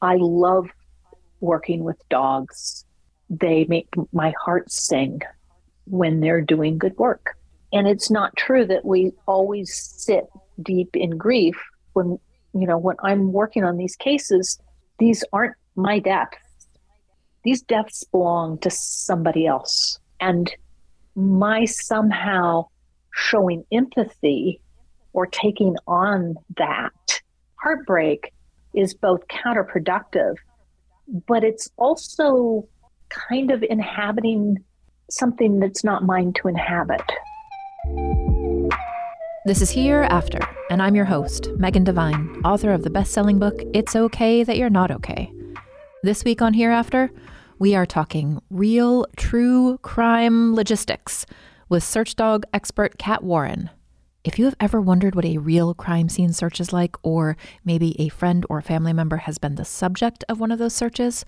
I 0.00 0.16
love 0.18 0.68
working 1.40 1.84
with 1.84 2.00
dogs. 2.08 2.84
They 3.30 3.64
make 3.64 3.88
my 4.12 4.32
heart 4.44 4.70
sing 4.70 5.20
when 5.86 6.20
they're 6.20 6.40
doing 6.40 6.78
good 6.78 6.96
work. 6.98 7.36
And 7.72 7.86
it's 7.86 8.10
not 8.10 8.36
true 8.36 8.64
that 8.66 8.84
we 8.84 9.12
always 9.26 9.74
sit 9.74 10.24
deep 10.62 10.96
in 10.96 11.16
grief 11.16 11.56
when, 11.92 12.18
you 12.54 12.66
know, 12.66 12.78
when 12.78 12.96
I'm 13.02 13.32
working 13.32 13.64
on 13.64 13.76
these 13.76 13.96
cases, 13.96 14.58
these 14.98 15.22
aren't 15.32 15.56
my 15.76 15.98
deaths. 15.98 16.36
These 17.44 17.62
deaths 17.62 18.04
belong 18.04 18.58
to 18.58 18.70
somebody 18.70 19.46
else. 19.46 19.98
And 20.20 20.50
my 21.14 21.64
somehow 21.64 22.66
showing 23.12 23.64
empathy 23.72 24.60
or 25.12 25.26
taking 25.26 25.76
on 25.86 26.36
that 26.56 27.20
heartbreak 27.56 28.32
is 28.78 28.94
both 28.94 29.20
counterproductive, 29.26 30.36
but 31.26 31.42
it's 31.42 31.68
also 31.76 32.66
kind 33.08 33.50
of 33.50 33.64
inhabiting 33.68 34.62
something 35.10 35.58
that's 35.58 35.82
not 35.82 36.04
mine 36.04 36.32
to 36.34 36.48
inhabit. 36.48 37.02
This 39.46 39.62
is 39.62 39.70
Hereafter, 39.70 40.40
and 40.70 40.80
I'm 40.80 40.94
your 40.94 41.06
host, 41.06 41.48
Megan 41.56 41.84
Devine, 41.84 42.40
author 42.44 42.72
of 42.72 42.82
the 42.82 42.90
best 42.90 43.12
selling 43.12 43.38
book, 43.38 43.60
It's 43.74 43.96
Okay 43.96 44.44
That 44.44 44.58
You're 44.58 44.70
Not 44.70 44.90
Okay. 44.90 45.32
This 46.04 46.22
week 46.22 46.40
on 46.40 46.54
Hereafter, 46.54 47.10
we 47.58 47.74
are 47.74 47.86
talking 47.86 48.40
real, 48.50 49.06
true 49.16 49.78
crime 49.78 50.54
logistics 50.54 51.26
with 51.68 51.82
search 51.82 52.14
dog 52.14 52.44
expert 52.52 52.98
Cat 52.98 53.24
Warren. 53.24 53.70
If 54.28 54.38
you 54.38 54.44
have 54.44 54.56
ever 54.60 54.78
wondered 54.78 55.14
what 55.14 55.24
a 55.24 55.38
real 55.38 55.72
crime 55.72 56.10
scene 56.10 56.34
search 56.34 56.60
is 56.60 56.70
like, 56.70 56.96
or 57.02 57.38
maybe 57.64 57.98
a 57.98 58.10
friend 58.10 58.44
or 58.50 58.60
family 58.60 58.92
member 58.92 59.16
has 59.16 59.38
been 59.38 59.54
the 59.54 59.64
subject 59.64 60.22
of 60.28 60.38
one 60.38 60.52
of 60.52 60.58
those 60.58 60.74
searches, 60.74 61.24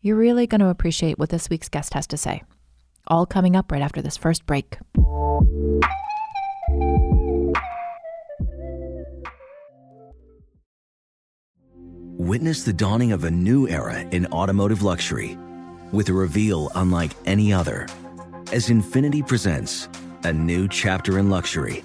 you're 0.00 0.16
really 0.16 0.48
going 0.48 0.60
to 0.60 0.66
appreciate 0.66 1.20
what 1.20 1.28
this 1.28 1.48
week's 1.48 1.68
guest 1.68 1.94
has 1.94 2.04
to 2.08 2.16
say. 2.16 2.42
All 3.06 3.26
coming 3.26 3.54
up 3.54 3.70
right 3.70 3.80
after 3.80 4.02
this 4.02 4.16
first 4.16 4.44
break. 4.44 4.76
Witness 12.18 12.64
the 12.64 12.72
dawning 12.76 13.12
of 13.12 13.22
a 13.22 13.30
new 13.30 13.68
era 13.68 14.00
in 14.00 14.26
automotive 14.32 14.82
luxury 14.82 15.38
with 15.92 16.08
a 16.08 16.12
reveal 16.12 16.72
unlike 16.74 17.12
any 17.24 17.52
other 17.52 17.86
as 18.50 18.68
Infiniti 18.68 19.24
presents 19.24 19.88
a 20.24 20.32
new 20.32 20.66
chapter 20.66 21.20
in 21.20 21.30
luxury, 21.30 21.84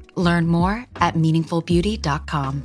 Learn 0.15 0.47
more 0.47 0.85
at 0.97 1.15
meaningfulbeauty.com. 1.15 2.63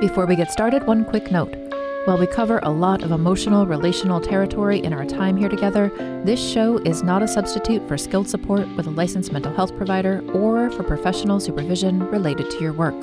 Before 0.00 0.26
we 0.26 0.36
get 0.36 0.50
started, 0.52 0.86
one 0.86 1.04
quick 1.04 1.30
note. 1.30 1.56
While 2.04 2.18
we 2.18 2.26
cover 2.26 2.60
a 2.62 2.68
lot 2.68 3.02
of 3.02 3.10
emotional, 3.10 3.66
relational 3.66 4.20
territory 4.20 4.78
in 4.78 4.92
our 4.92 5.06
time 5.06 5.38
here 5.38 5.48
together, 5.48 5.88
this 6.26 6.38
show 6.38 6.76
is 6.78 7.02
not 7.02 7.22
a 7.22 7.28
substitute 7.28 7.88
for 7.88 7.96
skilled 7.96 8.28
support 8.28 8.68
with 8.76 8.86
a 8.86 8.90
licensed 8.90 9.32
mental 9.32 9.54
health 9.54 9.74
provider 9.78 10.22
or 10.34 10.70
for 10.72 10.82
professional 10.82 11.40
supervision 11.40 12.00
related 12.10 12.50
to 12.50 12.60
your 12.60 12.74
work. 12.74 12.94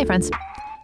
Hey, 0.00 0.04
friends. 0.04 0.28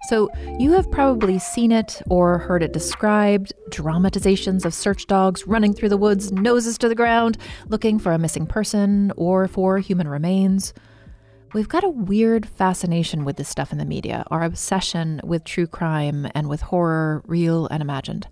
So, 0.08 0.30
you 0.58 0.72
have 0.72 0.91
probably 0.91 1.38
seen 1.38 1.70
it 1.70 2.00
or 2.08 2.38
heard 2.38 2.62
it 2.62 2.72
described 2.72 3.52
dramatizations 3.69 4.64
of 4.64 4.72
search 4.72 5.06
dogs 5.06 5.46
running 5.46 5.74
through 5.74 5.91
the 5.91 5.98
woods, 5.98 6.32
noses 6.32 6.78
to 6.78 6.88
the 6.88 6.94
ground, 6.94 7.37
looking 7.69 7.99
for 7.99 8.12
a 8.12 8.19
missing 8.19 8.46
person 8.46 9.12
or 9.19 9.49
for 9.49 9.76
human 9.76 10.08
remains. 10.08 10.72
We've 11.52 11.69
got 11.69 11.84
a 11.84 11.90
weird 11.90 12.49
fascination 12.49 13.26
with 13.26 13.37
this 13.37 13.50
stuff 13.50 13.70
in 13.70 13.76
the 13.76 13.84
media, 13.84 14.25
our 14.31 14.44
obsession 14.44 15.20
with 15.25 15.44
true 15.44 15.66
crime 15.66 16.26
and 16.34 16.49
with 16.49 16.62
horror, 16.62 17.22
real 17.26 17.66
and 17.66 17.82
imagined. 17.82 18.28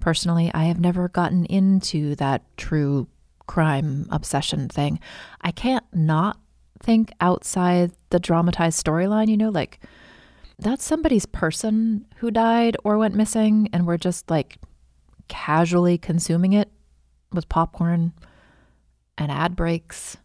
Personally, 0.00 0.50
I 0.52 0.64
have 0.64 0.80
never 0.80 1.08
gotten 1.08 1.44
into 1.44 2.16
that 2.16 2.42
true 2.56 3.06
crime 3.46 4.08
obsession 4.10 4.68
thing. 4.68 4.98
I 5.42 5.52
can't 5.52 5.84
not 5.92 6.40
think 6.82 7.12
outside 7.20 7.92
the 8.10 8.18
dramatized 8.18 8.84
storyline, 8.84 9.28
you 9.28 9.36
know, 9.36 9.50
like 9.50 9.78
that's 10.58 10.84
somebody's 10.84 11.26
person 11.26 12.06
who 12.16 12.30
died 12.30 12.76
or 12.84 12.98
went 12.98 13.14
missing, 13.14 13.68
and 13.72 13.86
we're 13.86 13.96
just 13.96 14.30
like 14.30 14.58
casually 15.28 15.98
consuming 15.98 16.52
it 16.52 16.70
with 17.32 17.48
popcorn 17.48 18.12
and 19.16 19.30
ad 19.30 19.54
breaks. 19.54 20.16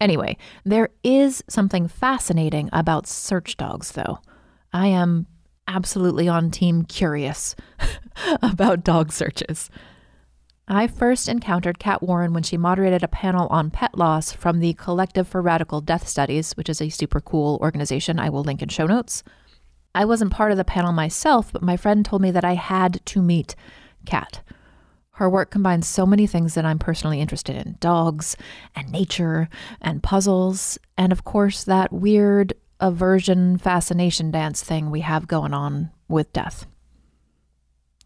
Anyway, 0.00 0.36
there 0.64 0.90
is 1.02 1.42
something 1.48 1.88
fascinating 1.88 2.68
about 2.72 3.06
search 3.06 3.56
dogs, 3.56 3.92
though. 3.92 4.18
I 4.72 4.88
am 4.88 5.26
absolutely 5.66 6.28
on 6.28 6.50
team 6.50 6.84
curious 6.84 7.56
about 8.42 8.84
dog 8.84 9.12
searches. 9.12 9.70
I 10.66 10.86
first 10.86 11.28
encountered 11.28 11.78
Cat 11.78 12.02
Warren 12.02 12.32
when 12.32 12.42
she 12.42 12.56
moderated 12.56 13.02
a 13.02 13.08
panel 13.08 13.46
on 13.48 13.70
pet 13.70 13.96
loss 13.96 14.32
from 14.32 14.60
the 14.60 14.72
Collective 14.74 15.28
for 15.28 15.42
Radical 15.42 15.82
Death 15.82 16.08
Studies, 16.08 16.52
which 16.52 16.70
is 16.70 16.80
a 16.80 16.88
super 16.88 17.20
cool 17.20 17.58
organization 17.62 18.18
I 18.18 18.30
will 18.30 18.42
link 18.42 18.62
in 18.62 18.70
show 18.70 18.86
notes. 18.86 19.22
I 19.94 20.04
wasn't 20.04 20.32
part 20.32 20.50
of 20.50 20.56
the 20.56 20.64
panel 20.64 20.92
myself, 20.92 21.52
but 21.52 21.62
my 21.62 21.76
friend 21.76 22.04
told 22.04 22.20
me 22.20 22.30
that 22.32 22.44
I 22.44 22.54
had 22.54 23.04
to 23.06 23.22
meet 23.22 23.54
Cat. 24.04 24.42
Her 25.12 25.30
work 25.30 25.50
combines 25.50 25.86
so 25.86 26.04
many 26.04 26.26
things 26.26 26.54
that 26.54 26.64
I'm 26.64 26.80
personally 26.80 27.20
interested 27.20 27.54
in 27.54 27.76
dogs 27.78 28.36
and 28.74 28.90
nature 28.90 29.48
and 29.80 30.02
puzzles, 30.02 30.76
and 30.98 31.12
of 31.12 31.24
course, 31.24 31.62
that 31.64 31.92
weird 31.92 32.52
aversion 32.80 33.56
fascination 33.56 34.32
dance 34.32 34.62
thing 34.62 34.90
we 34.90 35.00
have 35.02 35.28
going 35.28 35.54
on 35.54 35.90
with 36.08 36.32
death. 36.32 36.66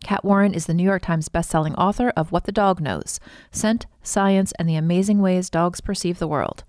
Cat 0.05 0.25
Warren 0.25 0.52
is 0.55 0.67
the 0.67 0.75
New 0.75 0.85
York 0.85 1.02
Times 1.02 1.31
bestselling 1.31 1.75
author 1.76 2.11
of 2.11 2.31
What 2.31 2.44
the 2.44 2.52
Dog 2.52 2.81
Knows 2.81 3.19
Scent, 3.50 3.87
Science, 4.02 4.52
and 4.58 4.69
the 4.69 4.76
Amazing 4.76 5.20
Ways 5.20 5.49
Dogs 5.49 5.81
Perceive 5.81 6.19
the 6.19 6.29
World. 6.29 6.62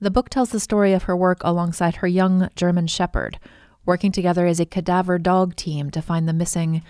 The 0.00 0.10
book 0.10 0.28
tells 0.28 0.50
the 0.50 0.60
story 0.60 0.92
of 0.92 1.04
her 1.04 1.16
work 1.16 1.38
alongside 1.42 1.96
her 1.96 2.08
young 2.08 2.50
German 2.56 2.88
Shepherd, 2.88 3.38
working 3.84 4.12
together 4.12 4.46
as 4.46 4.60
a 4.60 4.66
cadaver 4.66 5.18
dog 5.18 5.56
team 5.56 5.90
to 5.90 6.02
find 6.02 6.28
the 6.28 6.32
missing 6.32 6.82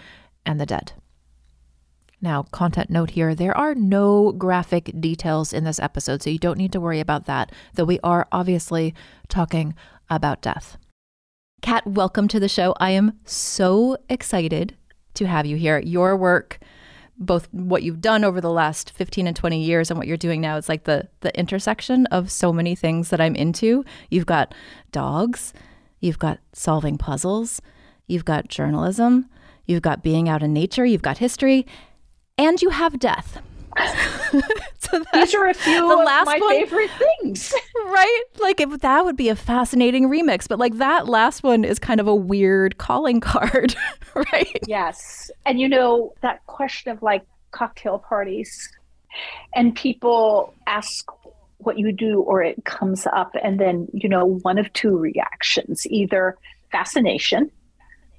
and 0.45 0.61
the 0.61 0.67
dead. 0.67 0.93
Now, 2.21 2.45
content 2.45 2.89
note 2.89 3.11
here 3.11 3.35
there 3.35 3.57
are 3.57 3.75
no 3.75 4.31
graphic 4.31 4.93
details 5.01 5.53
in 5.53 5.65
this 5.65 5.81
episode, 5.81 6.23
so 6.23 6.31
you 6.31 6.39
don't 6.39 6.59
need 6.59 6.73
to 6.73 6.81
worry 6.81 7.01
about 7.01 7.27
that, 7.27 7.51
though 7.75 7.85
we 7.85 7.99
are 8.05 8.29
obviously 8.31 8.95
talking 9.29 9.75
about 10.09 10.41
death. 10.41 10.77
Cat, 11.63 11.85
welcome 11.87 12.29
to 12.29 12.39
the 12.39 12.49
show. 12.49 12.75
I 12.79 12.91
am 12.91 13.19
so 13.25 13.97
excited 14.09 14.77
to 15.15 15.27
have 15.27 15.47
you 15.47 15.57
here. 15.57 15.81
Your 15.81 16.17
work, 16.17 16.61
both 17.19 17.49
what 17.53 17.83
you've 17.83 18.01
done 18.01 18.25
over 18.25 18.41
the 18.41 18.51
last 18.51 18.93
15 18.93 19.27
and 19.27 19.37
20 19.37 19.61
years 19.61 19.91
and 19.91 19.99
what 19.99 20.07
you're 20.07 20.17
doing 20.17 20.41
now, 20.41 20.57
is 20.57 20.69
like 20.69 20.85
the 20.85 21.09
the 21.21 21.37
intersection 21.37 22.07
of 22.07 22.31
so 22.31 22.53
many 22.53 22.77
things 22.77 23.11
that 23.11 23.21
I'm 23.21 23.35
into. 23.35 23.85
You've 24.11 24.27
got 24.27 24.55
dogs, 24.93 25.53
you've 26.03 26.19
got 26.19 26.39
solving 26.53 26.99
puzzles, 26.99 27.63
you've 28.07 28.27
got 28.27 28.49
journalism, 28.49 29.31
you've 29.65 29.81
got 29.81 30.03
being 30.03 30.29
out 30.29 30.43
in 30.43 30.53
nature, 30.53 30.85
you've 30.85 31.01
got 31.01 31.19
history, 31.19 31.67
and 32.37 32.61
you 32.61 32.69
have 32.69 32.99
death. 32.99 33.41
so 34.79 35.03
these 35.15 35.35
are 35.35 35.47
a 35.47 35.55
few 35.55 35.89
the 35.89 35.99
of 35.99 36.05
last 36.05 36.27
my 36.27 36.39
one, 36.39 36.51
favorite 36.51 36.91
things, 36.91 37.55
right? 37.87 38.23
Like 38.39 38.61
if, 38.61 38.81
that 38.81 39.05
would 39.07 39.17
be 39.17 39.31
a 39.31 39.37
fascinating 39.37 40.11
remix, 40.11 40.47
but 40.47 40.59
like 40.59 40.77
that 40.77 41.09
last 41.09 41.43
one 41.43 41.65
is 41.65 41.79
kind 41.79 41.99
of 41.99 42.07
a 42.07 42.15
weird 42.15 42.77
calling 42.77 43.21
card, 43.21 43.75
right? 44.15 44.59
Yes, 44.67 45.31
and 45.47 45.59
you 45.59 45.71
know 45.71 46.13
that 46.21 46.45
question 46.47 46.93
of 46.93 47.03
like 47.03 47.23
cocktail 47.53 47.99
parties, 47.99 48.71
and 49.55 49.75
people 49.75 50.53
ask 50.67 51.07
what 51.65 51.79
you 51.79 51.93
do, 51.93 52.21
or 52.21 52.43
it 52.43 52.65
comes 52.65 53.07
up, 53.07 53.35
and 53.43 53.59
then 53.59 53.89
you 53.93 54.09
know 54.09 54.25
one 54.25 54.59
of 54.59 54.73
two 54.73 54.97
reactions: 54.97 55.87
either 55.87 56.37
fascination, 56.71 57.51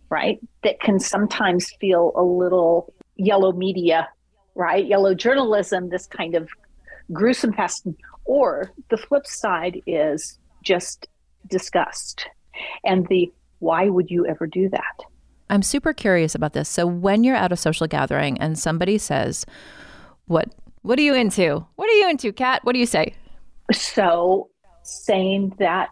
right, 0.10 0.40
that 0.64 0.80
can 0.80 1.00
sometimes 1.00 1.72
feel 1.80 2.12
a 2.16 2.24
little 2.24 2.94
yellow 3.16 3.52
media 3.52 4.08
right? 4.56 4.86
Yellow 4.86 5.14
journalism, 5.14 5.90
this 5.90 6.08
kind 6.08 6.36
of 6.36 6.50
gruesome 7.12 7.54
past. 7.54 7.88
Or 8.26 8.72
the 8.90 8.98
flip 8.98 9.28
side 9.28 9.82
is 9.86 10.38
just 10.64 11.08
disgust 11.50 12.28
and 12.86 13.06
the 13.08 13.32
why 13.60 13.90
would 13.90 14.10
you 14.10 14.26
ever 14.26 14.48
do 14.48 14.70
that? 14.70 15.06
I'm 15.50 15.62
super 15.62 15.94
curious 15.94 16.36
about 16.36 16.54
this. 16.54 16.70
So 16.70 16.86
when 16.86 17.24
you're 17.24 17.36
at 17.36 17.52
a 17.52 17.58
social 17.58 17.88
gathering 17.88 18.38
and 18.40 18.58
somebody 18.58 18.98
says, 18.98 19.46
"What 20.26 20.54
what 20.84 21.00
are 21.00 21.02
you 21.02 21.14
into? 21.14 21.66
What 21.76 21.90
are 21.90 21.94
you 21.94 22.10
into, 22.10 22.32
Cat? 22.32 22.64
What 22.64 22.74
do 22.74 22.80
you 22.80 22.86
say?" 22.86 23.14
So 23.72 24.50
saying 24.84 25.56
that 25.60 25.90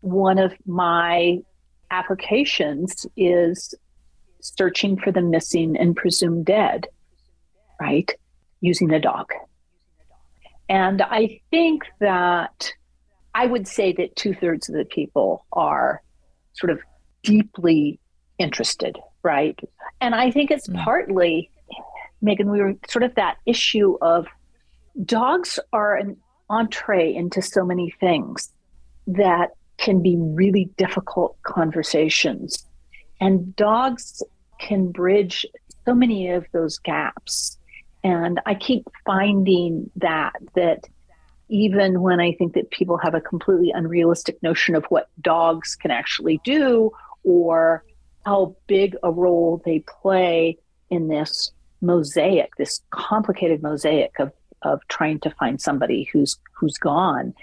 one 0.00 0.38
of 0.38 0.52
my 0.66 1.38
applications 1.90 3.06
is 3.16 3.74
searching 4.40 4.98
for 4.98 5.12
the 5.12 5.22
missing 5.22 5.76
and 5.76 5.96
presumed 5.96 6.44
dead 6.46 6.88
right? 7.80 8.10
Using 8.60 8.90
a 8.92 9.00
dog. 9.00 9.30
And 10.68 11.02
I 11.02 11.40
think 11.50 11.82
that 12.00 12.72
I 13.34 13.46
would 13.46 13.68
say 13.68 13.92
that 13.92 14.16
two 14.16 14.34
thirds 14.34 14.68
of 14.68 14.74
the 14.74 14.84
people 14.84 15.44
are 15.52 16.02
sort 16.54 16.70
of 16.70 16.80
deeply 17.22 17.98
interested, 18.38 18.98
right? 19.22 19.58
And 20.00 20.14
I 20.14 20.30
think 20.30 20.50
it's 20.50 20.68
mm. 20.68 20.82
partly, 20.82 21.50
Megan, 22.22 22.50
we 22.50 22.60
were 22.60 22.74
sort 22.88 23.02
of 23.02 23.14
that 23.16 23.36
issue 23.44 23.98
of 24.00 24.26
dogs 25.04 25.58
are 25.72 25.96
an 25.96 26.16
entree 26.50 27.14
into 27.14 27.42
so 27.42 27.64
many 27.64 27.90
things 28.00 28.52
that 29.06 29.50
can 29.78 30.02
be 30.02 30.16
really 30.18 30.70
difficult 30.76 31.36
conversations. 31.42 32.66
And 33.20 33.54
dogs 33.56 34.22
can 34.60 34.92
bridge 34.92 35.46
so 35.84 35.94
many 35.94 36.30
of 36.30 36.46
those 36.52 36.78
gaps 36.78 37.58
and 38.04 38.38
I 38.44 38.54
keep 38.54 38.86
finding 39.06 39.90
that 39.96 40.34
that 40.54 40.84
even 41.48 42.02
when 42.02 42.20
I 42.20 42.32
think 42.32 42.52
that 42.54 42.70
people 42.70 42.98
have 42.98 43.14
a 43.14 43.20
completely 43.20 43.70
unrealistic 43.74 44.42
notion 44.42 44.74
of 44.74 44.84
what 44.86 45.08
dogs 45.20 45.74
can 45.74 45.90
actually 45.90 46.40
do 46.44 46.90
or 47.22 47.84
how 48.24 48.56
big 48.66 48.96
a 49.02 49.10
role 49.10 49.60
they 49.64 49.80
play 49.80 50.58
in 50.90 51.08
this 51.08 51.50
mosaic, 51.80 52.56
this 52.56 52.80
complicated 52.90 53.62
mosaic 53.62 54.18
of, 54.18 54.32
of 54.64 54.80
trying 54.88 55.20
to 55.20 55.30
find 55.30 55.60
somebody 55.60 56.08
who's 56.12 56.38
who's 56.52 56.78
gone, 56.78 57.34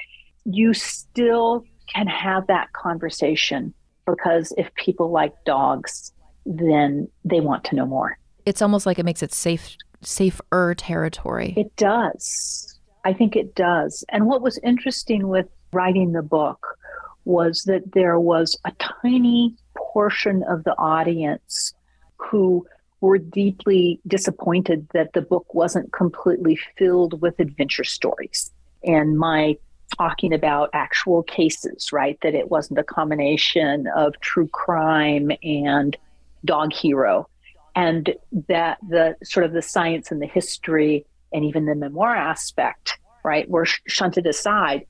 you 0.46 0.74
still 0.74 1.64
can 1.94 2.08
have 2.08 2.48
that 2.48 2.72
conversation 2.74 3.74
because 4.06 4.54
if 4.58 4.74
people 4.76 5.12
like 5.12 5.34
dogs, 5.46 6.12
then 6.46 7.08
they 7.24 7.40
want 7.40 7.64
to 7.66 7.76
know 7.76 7.86
more. 7.86 8.18
It's 8.46 8.62
almost 8.62 8.86
like 8.86 9.00
it 9.00 9.06
makes 9.06 9.24
it 9.24 9.34
safe 9.34 9.78
safer 10.02 10.74
territory. 10.76 11.54
It 11.56 11.76
does. 11.76 12.80
I 13.06 13.14
think 13.14 13.36
it 13.36 13.56
does. 13.56 14.04
And 14.10 14.28
what 14.28 14.42
was 14.42 14.60
interesting 14.64 15.28
with 15.28 15.48
writing 15.74 16.12
the 16.12 16.22
book 16.22 16.78
was 17.26 17.64
that 17.64 17.94
there 17.94 18.20
was 18.20 18.58
a 18.66 18.72
tiny 19.04 19.56
portion 19.76 20.44
of 20.44 20.64
the 20.64 20.76
audience 20.78 21.74
who 22.18 22.66
were 23.02 23.18
deeply 23.18 24.00
disappointed 24.08 24.88
that 24.94 25.14
the 25.14 25.22
book 25.22 25.54
wasn't 25.54 25.92
completely 25.92 26.58
filled 26.78 27.22
with 27.22 27.40
adventure 27.40 27.84
stories. 27.84 28.52
And 28.84 29.18
my 29.18 29.58
talking 29.98 30.34
about 30.34 30.70
actual 30.74 31.24
cases, 31.24 31.92
right? 31.92 32.18
That 32.22 32.36
it 32.36 32.50
wasn't 32.50 32.80
a 32.80 32.84
combination 32.84 33.88
of 33.96 34.20
true 34.22 34.48
crime 34.48 35.32
and 35.44 35.98
dog 36.46 36.74
hero 36.74 37.28
and 37.76 38.14
that 38.48 38.78
the 38.88 39.16
sort 39.24 39.46
of 39.46 39.54
the 39.54 39.62
science 39.62 40.12
and 40.12 40.22
the 40.22 40.28
history 40.28 41.06
and 41.34 41.46
even 41.46 41.66
the 41.66 41.76
memoir 41.76 42.16
aspect 42.16 42.98
right 43.24 43.50
were 43.50 43.66
shunted 43.66 44.26
aside 44.26 44.86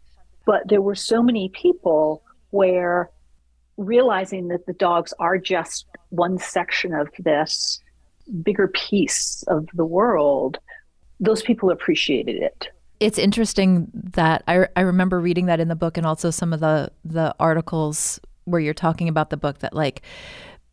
but 0.46 0.68
there 0.68 0.82
were 0.82 0.96
so 0.96 1.22
many 1.22 1.50
people 1.50 2.24
where 2.50 3.10
realizing 3.77 4.48
that 4.48 4.65
the 4.65 4.74
dogs 4.74 5.13
are 5.20 5.38
just 5.38 5.86
one 6.10 6.38
section 6.38 6.94
of 6.94 7.08
this 7.20 7.80
bigger 8.44 8.68
piece 8.70 9.44
of 9.48 9.68
the 9.74 9.86
world 9.86 10.58
those 11.20 11.42
people 11.42 11.70
appreciated 11.70 12.36
it 12.38 12.68
it's 13.00 13.18
interesting 13.18 13.88
that 13.94 14.44
I, 14.48 14.68
I 14.76 14.82
remember 14.82 15.20
reading 15.20 15.48
that 15.48 15.60
in 15.60 15.70
the 15.70 15.76
book 15.76 15.98
and 15.98 16.06
also 16.06 16.30
some 16.30 16.54
of 16.54 16.60
the 16.60 16.92
the 17.04 17.36
articles 17.40 18.20
where 18.46 18.62
you're 18.62 18.74
talking 18.74 19.10
about 19.10 19.30
the 19.32 19.38
book 19.38 19.60
that 19.60 19.74
like 19.74 20.02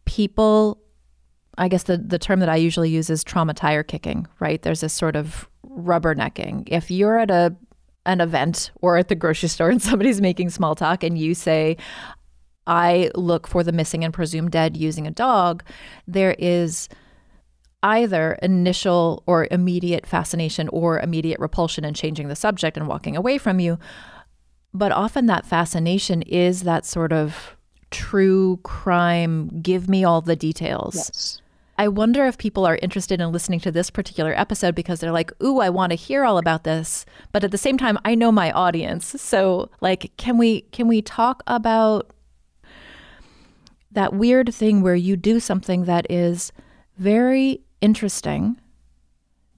people 0.04 0.78
I 1.56 1.68
guess 1.68 1.84
the, 1.84 1.98
the 1.98 2.18
term 2.18 2.40
that 2.40 2.48
I 2.48 2.56
usually 2.56 2.88
use 2.88 3.10
is 3.10 3.24
trauma 3.24 3.52
tire 3.52 3.82
kicking, 3.82 4.28
right? 4.38 4.62
There's 4.62 4.80
this 4.80 4.92
sort 4.92 5.16
of 5.16 5.48
rubbernecking. 5.68 6.68
If 6.68 6.88
you're 6.90 7.18
at 7.18 7.30
a 7.30 7.54
an 8.06 8.20
event 8.20 8.70
or 8.80 8.96
at 8.96 9.08
the 9.08 9.14
grocery 9.14 9.48
store 9.48 9.68
and 9.68 9.82
somebody's 9.90 10.20
making 10.20 10.50
small 10.50 10.74
talk 10.74 11.02
and 11.02 11.18
you 11.18 11.34
say, 11.34 11.76
I 12.66 13.10
look 13.14 13.46
for 13.48 13.64
the 13.64 13.72
missing 13.72 14.04
and 14.04 14.14
presumed 14.14 14.52
dead 14.52 14.76
using 14.76 15.06
a 15.06 15.10
dog, 15.10 15.64
there 16.06 16.36
is 16.38 16.88
either 17.82 18.38
initial 18.42 19.22
or 19.26 19.46
immediate 19.50 20.06
fascination 20.06 20.68
or 20.68 20.98
immediate 20.98 21.38
repulsion 21.38 21.84
and 21.84 21.94
changing 21.94 22.28
the 22.28 22.36
subject 22.36 22.76
and 22.76 22.88
walking 22.88 23.16
away 23.16 23.38
from 23.38 23.60
you. 23.60 23.78
But 24.74 24.92
often 24.92 25.26
that 25.26 25.46
fascination 25.46 26.22
is 26.22 26.62
that 26.62 26.84
sort 26.84 27.12
of 27.12 27.56
true 27.90 28.58
crime, 28.62 29.60
give 29.62 29.88
me 29.88 30.04
all 30.04 30.20
the 30.20 30.36
details. 30.36 30.96
Yes. 30.96 31.42
I 31.78 31.86
wonder 31.86 32.26
if 32.26 32.36
people 32.36 32.66
are 32.66 32.78
interested 32.82 33.20
in 33.20 33.30
listening 33.30 33.60
to 33.60 33.70
this 33.70 33.88
particular 33.88 34.34
episode 34.36 34.74
because 34.74 34.98
they're 34.98 35.12
like, 35.12 35.30
"Ooh, 35.40 35.60
I 35.60 35.70
want 35.70 35.90
to 35.90 35.96
hear 35.96 36.24
all 36.24 36.36
about 36.36 36.64
this." 36.64 37.06
But 37.30 37.44
at 37.44 37.52
the 37.52 37.58
same 37.58 37.78
time, 37.78 37.96
I 38.04 38.16
know 38.16 38.32
my 38.32 38.50
audience. 38.50 39.20
So, 39.20 39.70
like, 39.80 40.10
can 40.16 40.38
we 40.38 40.62
can 40.72 40.88
we 40.88 41.00
talk 41.00 41.44
about 41.46 42.10
that 43.92 44.12
weird 44.12 44.52
thing 44.52 44.82
where 44.82 44.96
you 44.96 45.16
do 45.16 45.38
something 45.38 45.84
that 45.84 46.10
is 46.10 46.52
very 46.98 47.60
interesting 47.80 48.60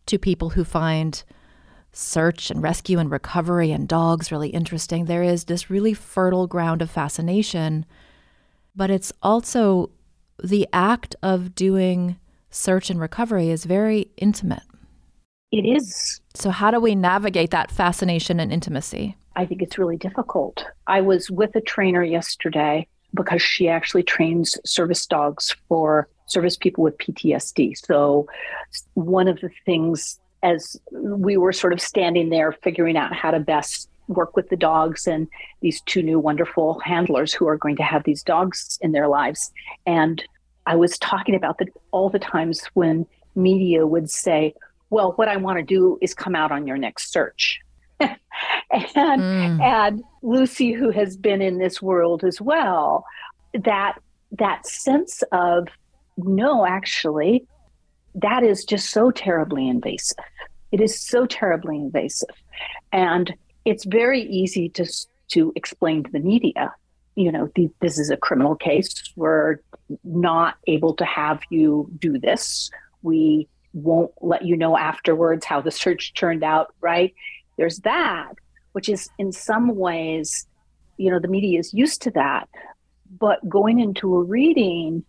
to 0.07 0.19
people 0.19 0.51
who 0.51 0.65
find 0.65 1.23
search 1.93 2.51
and 2.51 2.63
rescue 2.63 2.99
and 2.99 3.11
recovery 3.11 3.73
and 3.73 3.89
dogs 3.89 4.31
really 4.31 4.51
interesting. 4.51 5.05
There 5.05 5.23
is 5.23 5.45
this 5.45 5.71
really 5.71 5.95
fertile 5.95 6.47
ground 6.47 6.83
of 6.83 6.91
fascination, 6.91 7.85
but 8.77 8.91
it's 8.91 9.13
also 9.23 9.91
the 10.43 10.69
act 10.73 11.17
of 11.23 11.55
doing 11.55 12.19
search 12.51 12.91
and 12.91 13.01
recovery 13.01 13.51
is 13.51 13.65
very 13.65 14.11
intimate. 14.17 14.63
It 15.53 15.63
is. 15.63 16.21
So, 16.35 16.51
how 16.51 16.71
do 16.71 16.81
we 16.81 16.95
navigate 16.95 17.51
that 17.51 17.73
fascination 17.73 18.39
and 18.39 18.53
intimacy? 18.53 19.17
I 19.35 19.47
think 19.47 19.63
it's 19.63 19.79
really 19.79 19.97
difficult. 19.97 20.65
I 20.87 21.01
was 21.01 21.31
with 21.31 21.55
a 21.57 21.61
trainer 21.61 22.05
yesterday 22.05 22.87
because 23.15 23.43
she 23.43 23.69
actually 23.69 24.05
trains 24.05 24.57
service 24.65 25.07
dogs 25.07 25.57
for 25.69 26.09
service 26.31 26.57
people 26.57 26.85
with 26.85 26.97
PTSD. 26.99 27.77
So, 27.77 28.29
one 28.95 29.29
of 29.29 29.41
the 29.41 29.51
things 29.65 30.19
as 30.43 30.81
we 30.93 31.37
were 31.37 31.53
sort 31.53 31.73
of 31.73 31.81
standing 31.81 32.31
there 32.31 32.53
figuring 32.53 32.97
out 32.97 33.15
how 33.15 33.31
to 33.31 33.41
best 33.41 33.89
work 34.09 34.37
with 34.37 34.49
the 34.49 34.57
dogs 34.57 35.07
and 35.07 35.29
these 35.61 35.81
two 35.83 36.03
new 36.03 36.19
wonderful 36.19 36.81
handlers 36.81 37.33
who 37.33 37.47
are 37.47 37.57
going 37.57 37.77
to 37.77 37.83
have 37.83 38.05
these 38.05 38.23
dogs 38.23 38.79
in 38.81 38.93
their 38.93 39.09
lives. 39.09 39.53
And 39.87 40.23
I 40.67 40.77
was 40.77 40.99
talking 40.99 41.35
about 41.35 41.59
the, 41.59 41.67
all 41.91 42.11
the 42.11 42.19
times 42.19 42.65
when 42.75 43.07
media 43.35 43.87
would 43.87 44.11
say, 44.11 44.55
well, 44.91 45.13
what 45.13 45.29
I 45.29 45.37
want 45.37 45.59
to 45.59 45.65
do 45.65 45.99
is 46.01 46.15
come 46.15 46.35
out 46.35 46.51
on 46.51 46.67
your 46.67 46.77
next 46.77 47.13
search. 47.13 47.61
and 48.01 48.17
mm. 49.23 49.61
and 49.61 50.03
Lucy, 50.23 50.73
who 50.73 50.91
has 50.91 51.17
been 51.17 51.43
in 51.43 51.59
this 51.59 51.81
world 51.81 52.25
as 52.25 52.41
well, 52.41 53.05
that 53.53 53.99
that 54.33 54.67
sense 54.67 55.23
of 55.33 55.69
no, 56.25 56.67
actually, 56.67 57.47
that 58.15 58.43
is 58.43 58.65
just 58.65 58.91
so 58.91 59.11
terribly 59.11 59.69
invasive. 59.69 60.25
It 60.73 60.81
is 60.81 61.01
so 61.01 61.27
terribly 61.27 61.77
invasive, 61.77 62.35
and 62.93 63.33
it's 63.65 63.85
very 63.85 64.23
easy 64.23 64.69
to 64.71 64.87
to 65.33 65.53
explain 65.57 66.05
to 66.05 66.11
the 66.11 66.21
media. 66.21 66.75
You 67.17 67.33
know, 67.33 67.49
this 67.81 67.99
is 67.99 68.11
a 68.11 68.17
criminal 68.17 68.55
case. 68.55 69.13
We're 69.17 69.59
not 70.05 70.57
able 70.67 70.95
to 70.95 71.05
have 71.05 71.41
you 71.51 71.91
do 71.99 72.19
this. 72.19 72.71
We 73.03 73.49
won't 73.73 74.13
let 74.21 74.45
you 74.45 74.57
know 74.57 74.77
afterwards 74.77 75.45
how 75.45 75.61
the 75.61 75.71
search 75.71 76.15
turned 76.15 76.45
out. 76.45 76.73
Right? 76.81 77.15
There's 77.57 77.79
that, 77.81 78.33
which 78.73 78.89
is 78.89 79.11
in 79.19 79.33
some 79.33 79.75
ways, 79.77 80.47
you 80.97 81.11
know, 81.11 81.19
the 81.19 81.29
media 81.29 81.59
is 81.59 81.75
used 81.75 82.03
to 82.03 82.11
that. 82.13 82.49
But 83.19 83.47
going 83.49 83.81
into 83.81 84.17
a 84.17 84.23
reading, 84.23 85.05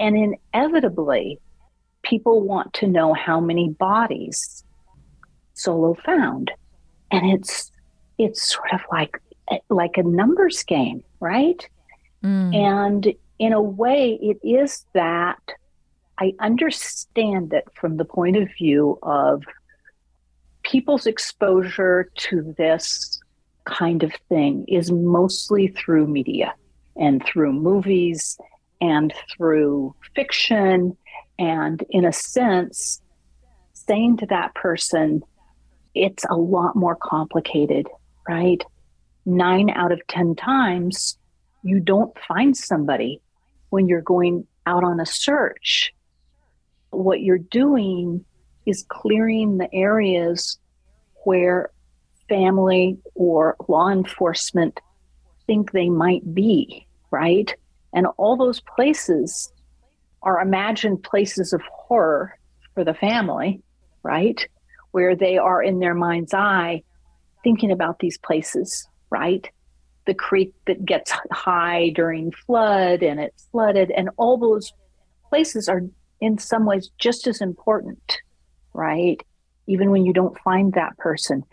and 0.00 0.36
inevitably 0.52 1.38
people 2.02 2.40
want 2.40 2.72
to 2.72 2.86
know 2.86 3.12
how 3.14 3.38
many 3.38 3.68
bodies 3.68 4.64
Solo 5.54 5.94
found. 6.04 6.50
And 7.12 7.30
it's 7.30 7.70
it's 8.18 8.48
sort 8.48 8.72
of 8.72 8.80
like 8.90 9.20
like 9.68 9.96
a 9.96 10.02
numbers 10.02 10.62
game, 10.62 11.04
right? 11.20 11.68
Mm. 12.24 12.54
And 12.54 13.14
in 13.38 13.52
a 13.52 13.60
way 13.60 14.18
it 14.22 14.38
is 14.42 14.86
that 14.94 15.40
I 16.18 16.34
understand 16.40 17.52
it 17.52 17.68
from 17.74 17.96
the 17.96 18.04
point 18.04 18.36
of 18.36 18.48
view 18.56 18.98
of 19.02 19.42
people's 20.62 21.06
exposure 21.06 22.10
to 22.14 22.54
this 22.56 23.20
kind 23.64 24.02
of 24.02 24.12
thing 24.28 24.64
is 24.68 24.90
mostly 24.90 25.68
through 25.68 26.06
media 26.06 26.54
and 26.96 27.24
through 27.24 27.52
movies 27.52 28.38
and 28.80 29.12
through 29.30 29.94
fiction 30.14 30.96
and 31.38 31.84
in 31.90 32.04
a 32.04 32.12
sense, 32.12 33.00
saying 33.72 34.18
to 34.18 34.26
that 34.26 34.54
person, 34.54 35.22
it's 35.94 36.24
a 36.30 36.36
lot 36.36 36.76
more 36.76 36.96
complicated, 36.96 37.86
right? 38.28 38.62
Nine 39.26 39.70
out 39.70 39.92
of 39.92 40.06
10 40.08 40.36
times, 40.36 41.18
you 41.62 41.80
don't 41.80 42.16
find 42.28 42.56
somebody 42.56 43.20
when 43.70 43.88
you're 43.88 44.02
going 44.02 44.46
out 44.66 44.84
on 44.84 45.00
a 45.00 45.06
search. 45.06 45.92
What 46.90 47.20
you're 47.20 47.38
doing 47.38 48.24
is 48.66 48.84
clearing 48.88 49.58
the 49.58 49.72
areas 49.74 50.58
where 51.24 51.70
family 52.28 52.98
or 53.14 53.56
law 53.68 53.88
enforcement 53.88 54.80
think 55.46 55.72
they 55.72 55.88
might 55.88 56.34
be, 56.34 56.86
right? 57.10 57.54
And 57.92 58.06
all 58.16 58.36
those 58.36 58.60
places 58.60 59.52
are 60.22 60.40
imagined 60.40 61.02
places 61.02 61.52
of 61.52 61.60
horror 61.62 62.38
for 62.74 62.84
the 62.84 62.94
family, 62.94 63.62
right? 64.02 64.46
Where 64.92 65.16
they 65.16 65.38
are 65.38 65.62
in 65.62 65.80
their 65.80 65.94
mind's 65.94 66.34
eye 66.34 66.82
thinking 67.42 67.70
about 67.70 67.98
these 67.98 68.18
places, 68.18 68.86
right? 69.10 69.48
The 70.06 70.14
creek 70.14 70.52
that 70.66 70.84
gets 70.84 71.12
high 71.32 71.90
during 71.94 72.32
flood 72.32 73.02
and 73.02 73.20
it's 73.20 73.46
flooded, 73.50 73.90
and 73.90 74.10
all 74.16 74.36
those 74.36 74.72
places 75.28 75.68
are 75.68 75.82
in 76.20 76.38
some 76.38 76.66
ways 76.66 76.90
just 76.98 77.26
as 77.26 77.40
important, 77.40 78.18
right? 78.74 79.22
Even 79.66 79.90
when 79.90 80.04
you 80.04 80.12
don't 80.12 80.38
find 80.40 80.74
that 80.74 80.96
person. 80.98 81.44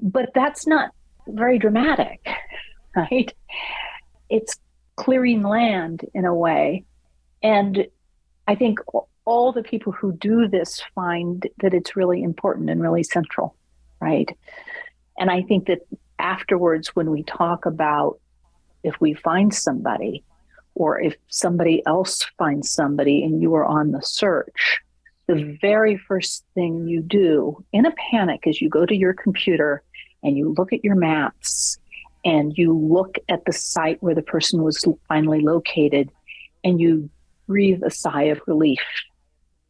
But 0.00 0.30
that's 0.34 0.66
not 0.66 0.90
very 1.26 1.58
dramatic, 1.58 2.26
right? 2.96 3.32
It's 4.28 4.56
clearing 5.04 5.42
land 5.42 6.04
in 6.14 6.24
a 6.24 6.34
way 6.34 6.84
and 7.42 7.86
I 8.46 8.54
think 8.54 8.80
all 9.24 9.52
the 9.52 9.62
people 9.62 9.92
who 9.92 10.12
do 10.12 10.48
this 10.48 10.82
find 10.94 11.46
that 11.60 11.74
it's 11.74 11.96
really 11.96 12.22
important 12.22 12.70
and 12.70 12.82
really 12.82 13.02
central, 13.02 13.54
right? 14.00 14.28
And 15.18 15.30
I 15.30 15.42
think 15.42 15.66
that 15.66 15.86
afterwards, 16.18 16.88
when 16.88 17.10
we 17.10 17.22
talk 17.22 17.66
about 17.66 18.18
if 18.82 19.00
we 19.00 19.14
find 19.14 19.54
somebody 19.54 20.24
or 20.74 21.00
if 21.00 21.14
somebody 21.28 21.82
else 21.86 22.26
finds 22.38 22.70
somebody 22.70 23.22
and 23.22 23.42
you 23.42 23.54
are 23.54 23.64
on 23.64 23.92
the 23.92 24.02
search, 24.02 24.80
the 25.26 25.56
very 25.60 25.96
first 25.96 26.44
thing 26.54 26.88
you 26.88 27.00
do 27.00 27.64
in 27.72 27.86
a 27.86 27.94
panic 28.10 28.40
is 28.46 28.60
you 28.60 28.68
go 28.68 28.84
to 28.84 28.96
your 28.96 29.14
computer 29.14 29.82
and 30.22 30.36
you 30.36 30.54
look 30.56 30.72
at 30.72 30.84
your 30.84 30.96
maps 30.96 31.78
and 32.24 32.56
you 32.56 32.76
look 32.76 33.16
at 33.28 33.44
the 33.44 33.52
site 33.52 34.02
where 34.02 34.14
the 34.14 34.22
person 34.22 34.62
was 34.62 34.84
finally 35.08 35.40
located 35.40 36.10
and 36.62 36.80
you 36.80 37.08
breathe 37.46 37.82
a 37.82 37.90
sigh 37.90 38.24
of 38.24 38.40
relief 38.46 38.82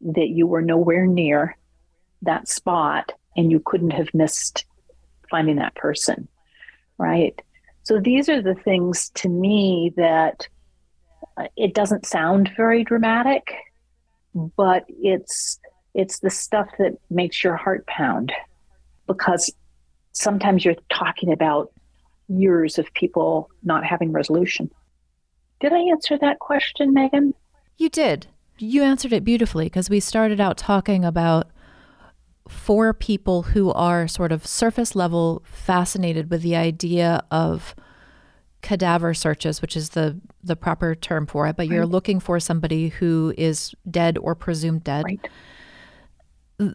that 0.01 0.29
you 0.29 0.47
were 0.47 0.61
nowhere 0.61 1.05
near 1.05 1.57
that 2.21 2.47
spot 2.47 3.11
and 3.35 3.51
you 3.51 3.61
couldn't 3.65 3.91
have 3.91 4.13
missed 4.13 4.65
finding 5.29 5.55
that 5.55 5.75
person. 5.75 6.27
Right. 6.97 7.39
So 7.83 7.99
these 7.99 8.29
are 8.29 8.41
the 8.41 8.55
things 8.55 9.09
to 9.15 9.29
me 9.29 9.93
that 9.95 10.47
uh, 11.37 11.47
it 11.55 11.73
doesn't 11.73 12.05
sound 12.05 12.51
very 12.55 12.83
dramatic, 12.83 13.53
but 14.33 14.85
it's 14.87 15.59
it's 15.93 16.19
the 16.19 16.29
stuff 16.29 16.67
that 16.77 16.93
makes 17.09 17.43
your 17.43 17.57
heart 17.57 17.85
pound 17.87 18.31
because 19.07 19.53
sometimes 20.13 20.63
you're 20.63 20.75
talking 20.89 21.33
about 21.33 21.71
years 22.31 22.77
of 22.77 22.93
people 22.93 23.49
not 23.63 23.85
having 23.85 24.11
resolution. 24.11 24.71
Did 25.59 25.73
I 25.73 25.79
answer 25.79 26.17
that 26.17 26.39
question, 26.39 26.93
Megan? 26.93 27.33
You 27.77 27.89
did. 27.89 28.27
You 28.57 28.83
answered 28.83 29.13
it 29.13 29.23
beautifully 29.23 29.65
because 29.65 29.89
we 29.89 29.99
started 29.99 30.39
out 30.39 30.57
talking 30.57 31.03
about 31.05 31.49
four 32.47 32.93
people 32.93 33.43
who 33.43 33.71
are 33.71 34.07
sort 34.07 34.31
of 34.31 34.45
surface 34.45 34.95
level 34.95 35.41
fascinated 35.45 36.29
with 36.29 36.41
the 36.41 36.55
idea 36.55 37.23
of 37.31 37.75
cadaver 38.61 39.13
searches, 39.13 39.61
which 39.61 39.75
is 39.75 39.89
the 39.89 40.19
the 40.43 40.55
proper 40.55 40.95
term 40.95 41.25
for 41.27 41.47
it, 41.47 41.55
but 41.55 41.67
right. 41.67 41.71
you're 41.71 41.85
looking 41.85 42.19
for 42.19 42.39
somebody 42.39 42.89
who 42.89 43.33
is 43.37 43.73
dead 43.89 44.17
or 44.17 44.35
presumed 44.35 44.83
dead. 44.83 45.05
Right. 45.05 45.27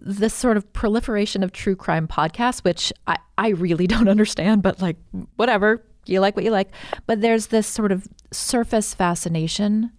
This 0.00 0.34
sort 0.34 0.56
of 0.56 0.72
proliferation 0.72 1.42
of 1.42 1.52
true 1.52 1.76
crime 1.76 2.08
podcasts, 2.08 2.64
which 2.64 2.92
I, 3.06 3.16
I 3.38 3.50
really 3.50 3.86
don't 3.94 4.08
understand, 4.08 4.62
but 4.62 4.80
like 4.80 4.96
whatever, 5.36 5.82
you 6.06 6.20
like 6.20 6.36
what 6.36 6.44
you 6.44 6.50
like. 6.50 6.72
But 7.06 7.20
there's 7.20 7.48
this 7.48 7.66
sort 7.66 7.92
of 7.92 8.08
surface 8.32 8.94
fascination 8.94 9.92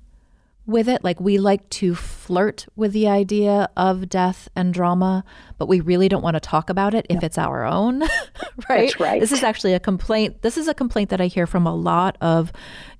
with 0.68 0.90
it. 0.90 1.04
Like 1.04 1.20
we 1.20 1.38
like 1.38 1.68
to 1.70 1.96
flirt 1.96 2.68
with 2.76 2.92
the 2.92 3.08
idea 3.08 3.70
of 3.78 4.10
death 4.10 4.50
and 4.56 4.74
drama, 4.74 5.24
but 5.58 5.68
we 5.68 5.80
really 5.80 6.10
don't 6.10 6.22
want 6.22 6.36
to 6.36 6.42
talk 6.42 6.70
about 6.70 6.94
it 6.94 7.08
if 7.10 7.24
it's 7.24 7.38
our 7.38 7.66
own. 7.66 8.02
right? 8.70 8.90
That's 8.90 9.00
right. 9.00 9.20
This 9.20 9.32
is 9.32 9.44
actually 9.44 9.74
a 9.74 9.80
complaint. 9.80 10.42
This 10.42 10.58
is 10.58 10.68
a 10.68 10.74
complaint 10.74 11.10
that 11.10 11.22
I 11.22 11.28
hear 11.28 11.48
from 11.48 11.66
a 11.66 11.74
lot 11.74 12.18
of 12.20 12.52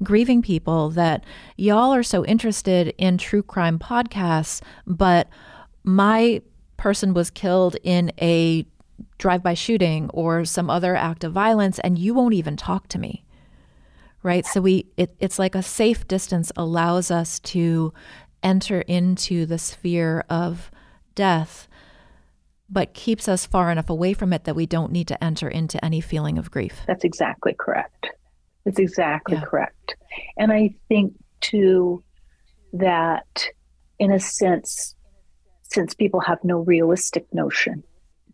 grieving 0.02 0.42
people 0.42 0.90
that 0.92 1.26
y'all 1.58 1.94
are 1.94 2.04
so 2.04 2.26
interested 2.26 2.96
in 2.98 3.18
true 3.18 3.44
crime 3.44 3.78
podcasts, 3.78 4.62
but 4.88 5.28
my 5.84 6.42
person 6.78 7.14
was 7.14 7.30
killed 7.30 7.76
in 7.84 8.12
a 8.22 8.66
drive 9.18 9.44
by 9.44 9.54
shooting 9.54 10.10
or 10.14 10.46
some 10.46 10.70
other 10.70 10.96
act 10.96 11.24
of 11.24 11.34
violence 11.34 11.80
and 11.80 12.00
you 12.00 12.14
won't 12.14 12.34
even 12.34 12.56
talk 12.56 12.88
to 12.88 13.00
me 13.00 13.24
right? 14.24 14.46
So 14.46 14.60
we 14.60 14.88
it, 14.98 15.16
it's 15.20 15.40
like 15.40 15.56
a 15.56 15.64
safe 15.64 16.08
distance 16.08 16.52
allows 16.58 17.12
us 17.12 17.40
to 17.42 17.94
enter 18.44 18.82
into 18.82 19.46
the 19.46 19.58
sphere 19.58 20.26
of 20.30 20.70
death 21.16 21.68
but 22.70 22.94
keeps 22.94 23.30
us 23.30 23.46
far 23.46 23.72
enough 23.72 23.90
away 23.90 24.14
from 24.14 24.34
it 24.34 24.44
that 24.44 24.56
we 24.56 24.66
don't 24.66 24.92
need 24.92 25.08
to 25.08 25.24
enter 25.24 25.48
into 25.48 25.84
any 25.84 26.02
feeling 26.02 26.38
of 26.38 26.52
grief. 26.52 26.82
That's 26.86 27.06
exactly 27.06 27.56
correct. 27.58 28.08
That's 28.66 28.80
exactly 28.80 29.38
yeah. 29.38 29.46
correct. 29.46 29.96
And 30.38 30.52
I 30.52 30.76
think, 30.90 31.14
too, 31.40 32.04
that 32.74 33.48
in 34.00 34.12
a 34.12 34.20
sense, 34.20 34.96
since 35.70 35.94
people 35.94 36.20
have 36.22 36.44
no 36.44 36.60
realistic 36.60 37.26
notion, 37.34 37.84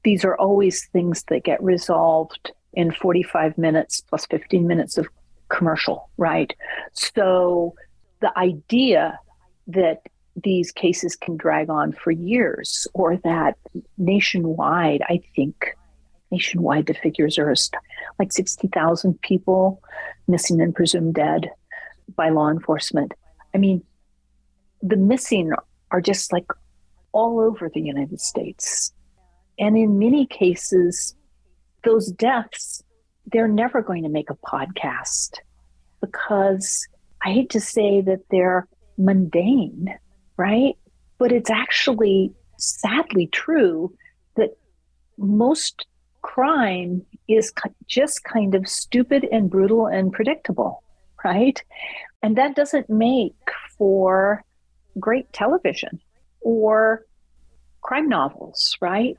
these 0.03 0.25
are 0.25 0.35
always 0.37 0.85
things 0.87 1.23
that 1.29 1.43
get 1.43 1.63
resolved 1.63 2.51
in 2.73 2.91
45 2.91 3.57
minutes 3.57 4.01
plus 4.01 4.25
15 4.27 4.67
minutes 4.67 4.97
of 4.97 5.07
commercial, 5.49 6.09
right? 6.17 6.53
So 6.93 7.75
the 8.21 8.37
idea 8.37 9.19
that 9.67 10.01
these 10.43 10.71
cases 10.71 11.15
can 11.15 11.37
drag 11.37 11.69
on 11.69 11.91
for 11.91 12.11
years 12.11 12.87
or 12.93 13.17
that 13.17 13.57
nationwide, 13.97 15.03
I 15.07 15.21
think 15.35 15.75
nationwide 16.31 16.87
the 16.87 16.95
figures 16.95 17.37
are 17.37 17.53
like 18.17 18.31
60,000 18.31 19.21
people 19.21 19.81
missing 20.27 20.59
and 20.59 20.73
presumed 20.73 21.13
dead 21.13 21.51
by 22.15 22.29
law 22.29 22.49
enforcement. 22.49 23.13
I 23.53 23.59
mean, 23.59 23.83
the 24.81 24.97
missing 24.97 25.51
are 25.91 26.01
just 26.01 26.33
like 26.33 26.45
all 27.13 27.39
over 27.39 27.69
the 27.69 27.81
United 27.81 28.19
States. 28.19 28.91
And 29.57 29.77
in 29.77 29.99
many 29.99 30.25
cases, 30.25 31.15
those 31.83 32.11
deaths, 32.11 32.83
they're 33.27 33.47
never 33.47 33.81
going 33.81 34.03
to 34.03 34.09
make 34.09 34.29
a 34.29 34.35
podcast 34.35 35.37
because 36.01 36.85
I 37.23 37.31
hate 37.31 37.51
to 37.51 37.61
say 37.61 38.01
that 38.01 38.19
they're 38.29 38.67
mundane, 38.97 39.97
right? 40.37 40.75
But 41.17 41.31
it's 41.31 41.49
actually 41.49 42.33
sadly 42.57 43.27
true 43.27 43.95
that 44.35 44.57
most 45.17 45.85
crime 46.21 47.05
is 47.27 47.53
just 47.87 48.23
kind 48.23 48.55
of 48.55 48.67
stupid 48.67 49.27
and 49.31 49.49
brutal 49.49 49.87
and 49.87 50.11
predictable, 50.11 50.83
right? 51.23 51.61
And 52.21 52.37
that 52.37 52.55
doesn't 52.55 52.89
make 52.89 53.35
for 53.77 54.43
great 54.99 55.31
television 55.33 55.99
or 56.43 57.05
crime 57.81 58.09
novels, 58.09 58.77
right? 58.81 59.17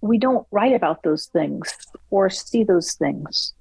We 0.00 0.18
don't 0.18 0.46
write 0.50 0.74
about 0.74 1.02
those 1.02 1.26
things 1.26 1.72
or 2.10 2.30
see 2.30 2.64
those 2.64 2.92
things. 2.94 3.54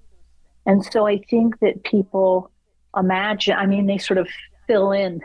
And 0.65 0.83
so 0.85 1.07
I 1.07 1.19
think 1.29 1.59
that 1.59 1.83
people 1.83 2.51
imagine, 2.95 3.55
I 3.55 3.65
mean, 3.65 3.85
they 3.85 3.97
sort 3.97 4.17
of 4.17 4.27
fill 4.67 4.91
in 4.91 5.21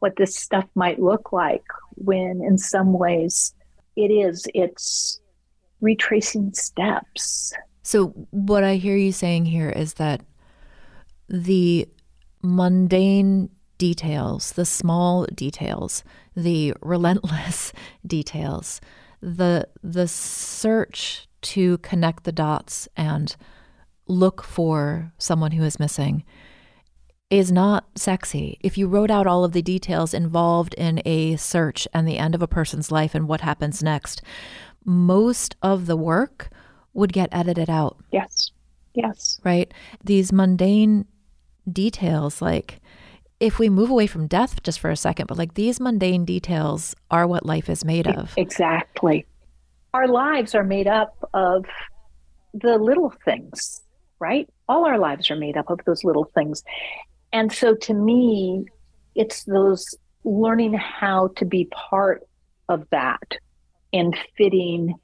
what 0.00 0.16
this 0.16 0.36
stuff 0.36 0.66
might 0.74 1.00
look 1.00 1.32
like 1.32 1.64
when 1.94 2.42
in 2.42 2.58
some 2.58 2.92
ways 2.92 3.54
it 3.96 4.10
is, 4.10 4.46
it's 4.54 5.20
retracing 5.80 6.52
steps. 6.52 7.52
So, 7.82 8.08
what 8.30 8.64
I 8.64 8.76
hear 8.76 8.96
you 8.96 9.12
saying 9.12 9.46
here 9.46 9.68
is 9.68 9.94
that 9.94 10.22
the 11.28 11.86
mundane 12.42 13.50
details, 13.78 14.52
the 14.52 14.64
small 14.64 15.26
details, 15.26 16.02
the 16.36 16.74
relentless 16.80 17.72
details, 18.06 18.80
the 19.20 19.68
the 19.82 20.08
search 20.08 21.28
to 21.42 21.78
connect 21.78 22.24
the 22.24 22.32
dots 22.32 22.88
and 22.96 23.36
look 24.06 24.42
for 24.42 25.12
someone 25.18 25.52
who 25.52 25.62
is 25.62 25.78
missing 25.78 26.24
is 27.30 27.50
not 27.50 27.86
sexy. 27.96 28.58
If 28.60 28.76
you 28.78 28.86
wrote 28.86 29.10
out 29.10 29.26
all 29.26 29.44
of 29.44 29.52
the 29.52 29.62
details 29.62 30.14
involved 30.14 30.74
in 30.74 31.00
a 31.04 31.36
search 31.36 31.88
and 31.92 32.06
the 32.06 32.18
end 32.18 32.34
of 32.34 32.42
a 32.42 32.46
person's 32.46 32.92
life 32.92 33.14
and 33.14 33.26
what 33.26 33.40
happens 33.40 33.82
next, 33.82 34.22
most 34.84 35.56
of 35.62 35.86
the 35.86 35.96
work 35.96 36.50
would 36.92 37.12
get 37.12 37.28
edited 37.32 37.70
out. 37.70 37.96
Yes. 38.12 38.52
Yes. 38.94 39.40
Right? 39.42 39.72
These 40.04 40.32
mundane 40.32 41.06
details, 41.70 42.40
like 42.40 42.80
if 43.40 43.58
we 43.58 43.68
move 43.68 43.90
away 43.90 44.06
from 44.06 44.26
death 44.26 44.62
just 44.62 44.80
for 44.80 44.90
a 44.90 44.96
second, 44.96 45.26
but 45.26 45.38
like 45.38 45.54
these 45.54 45.80
mundane 45.80 46.24
details 46.24 46.94
are 47.10 47.26
what 47.26 47.44
life 47.44 47.68
is 47.68 47.84
made 47.84 48.06
of. 48.06 48.32
Exactly. 48.36 49.26
Our 49.92 50.08
lives 50.08 50.54
are 50.54 50.64
made 50.64 50.86
up 50.86 51.16
of 51.34 51.64
the 52.52 52.78
little 52.78 53.12
things, 53.24 53.82
right? 54.18 54.48
All 54.68 54.86
our 54.86 54.98
lives 54.98 55.30
are 55.30 55.36
made 55.36 55.56
up 55.56 55.70
of 55.70 55.80
those 55.86 56.04
little 56.04 56.30
things. 56.34 56.62
And 57.32 57.52
so 57.52 57.74
to 57.74 57.94
me, 57.94 58.66
it's 59.14 59.44
those 59.44 59.94
learning 60.24 60.74
how 60.74 61.28
to 61.36 61.44
be 61.44 61.66
part 61.66 62.22
of 62.68 62.86
that 62.90 63.36
and 63.92 64.16
fitting 64.36 64.94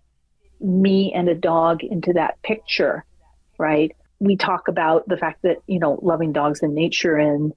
me 0.61 1.13
and 1.15 1.29
a 1.29 1.35
dog 1.35 1.83
into 1.83 2.13
that 2.13 2.41
picture, 2.43 3.05
right? 3.59 3.93
We 4.19 4.37
talk 4.37 4.69
about 4.69 5.09
the 5.09 5.17
fact 5.17 5.43
that, 5.43 5.59
you 5.67 5.79
know, 5.79 5.99
loving 6.03 6.33
dogs 6.33 6.63
in 6.63 6.75
nature 6.75 7.17
and 7.17 7.53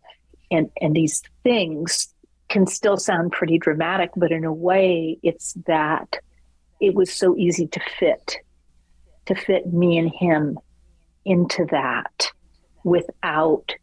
and 0.54 0.70
and 0.82 0.96
these 0.96 1.22
things 1.44 2.14
can 2.50 2.68
still 2.68 2.98
sound 2.98 3.32
pretty 3.32 3.58
dramatic, 3.58 4.12
but 4.16 4.32
in 4.32 4.44
a 4.44 4.54
way 4.54 5.18
it's 5.24 5.54
that 5.66 6.20
it 6.80 6.94
was 6.94 7.12
so 7.12 7.36
easy 7.38 7.68
to 7.68 7.80
fit 8.00 8.38
to 9.26 9.36
fit 9.36 9.72
me 9.72 9.98
and 9.98 10.12
him 10.14 10.60
into 11.26 11.66
that 11.72 12.30
without 12.84 13.74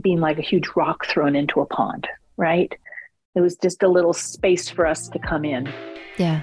being 0.00 0.20
like 0.20 0.38
a 0.38 0.42
huge 0.42 0.68
rock 0.76 1.06
thrown 1.06 1.34
into 1.34 1.60
a 1.60 1.66
pond, 1.66 2.06
right? 2.36 2.72
It 3.34 3.40
was 3.40 3.56
just 3.56 3.82
a 3.82 3.88
little 3.88 4.12
space 4.12 4.68
for 4.68 4.86
us 4.86 5.08
to 5.08 5.18
come 5.18 5.44
in. 5.44 5.72
Yeah. 6.18 6.42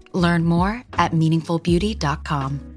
Learn 0.13 0.45
more 0.45 0.83
at 0.93 1.11
meaningfulbeauty.com. 1.11 2.71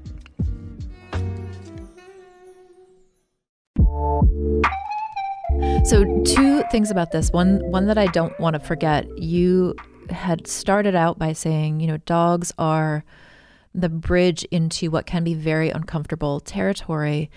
So 5.85 6.23
two 6.23 6.63
things 6.71 6.89
about 6.89 7.11
this. 7.11 7.31
One 7.31 7.59
one 7.69 7.85
that 7.85 7.97
I 7.97 8.07
don't 8.07 8.37
want 8.39 8.55
to 8.55 8.59
forget. 8.59 9.05
You 9.19 9.75
had 10.09 10.47
started 10.47 10.95
out 10.95 11.19
by 11.19 11.33
saying, 11.33 11.79
you 11.79 11.87
know, 11.87 11.97
dogs 11.97 12.51
are 12.57 13.03
the 13.73 13.89
bridge 13.89 14.43
into 14.45 14.89
what 14.89 15.05
can 15.05 15.23
be 15.23 15.33
very 15.33 15.69
uncomfortable 15.69 16.39
territory. 16.39 17.29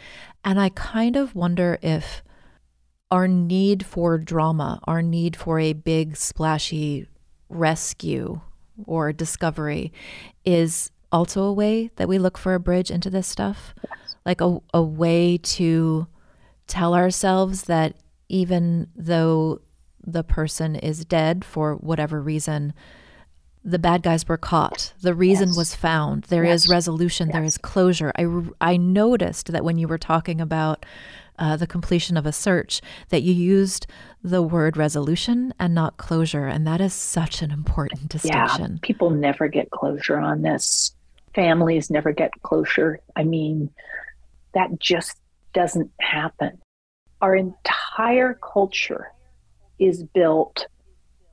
And 0.44 0.58
I 0.58 0.70
kind 0.70 1.16
of 1.16 1.34
wonder 1.34 1.78
if 1.82 2.22
our 3.10 3.28
need 3.28 3.84
for 3.84 4.18
drama, 4.18 4.80
our 4.84 5.02
need 5.02 5.36
for 5.36 5.58
a 5.58 5.72
big 5.72 6.16
splashy 6.16 7.06
rescue 7.48 8.40
or 8.86 9.12
discovery 9.12 9.92
is 10.44 10.90
also 11.10 11.42
a 11.42 11.52
way 11.52 11.90
that 11.96 12.08
we 12.08 12.18
look 12.18 12.36
for 12.38 12.54
a 12.54 12.60
bridge 12.60 12.90
into 12.90 13.10
this 13.10 13.26
stuff. 13.26 13.74
Like 14.26 14.40
a, 14.40 14.58
a 14.74 14.82
way 14.82 15.38
to 15.38 16.06
tell 16.66 16.94
ourselves 16.94 17.62
that 17.62 17.96
even 18.28 18.88
though 18.94 19.60
the 20.06 20.22
person 20.22 20.76
is 20.76 21.04
dead 21.04 21.44
for 21.44 21.74
whatever 21.76 22.20
reason, 22.20 22.74
the 23.64 23.78
bad 23.78 24.02
guys 24.02 24.26
were 24.28 24.36
caught. 24.36 24.92
The 25.00 25.14
reason 25.14 25.48
Yes. 25.48 25.56
was 25.56 25.74
found. 25.74 26.24
There 26.24 26.44
is 26.44 26.66
Yes. 26.66 26.70
resolution. 26.70 27.30
There 27.32 27.42
Yes. 27.42 27.54
is 27.54 27.58
closure. 27.58 28.12
I, 28.16 28.26
I 28.60 28.76
noticed 28.76 29.52
that 29.52 29.64
when 29.64 29.78
you 29.78 29.88
were 29.88 29.98
talking 29.98 30.40
about 30.40 30.84
uh, 31.38 31.56
the 31.56 31.66
completion 31.66 32.16
of 32.16 32.26
a 32.26 32.32
search, 32.32 32.80
that 33.08 33.22
you 33.22 33.32
used 33.32 33.86
the 34.22 34.42
word 34.42 34.76
resolution 34.76 35.54
and 35.58 35.74
not 35.74 35.96
closure. 35.96 36.46
And 36.46 36.66
that 36.66 36.80
is 36.80 36.92
such 36.92 37.42
an 37.42 37.50
important 37.50 38.08
distinction. 38.08 38.38
Yeah, 38.38 38.46
distinction. 38.46 38.78
people 38.82 39.10
never 39.10 39.48
get 39.48 39.70
closure 39.70 40.18
on 40.18 40.42
this. 40.42 40.94
Families 41.34 41.90
never 41.90 42.12
get 42.12 42.32
closure. 42.42 43.00
I 43.16 43.24
mean, 43.24 43.70
that 44.54 44.78
just 44.80 45.16
doesn't 45.52 45.90
happen. 46.00 46.58
Our 47.20 47.36
entire 47.36 48.34
culture 48.34 49.12
is 49.78 50.02
built 50.02 50.66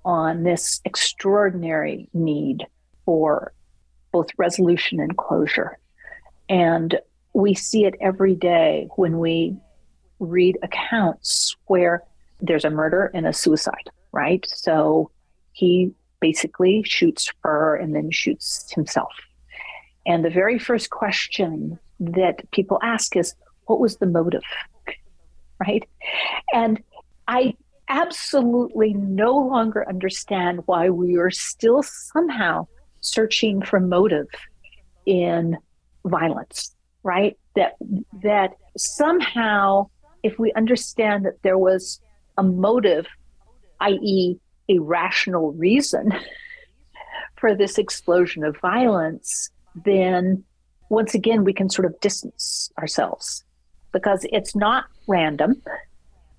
on 0.03 0.43
this 0.43 0.81
extraordinary 0.85 2.07
need 2.13 2.65
for 3.05 3.53
both 4.11 4.29
resolution 4.37 4.99
and 4.99 5.17
closure. 5.17 5.77
And 6.47 6.99
we 7.33 7.53
see 7.53 7.85
it 7.85 7.95
every 7.99 8.35
day 8.35 8.87
when 8.95 9.19
we 9.19 9.57
read 10.19 10.57
accounts 10.63 11.55
where 11.65 12.03
there's 12.41 12.65
a 12.65 12.69
murder 12.69 13.11
and 13.13 13.27
a 13.27 13.33
suicide, 13.33 13.89
right? 14.11 14.45
So 14.47 15.11
he 15.53 15.91
basically 16.19 16.83
shoots 16.83 17.31
her 17.43 17.75
and 17.75 17.95
then 17.95 18.11
shoots 18.11 18.71
himself. 18.71 19.11
And 20.05 20.23
the 20.23 20.29
very 20.29 20.59
first 20.59 20.89
question 20.89 21.79
that 21.99 22.49
people 22.51 22.79
ask 22.83 23.15
is, 23.15 23.33
what 23.65 23.79
was 23.79 23.97
the 23.97 24.05
motive? 24.05 24.43
Right? 25.59 25.87
And 26.53 26.81
I 27.27 27.55
absolutely 27.89 28.93
no 28.93 29.35
longer 29.37 29.87
understand 29.87 30.61
why 30.65 30.89
we 30.89 31.17
are 31.17 31.31
still 31.31 31.83
somehow 31.83 32.67
searching 33.01 33.61
for 33.61 33.79
motive 33.79 34.27
in 35.05 35.57
violence, 36.03 36.75
right? 37.03 37.37
That 37.55 37.75
that 38.23 38.55
somehow 38.77 39.89
if 40.25 40.39
we 40.39 40.51
understand 40.53 41.23
that 41.23 41.39
there 41.43 41.57
was 41.57 42.01
a 42.35 42.41
motive, 42.41 43.05
i.e., 43.79 44.39
a 44.67 44.79
rational 44.79 45.53
reason 45.53 46.11
for 47.37 47.53
this 47.53 47.77
explosion 47.77 48.43
of 48.43 48.57
violence, 48.59 49.51
then 49.85 50.43
once 50.89 51.13
again 51.13 51.43
we 51.43 51.53
can 51.53 51.69
sort 51.69 51.85
of 51.85 51.99
distance 51.99 52.71
ourselves 52.79 53.43
because 53.91 54.25
it's 54.31 54.55
not 54.55 54.85
random, 55.07 55.61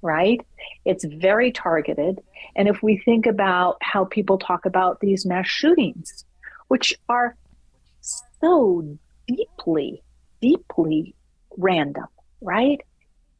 right? 0.02 0.40
It's 0.84 1.04
very 1.04 1.52
targeted. 1.52 2.20
And 2.56 2.66
if 2.66 2.82
we 2.82 2.98
think 2.98 3.24
about 3.24 3.76
how 3.82 4.04
people 4.04 4.36
talk 4.36 4.66
about 4.66 4.98
these 4.98 5.24
mass 5.24 5.46
shootings, 5.46 6.24
which 6.66 6.92
are 7.08 7.36
so 8.00 8.98
deeply, 9.28 10.02
deeply 10.40 11.14
random, 11.56 12.08
right? 12.40 12.80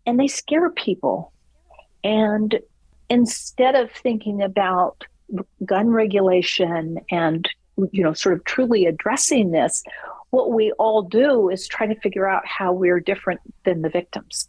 And 0.07 0.19
they 0.19 0.29
scare 0.29 0.71
people. 0.71 1.33
And 2.05 2.61
instead 3.09 3.75
of 3.75 3.91
thinking 3.91 4.43
about 4.43 5.05
gun 5.65 5.91
regulation 5.91 6.99
and 7.11 7.49
you 7.93 8.03
know 8.03 8.13
sort 8.13 8.35
of 8.35 8.45
truly 8.45 8.87
addressing 8.87 9.51
this 9.51 9.83
what 10.31 10.53
we 10.53 10.73
all 10.73 11.03
do 11.03 11.49
is 11.49 11.67
try 11.67 11.87
to 11.87 11.99
figure 12.01 12.29
out 12.29 12.43
how 12.47 12.73
we're 12.73 13.01
different 13.01 13.41
than 13.65 13.83
the 13.83 13.89
victims 13.89 14.49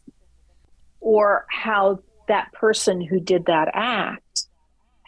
or 0.99 1.45
how 1.49 1.99
that 2.27 2.51
person 2.53 3.01
who 3.01 3.19
did 3.19 3.45
that 3.45 3.69
act 3.73 4.47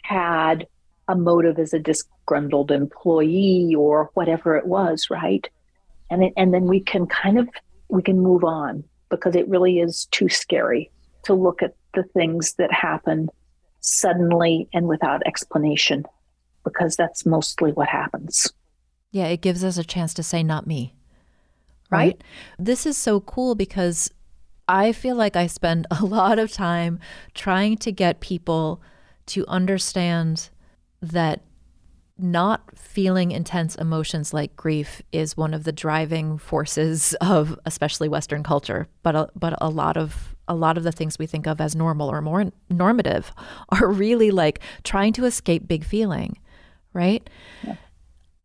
had 0.02 0.66
a 1.08 1.14
motive 1.14 1.58
as 1.58 1.72
a 1.72 1.78
disgruntled 1.78 2.70
employee 2.70 3.74
or 3.76 4.10
whatever 4.14 4.56
it 4.56 4.66
was 4.66 5.08
right 5.10 5.48
and 6.10 6.24
and 6.36 6.52
then 6.52 6.66
we 6.66 6.80
can 6.80 7.06
kind 7.06 7.38
of 7.38 7.48
we 7.88 8.02
can 8.02 8.18
move 8.18 8.44
on 8.44 8.84
because 9.10 9.36
it 9.36 9.48
really 9.48 9.80
is 9.80 10.06
too 10.06 10.28
scary 10.28 10.90
to 11.24 11.34
look 11.34 11.62
at 11.62 11.74
the 11.94 12.02
things 12.02 12.54
that 12.54 12.72
happen 12.72 13.28
suddenly 13.80 14.68
and 14.72 14.86
without 14.86 15.22
explanation 15.26 16.04
because 16.64 16.96
that's 16.96 17.26
mostly 17.26 17.72
what 17.72 17.88
happens 17.88 18.52
Yeah, 19.10 19.26
it 19.26 19.40
gives 19.40 19.64
us 19.64 19.76
a 19.76 19.84
chance 19.84 20.14
to 20.14 20.22
say, 20.22 20.42
not 20.42 20.66
me. 20.66 20.94
Right. 21.90 22.22
This 22.58 22.86
is 22.86 22.96
so 22.96 23.20
cool 23.20 23.56
because 23.56 24.10
I 24.68 24.92
feel 24.92 25.16
like 25.16 25.34
I 25.34 25.48
spend 25.48 25.86
a 25.90 26.04
lot 26.04 26.38
of 26.38 26.52
time 26.52 27.00
trying 27.34 27.76
to 27.78 27.92
get 27.92 28.20
people 28.20 28.80
to 29.26 29.44
understand 29.48 30.50
that 31.02 31.40
not 32.22 32.76
feeling 32.76 33.30
intense 33.30 33.74
emotions 33.76 34.32
like 34.32 34.54
grief 34.56 35.02
is 35.12 35.36
one 35.36 35.54
of 35.54 35.64
the 35.64 35.72
driving 35.72 36.38
forces 36.38 37.14
of 37.20 37.58
especially 37.66 38.08
western 38.08 38.42
culture 38.42 38.88
but 39.02 39.14
a, 39.14 39.28
but 39.34 39.54
a 39.60 39.68
lot 39.68 39.96
of 39.96 40.34
a 40.48 40.54
lot 40.54 40.76
of 40.76 40.82
the 40.82 40.92
things 40.92 41.18
we 41.18 41.26
think 41.26 41.46
of 41.46 41.60
as 41.60 41.76
normal 41.76 42.10
or 42.10 42.20
more 42.20 42.50
normative 42.68 43.32
are 43.70 43.88
really 43.88 44.30
like 44.30 44.60
trying 44.82 45.12
to 45.12 45.24
escape 45.24 45.66
big 45.68 45.84
feeling 45.84 46.38
right 46.92 47.28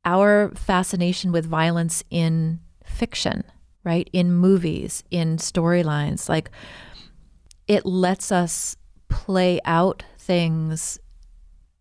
our 0.06 0.52
fascination 0.56 1.32
with 1.32 1.46
violence 1.46 2.04
in 2.12 2.60
fiction, 2.86 3.44
right? 3.84 4.10
In 4.14 4.32
movies, 4.32 5.04
in 5.10 5.38
storylines, 5.38 6.30
like 6.30 6.52
it 7.68 7.86
lets 7.86 8.32
us 8.32 8.78
play 9.10 9.60
out 9.66 10.04
things 10.18 11.00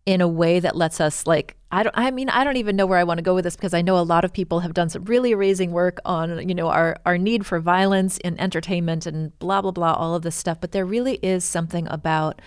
in 0.05 0.21
a 0.21 0.27
way 0.27 0.59
that 0.59 0.75
lets 0.75 1.01
us 1.01 1.25
like 1.25 1.55
I 1.71 1.83
don't 1.83 1.97
I 1.97 2.11
mean 2.11 2.29
I 2.29 2.43
don't 2.43 2.57
even 2.57 2.75
know 2.75 2.85
where 2.85 2.99
I 2.99 3.03
want 3.03 3.17
to 3.17 3.23
go 3.23 3.33
with 3.33 3.43
this 3.43 3.55
because 3.55 3.73
I 3.73 3.81
know 3.81 3.97
a 3.97 4.01
lot 4.01 4.23
of 4.23 4.31
people 4.31 4.59
have 4.59 4.73
done 4.73 4.89
some 4.89 5.05
really 5.05 5.31
amazing 5.31 5.71
work 5.71 5.99
on 6.05 6.47
you 6.47 6.53
know 6.53 6.69
our 6.69 6.97
our 7.05 7.17
need 7.17 7.45
for 7.45 7.59
violence 7.59 8.17
in 8.19 8.39
entertainment 8.39 9.05
and 9.05 9.37
blah 9.39 9.61
blah 9.61 9.71
blah 9.71 9.93
all 9.93 10.13
of 10.13 10.21
this 10.21 10.35
stuff 10.35 10.59
but 10.61 10.71
there 10.73 10.85
really 10.85 11.15
is 11.23 11.43
something 11.43 11.87
about 11.89 12.39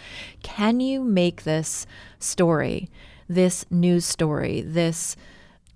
can 0.43 0.79
you 0.79 1.03
make 1.03 1.43
this 1.43 1.85
story 2.21 2.89
this 3.29 3.65
news 3.71 4.05
story 4.05 4.61
this 4.61 5.17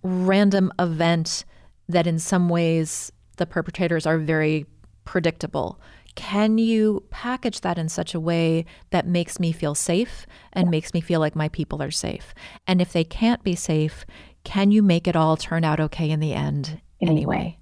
random 0.02 0.72
event 0.78 1.44
that 1.88 2.06
in 2.06 2.18
some 2.18 2.48
ways 2.48 3.10
the 3.36 3.46
perpetrators 3.46 4.06
are 4.06 4.18
very 4.18 4.66
predictable. 5.04 5.80
Can 6.14 6.58
you 6.58 7.04
package 7.10 7.62
that 7.62 7.78
in 7.78 7.88
such 7.88 8.14
a 8.14 8.20
way 8.20 8.66
that 8.90 9.06
makes 9.06 9.40
me 9.40 9.52
feel 9.52 9.74
safe 9.74 10.26
and 10.52 10.70
makes 10.70 10.92
me 10.92 11.00
feel 11.00 11.20
like 11.20 11.34
my 11.34 11.48
people 11.48 11.82
are 11.82 11.90
safe? 11.90 12.34
And 12.66 12.80
if 12.80 12.92
they 12.92 13.04
can't 13.04 13.42
be 13.42 13.54
safe, 13.54 14.04
can 14.44 14.70
you 14.70 14.82
make 14.82 15.08
it 15.08 15.16
all 15.16 15.36
turn 15.36 15.64
out 15.64 15.80
okay 15.80 16.10
in 16.10 16.20
the 16.20 16.34
end 16.34 16.80
anyway? 17.00 17.58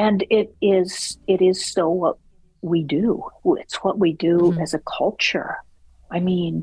and 0.00 0.24
it 0.30 0.56
is 0.62 1.18
it 1.26 1.42
is 1.42 1.62
so 1.64 1.90
what 1.90 2.16
we 2.62 2.82
do. 2.82 3.22
It's 3.44 3.76
what 3.76 3.98
we 3.98 4.14
do 4.14 4.38
mm-hmm. 4.38 4.60
as 4.60 4.72
a 4.72 4.80
culture. 4.80 5.56
I 6.10 6.20
mean, 6.20 6.62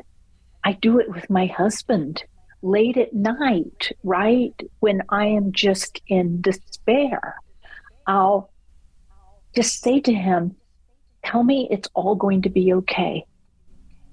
I 0.63 0.73
do 0.73 0.99
it 0.99 1.09
with 1.09 1.29
my 1.29 1.45
husband 1.45 2.23
late 2.63 2.97
at 2.97 3.13
night, 3.13 3.91
right? 4.03 4.55
When 4.79 5.01
I 5.09 5.27
am 5.27 5.51
just 5.51 6.01
in 6.07 6.41
despair. 6.41 7.35
I'll 8.07 8.51
just 9.55 9.81
say 9.81 9.99
to 10.01 10.13
him, 10.13 10.55
Tell 11.27 11.43
me 11.43 11.67
it's 11.69 11.89
all 11.93 12.15
going 12.15 12.41
to 12.43 12.49
be 12.49 12.73
okay. 12.73 13.25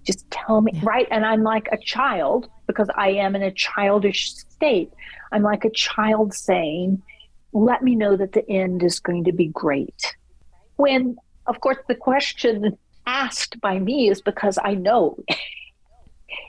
Just 0.05 0.29
tell 0.31 0.61
me, 0.61 0.72
yeah. 0.74 0.81
right? 0.83 1.07
And 1.12 1.24
I'm 1.24 1.44
like 1.44 1.68
a 1.70 1.79
child 1.79 2.48
because 2.66 2.88
I 2.96 3.11
am 3.11 3.37
in 3.37 3.42
a 3.42 3.53
childish 3.53 4.35
state. 4.35 4.92
I'm 5.31 5.42
like 5.42 5.64
a 5.64 5.70
child 5.70 6.35
saying, 6.35 7.00
Let 7.53 7.83
me 7.83 7.94
know 7.94 8.16
that 8.16 8.33
the 8.33 8.48
end 8.50 8.83
is 8.83 8.98
going 8.98 9.24
to 9.24 9.33
be 9.33 9.46
great. 9.46 10.16
When, 10.77 11.16
of 11.46 11.61
course, 11.61 11.79
the 11.87 11.94
question 11.94 12.77
asked 13.07 13.61
by 13.61 13.79
me 13.79 14.09
is 14.09 14.20
because 14.20 14.59
I 14.62 14.74
know 14.74 15.16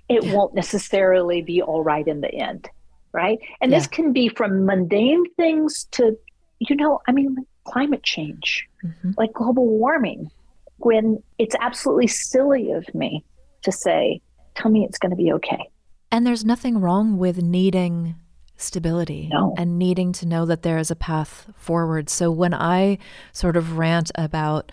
it 0.09 0.23
yeah. 0.23 0.33
won't 0.33 0.55
necessarily 0.55 1.43
be 1.43 1.61
all 1.61 1.83
right 1.83 2.07
in 2.07 2.21
the 2.21 2.33
end. 2.33 2.67
Right. 3.11 3.37
And 3.61 3.71
yeah. 3.71 3.77
this 3.77 3.87
can 3.87 4.13
be 4.13 4.29
from 4.29 4.65
mundane 4.65 5.25
things 5.35 5.87
to, 5.91 6.17
you 6.59 6.75
know, 6.75 7.01
I 7.07 7.11
mean, 7.11 7.45
climate 7.65 8.03
change, 8.03 8.67
mm-hmm. 8.83 9.11
like 9.17 9.31
global 9.31 9.67
warming, 9.67 10.31
when 10.77 11.21
it's 11.37 11.55
absolutely 11.59 12.07
silly 12.07 12.71
of 12.71 12.85
me 12.93 13.23
to 13.63 13.71
say, 13.71 14.21
tell 14.55 14.71
me 14.71 14.85
it's 14.85 14.97
going 14.97 15.11
to 15.11 15.15
be 15.15 15.31
okay. 15.33 15.69
And 16.11 16.25
there's 16.25 16.45
nothing 16.45 16.79
wrong 16.79 17.17
with 17.17 17.41
needing 17.41 18.15
stability 18.57 19.29
no. 19.31 19.53
and 19.57 19.77
needing 19.77 20.13
to 20.13 20.25
know 20.25 20.45
that 20.45 20.61
there 20.61 20.77
is 20.77 20.89
a 20.89 20.95
path 20.95 21.47
forward. 21.55 22.09
So 22.09 22.31
when 22.31 22.53
I 22.53 22.97
sort 23.33 23.57
of 23.57 23.77
rant 23.77 24.11
about 24.15 24.71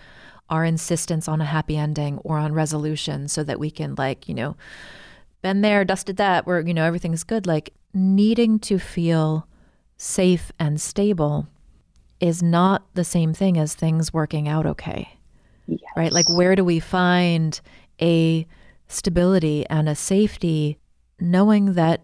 our 0.49 0.63
insistence 0.63 1.27
on 1.27 1.41
a 1.41 1.45
happy 1.45 1.77
ending 1.77 2.19
or 2.19 2.37
on 2.37 2.53
resolution 2.53 3.27
so 3.27 3.43
that 3.43 3.59
we 3.59 3.71
can 3.71 3.95
like, 3.95 4.27
you 4.27 4.35
know, 4.35 4.55
been 5.41 5.61
there, 5.61 5.83
dusted 5.83 6.17
that, 6.17 6.45
where, 6.45 6.61
you 6.61 6.73
know, 6.73 6.85
everything's 6.85 7.23
good, 7.23 7.45
like 7.45 7.73
needing 7.93 8.59
to 8.59 8.79
feel 8.79 9.47
safe 9.97 10.51
and 10.59 10.79
stable 10.79 11.47
is 12.19 12.41
not 12.41 12.83
the 12.93 13.03
same 13.03 13.33
thing 13.33 13.57
as 13.57 13.75
things 13.75 14.13
working 14.13 14.47
out 14.47 14.65
okay. 14.65 15.17
Yes. 15.67 15.79
Right? 15.95 16.11
Like, 16.11 16.29
where 16.29 16.55
do 16.55 16.63
we 16.63 16.79
find 16.79 17.59
a 18.01 18.47
stability 18.87 19.65
and 19.69 19.87
a 19.87 19.95
safety 19.95 20.77
knowing 21.19 21.73
that 21.73 22.01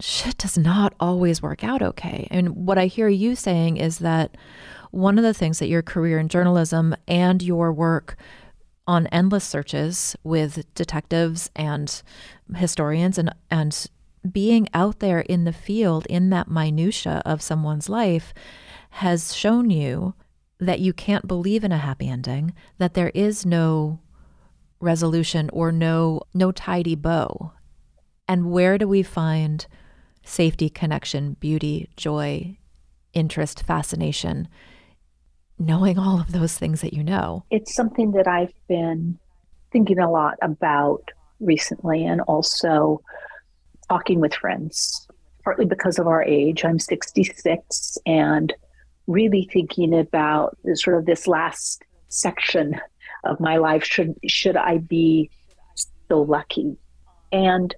shit 0.00 0.38
does 0.38 0.56
not 0.58 0.94
always 1.00 1.42
work 1.42 1.64
out 1.64 1.82
okay? 1.82 2.28
And 2.30 2.50
what 2.66 2.78
I 2.78 2.86
hear 2.86 3.08
you 3.08 3.34
saying 3.34 3.78
is 3.78 3.98
that 3.98 4.36
one 4.90 5.18
of 5.18 5.24
the 5.24 5.34
things 5.34 5.58
that 5.58 5.68
your 5.68 5.82
career 5.82 6.18
in 6.18 6.28
journalism 6.28 6.94
and 7.06 7.42
your 7.42 7.72
work 7.72 8.16
on 8.86 9.06
endless 9.08 9.44
searches 9.44 10.16
with 10.24 10.64
detectives 10.74 11.50
and 11.54 12.02
historians 12.56 13.18
and 13.18 13.34
and 13.50 13.86
being 14.32 14.66
out 14.74 14.98
there 14.98 15.20
in 15.20 15.44
the 15.44 15.52
field 15.52 16.06
in 16.06 16.30
that 16.30 16.48
minutia 16.48 17.22
of 17.24 17.42
someone's 17.42 17.88
life 17.88 18.32
has 18.90 19.34
shown 19.34 19.70
you 19.70 20.14
that 20.60 20.80
you 20.80 20.92
can't 20.92 21.26
believe 21.26 21.64
in 21.64 21.72
a 21.72 21.78
happy 21.78 22.08
ending, 22.08 22.52
that 22.78 22.94
there 22.94 23.10
is 23.14 23.46
no 23.46 24.00
resolution 24.80 25.50
or 25.52 25.72
no 25.72 26.22
no 26.34 26.52
tidy 26.52 26.94
bow. 26.94 27.52
And 28.26 28.50
where 28.50 28.78
do 28.78 28.86
we 28.86 29.02
find 29.02 29.66
safety, 30.24 30.68
connection, 30.68 31.34
beauty, 31.40 31.88
joy, 31.96 32.58
interest, 33.14 33.62
fascination, 33.62 34.48
knowing 35.58 35.98
all 35.98 36.20
of 36.20 36.32
those 36.32 36.56
things 36.58 36.82
that 36.82 36.92
you 36.92 37.02
know? 37.02 37.44
It's 37.50 37.74
something 37.74 38.12
that 38.12 38.28
I've 38.28 38.52
been 38.68 39.18
thinking 39.72 39.98
a 39.98 40.10
lot 40.10 40.34
about 40.42 41.10
recently 41.40 42.04
and 42.04 42.20
also 42.22 43.00
talking 43.88 44.20
with 44.20 44.34
friends, 44.34 45.08
partly 45.44 45.64
because 45.64 45.98
of 45.98 46.06
our 46.06 46.22
age. 46.22 46.64
I'm 46.64 46.78
66 46.78 47.98
and 48.06 48.52
really 49.08 49.48
thinking 49.52 49.98
about 49.98 50.56
sort 50.74 50.98
of 50.98 51.06
this 51.06 51.26
last 51.26 51.82
section 52.08 52.80
of 53.24 53.40
my 53.40 53.56
life. 53.56 53.82
Should 53.82 54.14
should 54.28 54.56
I 54.56 54.78
be 54.78 55.30
so 56.08 56.22
lucky? 56.22 56.76
And 57.32 57.74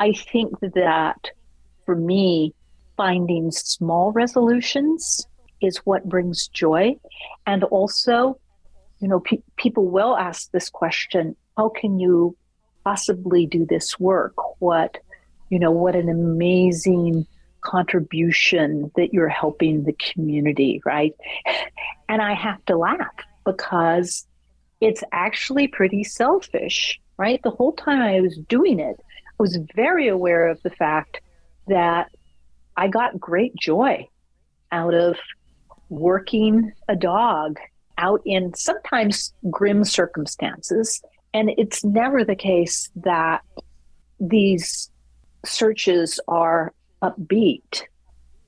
I 0.00 0.12
think 0.12 0.58
that 0.60 1.30
for 1.86 1.94
me, 1.94 2.54
finding 2.96 3.50
small 3.52 4.10
resolutions 4.12 5.26
is 5.60 5.78
what 5.78 6.08
brings 6.08 6.48
joy. 6.48 6.96
And 7.46 7.64
also, 7.64 8.38
you 9.00 9.08
know, 9.08 9.20
pe- 9.20 9.42
people 9.56 9.86
will 9.86 10.16
ask 10.16 10.50
this 10.50 10.68
question 10.68 11.36
how 11.56 11.68
can 11.68 12.00
you 12.00 12.36
possibly 12.84 13.46
do 13.46 13.64
this 13.64 13.98
work? 13.98 14.34
What, 14.60 14.98
you 15.50 15.58
know, 15.58 15.70
what 15.70 15.94
an 15.94 16.08
amazing 16.08 17.26
contribution 17.64 18.90
that 18.94 19.12
you're 19.12 19.28
helping 19.28 19.82
the 19.82 19.94
community, 19.94 20.80
right? 20.84 21.14
And 22.08 22.22
I 22.22 22.34
have 22.34 22.64
to 22.66 22.76
laugh 22.76 23.14
because 23.44 24.26
it's 24.80 25.02
actually 25.12 25.66
pretty 25.66 26.04
selfish, 26.04 27.00
right? 27.16 27.40
The 27.42 27.50
whole 27.50 27.72
time 27.72 28.02
I 28.02 28.20
was 28.20 28.36
doing 28.48 28.78
it, 28.78 29.00
I 29.00 29.42
was 29.42 29.58
very 29.74 30.08
aware 30.08 30.46
of 30.48 30.62
the 30.62 30.70
fact 30.70 31.20
that 31.66 32.10
I 32.76 32.88
got 32.88 33.18
great 33.18 33.54
joy 33.56 34.08
out 34.70 34.94
of 34.94 35.16
working 35.88 36.72
a 36.88 36.96
dog 36.96 37.58
out 37.98 38.20
in 38.24 38.52
sometimes 38.54 39.32
grim 39.50 39.84
circumstances. 39.84 41.02
And 41.32 41.50
it's 41.56 41.84
never 41.84 42.24
the 42.24 42.36
case 42.36 42.90
that 42.96 43.42
these 44.20 44.90
searches 45.44 46.20
are 46.28 46.72
upbeat. 47.04 47.82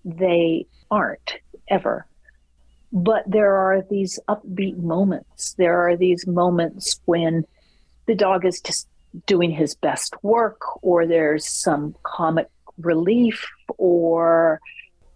They 0.05 0.67
aren't 0.91 1.35
ever. 1.69 2.07
But 2.93 3.25
there 3.27 3.55
are 3.57 3.83
these 3.91 4.19
upbeat 4.29 4.79
moments. 4.79 5.55
There 5.55 5.87
are 5.87 5.97
these 5.97 6.27
moments 6.27 7.01
when 7.05 7.45
the 8.07 8.15
dog 8.15 8.47
is 8.47 8.61
just 8.61 8.89
doing 9.27 9.51
his 9.51 9.75
best 9.75 10.15
work, 10.23 10.61
or 10.83 11.07
there's 11.07 11.47
some 11.47 11.95
comic 12.03 12.49
relief, 12.79 13.47
or 13.79 14.61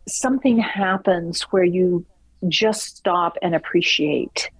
something 0.09 0.59
happens 0.59 1.42
where 1.53 1.64
you 1.64 2.05
just 2.48 2.96
stop 2.96 3.37
and 3.42 3.55
appreciate 3.55 4.50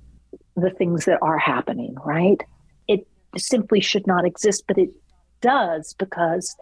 the 0.57 0.71
things 0.71 1.07
that 1.07 1.19
are 1.23 1.39
happening, 1.39 1.95
right? 2.05 2.41
It 2.87 3.07
simply 3.37 3.81
should 3.81 4.07
not 4.07 4.25
exist, 4.25 4.65
but 4.69 4.79
it 4.79 4.91
does 5.41 5.95
because 5.95 6.55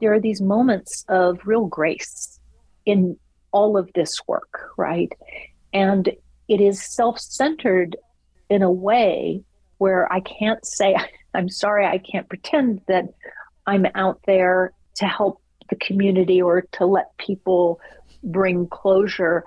there 0.00 0.12
are 0.12 0.20
these 0.20 0.40
moments 0.40 1.04
of 1.08 1.38
real 1.44 1.66
grace 1.66 2.38
in 2.86 3.16
all 3.52 3.76
of 3.76 3.90
this 3.94 4.16
work, 4.26 4.70
right? 4.76 5.12
And 5.72 6.08
it 6.48 6.60
is 6.60 6.82
self 6.82 7.18
centered 7.20 7.96
in 8.50 8.62
a 8.62 8.70
way 8.70 9.42
where 9.78 10.12
I 10.12 10.20
can't 10.20 10.64
say, 10.64 10.96
I'm 11.34 11.48
sorry, 11.48 11.86
I 11.86 11.98
can't 11.98 12.28
pretend 12.28 12.82
that 12.88 13.06
I'm 13.66 13.86
out 13.94 14.20
there 14.26 14.72
to 14.96 15.06
help 15.06 15.40
the 15.68 15.76
community 15.76 16.40
or 16.40 16.62
to 16.72 16.86
let 16.86 17.16
people 17.18 17.80
bring 18.22 18.68
closure. 18.68 19.44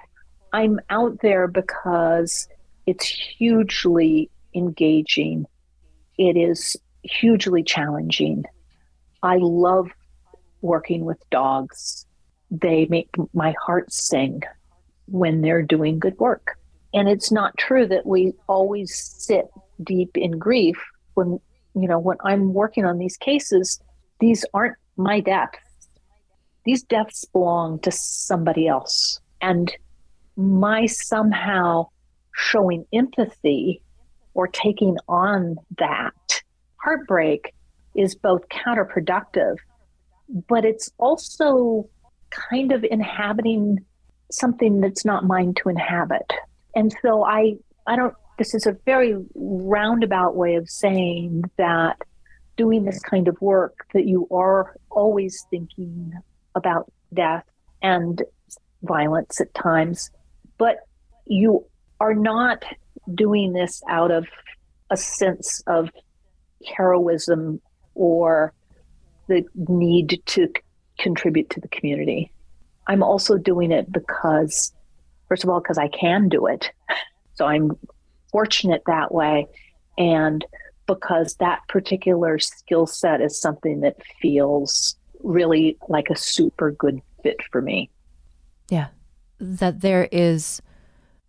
I'm 0.52 0.80
out 0.90 1.20
there 1.22 1.48
because 1.48 2.48
it's 2.86 3.06
hugely 3.06 4.30
engaging. 4.56 5.46
It 6.18 6.36
is 6.36 6.76
hugely 7.04 7.64
challenging. 7.64 8.44
I 9.22 9.38
love 9.40 9.90
working 10.68 11.06
with 11.06 11.18
dogs. 11.32 12.06
They 12.52 12.86
make 12.86 13.10
my 13.34 13.56
heart 13.66 13.92
sing 13.92 14.44
when 15.08 15.42
they're 15.42 15.64
doing 15.64 16.00
good 16.00 16.18
work. 16.20 16.58
And 16.94 17.10
it's 17.10 17.32
not 17.32 17.58
true 17.58 17.88
that 17.88 18.06
we 18.06 18.34
always 18.48 18.96
sit 18.96 19.46
deep 19.84 20.16
in 20.16 20.38
grief 20.38 20.78
when, 21.16 21.40
you 21.74 21.88
know, 21.88 22.00
when 22.00 22.18
I'm 22.24 22.54
working 22.54 22.86
on 22.86 22.98
these 22.98 23.18
cases, 23.18 23.80
these 24.20 24.46
aren't 24.54 24.78
my 24.96 25.20
deaths. 25.20 25.58
These 26.66 26.84
deaths 26.84 27.26
belong 27.26 27.80
to 27.80 27.92
somebody 27.92 28.68
else. 28.68 29.20
And 29.42 29.72
my 30.36 30.86
somehow 30.86 31.88
showing 32.34 32.86
empathy 32.94 33.82
or 34.34 34.48
taking 34.48 34.98
on 35.08 35.58
that 35.78 36.44
heartbreak 36.78 37.54
is 37.96 38.16
both 38.16 38.48
counterproductive 38.50 39.58
but 40.48 40.66
it's 40.66 40.90
also 40.98 41.90
kind 42.30 42.72
of 42.72 42.84
inhabiting 42.84 43.86
something 44.32 44.82
that's 44.82 45.06
not 45.06 45.26
mine 45.26 45.54
to 45.56 45.70
inhabit. 45.70 46.32
And 46.76 46.94
so 47.02 47.24
I 47.24 47.56
I 47.86 47.96
don't 47.96 48.14
this 48.38 48.54
is 48.54 48.66
a 48.66 48.78
very 48.86 49.16
roundabout 49.36 50.36
way 50.36 50.56
of 50.56 50.70
saying 50.70 51.44
that 51.58 51.98
doing 52.56 52.86
this 52.86 53.00
kind 53.00 53.28
of 53.28 53.40
work 53.42 53.86
that 53.94 54.06
you 54.06 54.28
are 54.32 54.76
always 54.90 55.46
thinking 55.50 56.14
about 56.56 56.92
death 57.14 57.46
and 57.82 58.22
violence 58.84 59.40
at 59.42 59.54
times, 59.54 60.10
but 60.58 60.78
you 61.26 61.66
are 62.00 62.14
not 62.14 62.64
doing 63.14 63.54
this 63.54 63.82
out 63.90 64.12
of 64.12 64.28
a 64.90 64.98
sense 64.98 65.62
of 65.68 65.90
heroism 66.76 67.62
or 67.96 68.54
the 69.28 69.44
need 69.56 70.22
to 70.26 70.52
contribute 71.00 71.50
to 71.52 71.60
the 71.60 71.68
community. 71.68 72.32
I'm 72.88 73.04
also 73.04 73.38
doing 73.38 73.72
it 73.72 73.92
because, 73.92 74.74
first 75.28 75.44
of 75.44 75.50
all, 75.50 75.60
because 75.60 75.78
I 75.78 75.90
can 75.90 76.30
do 76.30 76.48
it. 76.48 76.72
So 77.36 77.46
I'm 77.46 77.78
fortunate 78.32 78.82
that 78.88 79.14
way. 79.14 79.48
And 79.98 80.46
because 80.86 81.36
that 81.36 81.60
particular 81.68 82.40
skill 82.40 82.88
set 82.88 83.22
is 83.22 83.40
something 83.40 83.82
that 83.82 83.98
feels 84.22 84.96
really 85.22 85.78
like 85.90 86.10
a 86.10 86.16
super 86.16 86.72
good 86.72 87.02
fit 87.24 87.38
for 87.52 87.62
me. 87.62 87.90
Yeah. 88.70 88.88
That 89.40 89.82
there 89.82 90.08
is 90.12 90.62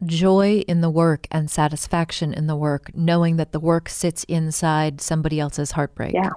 joy 0.05 0.63
in 0.69 0.81
the 0.81 0.91
work 0.91 1.27
and 1.31 1.51
satisfaction 1.51 2.33
in 2.33 2.47
the 2.47 2.55
work, 2.57 2.95
knowing 2.95 3.37
that 3.37 3.53
the 3.53 3.61
work 3.61 3.89
sits 3.89 4.25
inside 4.25 5.01
somebody 5.01 5.41
else's 5.41 5.73
heartbreak. 5.73 6.15
Yeah. 6.15 6.31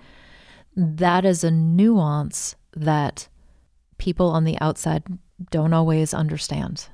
That 0.75 1.25
is 1.25 1.43
a 1.43 1.51
nuance 1.51 2.55
that 2.75 3.27
people 3.97 4.29
on 4.29 4.45
the 4.45 4.59
outside 4.61 5.03
don't 5.49 5.73
always 5.73 6.13
understand. 6.13 6.87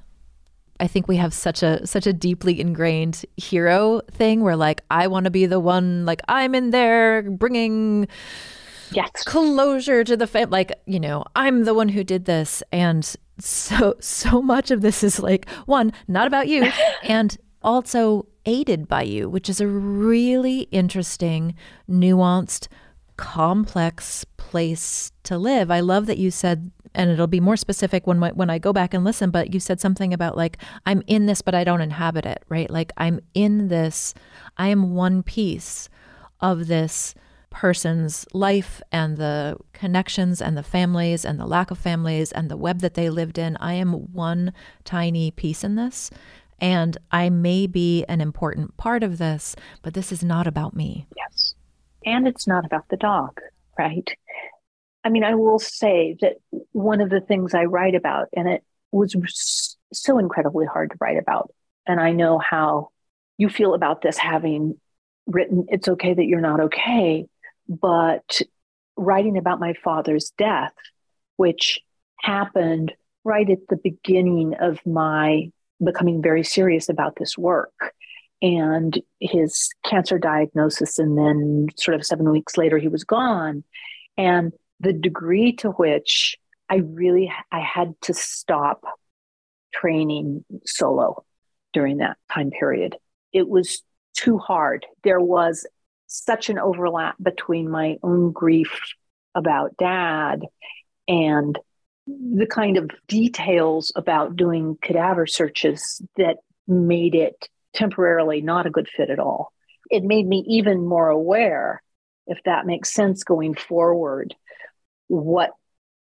I 0.79 0.87
think 0.87 1.07
we 1.07 1.17
have 1.17 1.33
such 1.33 1.63
a 1.63 1.85
such 1.87 2.05
a 2.05 2.13
deeply 2.13 2.59
ingrained 2.59 3.25
hero 3.35 4.01
thing 4.11 4.41
where 4.41 4.55
like 4.55 4.81
I 4.91 5.07
want 5.07 5.23
to 5.25 5.31
be 5.31 5.45
the 5.45 5.59
one 5.59 6.05
like 6.05 6.21
I'm 6.27 6.53
in 6.53 6.69
there 6.69 7.23
bringing 7.23 8.07
yes. 8.91 9.09
closure 9.25 10.03
to 10.03 10.15
the 10.15 10.27
family 10.27 10.51
like 10.51 10.73
you 10.85 10.99
know 10.99 11.23
I'm 11.35 11.63
the 11.63 11.73
one 11.73 11.89
who 11.89 12.03
did 12.03 12.25
this 12.25 12.61
and 12.71 13.03
so 13.39 13.95
so 13.99 14.41
much 14.41 14.69
of 14.69 14.81
this 14.81 15.03
is 15.03 15.19
like 15.19 15.49
one 15.65 15.93
not 16.07 16.27
about 16.27 16.47
you 16.47 16.69
and 17.03 17.35
also 17.63 18.27
aided 18.45 18.87
by 18.87 19.01
you 19.01 19.29
which 19.29 19.49
is 19.49 19.59
a 19.59 19.67
really 19.67 20.61
interesting 20.71 21.55
nuanced 21.89 22.67
complex 23.17 24.25
place 24.37 25.11
to 25.23 25.37
live. 25.37 25.69
I 25.69 25.81
love 25.81 26.05
that 26.05 26.17
you 26.17 26.31
said 26.31 26.71
and 26.95 27.11
it'll 27.11 27.27
be 27.27 27.39
more 27.39 27.57
specific 27.57 28.07
when 28.07 28.19
when 28.19 28.49
I 28.49 28.57
go 28.57 28.73
back 28.73 28.93
and 28.93 29.03
listen, 29.03 29.29
but 29.29 29.53
you 29.53 29.59
said 29.59 29.79
something 29.79 30.13
about 30.13 30.37
like 30.37 30.57
I'm 30.85 31.03
in 31.07 31.25
this 31.25 31.41
but 31.41 31.53
I 31.53 31.63
don't 31.63 31.81
inhabit 31.81 32.25
it, 32.25 32.43
right? 32.49 32.69
Like 32.69 32.91
I'm 32.97 33.19
in 33.33 33.67
this 33.67 34.13
I 34.57 34.69
am 34.69 34.93
one 34.93 35.21
piece 35.23 35.89
of 36.39 36.67
this 36.67 37.13
person's 37.49 38.25
life 38.33 38.81
and 38.91 39.17
the 39.17 39.57
connections 39.73 40.41
and 40.41 40.57
the 40.57 40.63
families 40.63 41.25
and 41.25 41.39
the 41.39 41.45
lack 41.45 41.71
of 41.71 41.77
families 41.77 42.31
and 42.31 42.49
the 42.49 42.57
web 42.57 42.79
that 42.81 42.93
they 42.93 43.09
lived 43.09 43.37
in. 43.37 43.57
I 43.57 43.73
am 43.73 44.13
one 44.13 44.53
tiny 44.83 45.31
piece 45.31 45.63
in 45.63 45.75
this. 45.75 46.11
And 46.59 46.97
I 47.11 47.29
may 47.29 47.67
be 47.67 48.03
an 48.05 48.19
important 48.19 48.77
part 48.77 49.03
of 49.03 49.17
this, 49.17 49.55
but 49.83 49.93
this 49.93 50.11
is 50.11 50.23
not 50.23 50.47
about 50.47 50.75
me. 50.75 51.07
Yes. 51.15 51.55
And 52.07 52.25
it's 52.25 52.47
not 52.47 52.65
about 52.65 52.87
the 52.87 52.95
dog, 52.95 53.41
right? 53.77 54.09
I 55.03 55.09
mean, 55.09 55.25
I 55.25 55.35
will 55.35 55.59
say 55.59 56.15
that 56.21 56.37
one 56.71 57.01
of 57.01 57.09
the 57.09 57.19
things 57.19 57.53
I 57.53 57.65
write 57.65 57.95
about, 57.95 58.29
and 58.33 58.47
it 58.47 58.63
was 58.93 59.77
so 59.91 60.17
incredibly 60.17 60.65
hard 60.65 60.91
to 60.91 60.97
write 61.01 61.17
about, 61.17 61.53
and 61.85 61.99
I 61.99 62.13
know 62.13 62.39
how 62.39 62.91
you 63.37 63.49
feel 63.49 63.73
about 63.73 64.01
this 64.01 64.17
having 64.17 64.79
written 65.25 65.65
It's 65.67 65.89
Okay 65.89 66.13
That 66.13 66.23
You're 66.23 66.39
Not 66.39 66.61
Okay, 66.61 67.25
but 67.67 68.41
writing 68.95 69.37
about 69.37 69.59
my 69.59 69.73
father's 69.83 70.31
death, 70.37 70.73
which 71.35 71.77
happened 72.21 72.93
right 73.25 73.49
at 73.49 73.67
the 73.67 73.75
beginning 73.75 74.55
of 74.61 74.79
my 74.85 75.51
becoming 75.83 76.21
very 76.21 76.45
serious 76.45 76.87
about 76.87 77.17
this 77.17 77.37
work 77.37 77.93
and 78.41 79.01
his 79.19 79.69
cancer 79.83 80.19
diagnosis 80.19 80.99
and 80.99 81.17
then 81.17 81.67
sort 81.77 81.95
of 81.95 82.05
7 82.05 82.29
weeks 82.31 82.57
later 82.57 82.77
he 82.77 82.87
was 82.87 83.03
gone 83.03 83.63
and 84.17 84.53
the 84.79 84.93
degree 84.93 85.53
to 85.53 85.71
which 85.71 86.37
I 86.69 86.77
really 86.77 87.31
I 87.51 87.59
had 87.61 87.95
to 88.03 88.13
stop 88.13 88.83
training 89.73 90.45
solo 90.65 91.23
during 91.73 91.97
that 91.97 92.17
time 92.31 92.51
period. 92.51 92.95
It 93.33 93.47
was 93.47 93.81
too 94.15 94.37
hard. 94.37 94.85
There 95.03 95.19
was 95.19 95.65
such 96.07 96.49
an 96.49 96.59
overlap 96.59 97.15
between 97.21 97.69
my 97.69 97.97
own 98.03 98.31
grief 98.31 98.79
about 99.35 99.77
dad 99.77 100.43
and 101.07 101.57
the 102.07 102.47
kind 102.47 102.77
of 102.77 102.89
details 103.07 103.91
about 103.95 104.35
doing 104.35 104.77
cadaver 104.81 105.27
searches 105.27 106.01
that 106.15 106.37
made 106.67 107.15
it 107.15 107.49
temporarily 107.73 108.41
not 108.41 108.65
a 108.65 108.71
good 108.71 108.87
fit 108.87 109.09
at 109.09 109.19
all. 109.19 109.51
It 109.89 110.03
made 110.03 110.27
me 110.27 110.43
even 110.47 110.85
more 110.85 111.09
aware, 111.09 111.81
if 112.25 112.39
that 112.45 112.65
makes 112.65 112.93
sense 112.93 113.23
going 113.23 113.55
forward, 113.55 114.35
what 115.07 115.51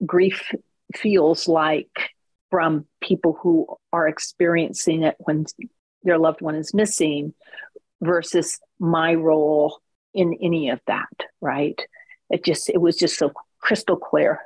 grief 0.04 0.50
feels 0.94 1.48
like 1.48 2.10
from 2.50 2.86
people 3.02 3.38
who 3.42 3.66
are 3.92 4.08
experiencing 4.08 5.02
it 5.02 5.16
when 5.18 5.44
their 6.04 6.18
loved 6.18 6.40
one 6.40 6.54
is 6.54 6.72
missing 6.72 7.34
versus 8.00 8.58
my 8.78 9.14
role 9.14 9.80
in 10.14 10.38
any 10.40 10.70
of 10.70 10.80
that 10.86 11.08
right? 11.40 11.80
It 12.30 12.44
just 12.44 12.68
it 12.68 12.80
was 12.80 12.96
just 12.96 13.18
so 13.18 13.32
crystal 13.60 13.96
clear. 13.96 14.40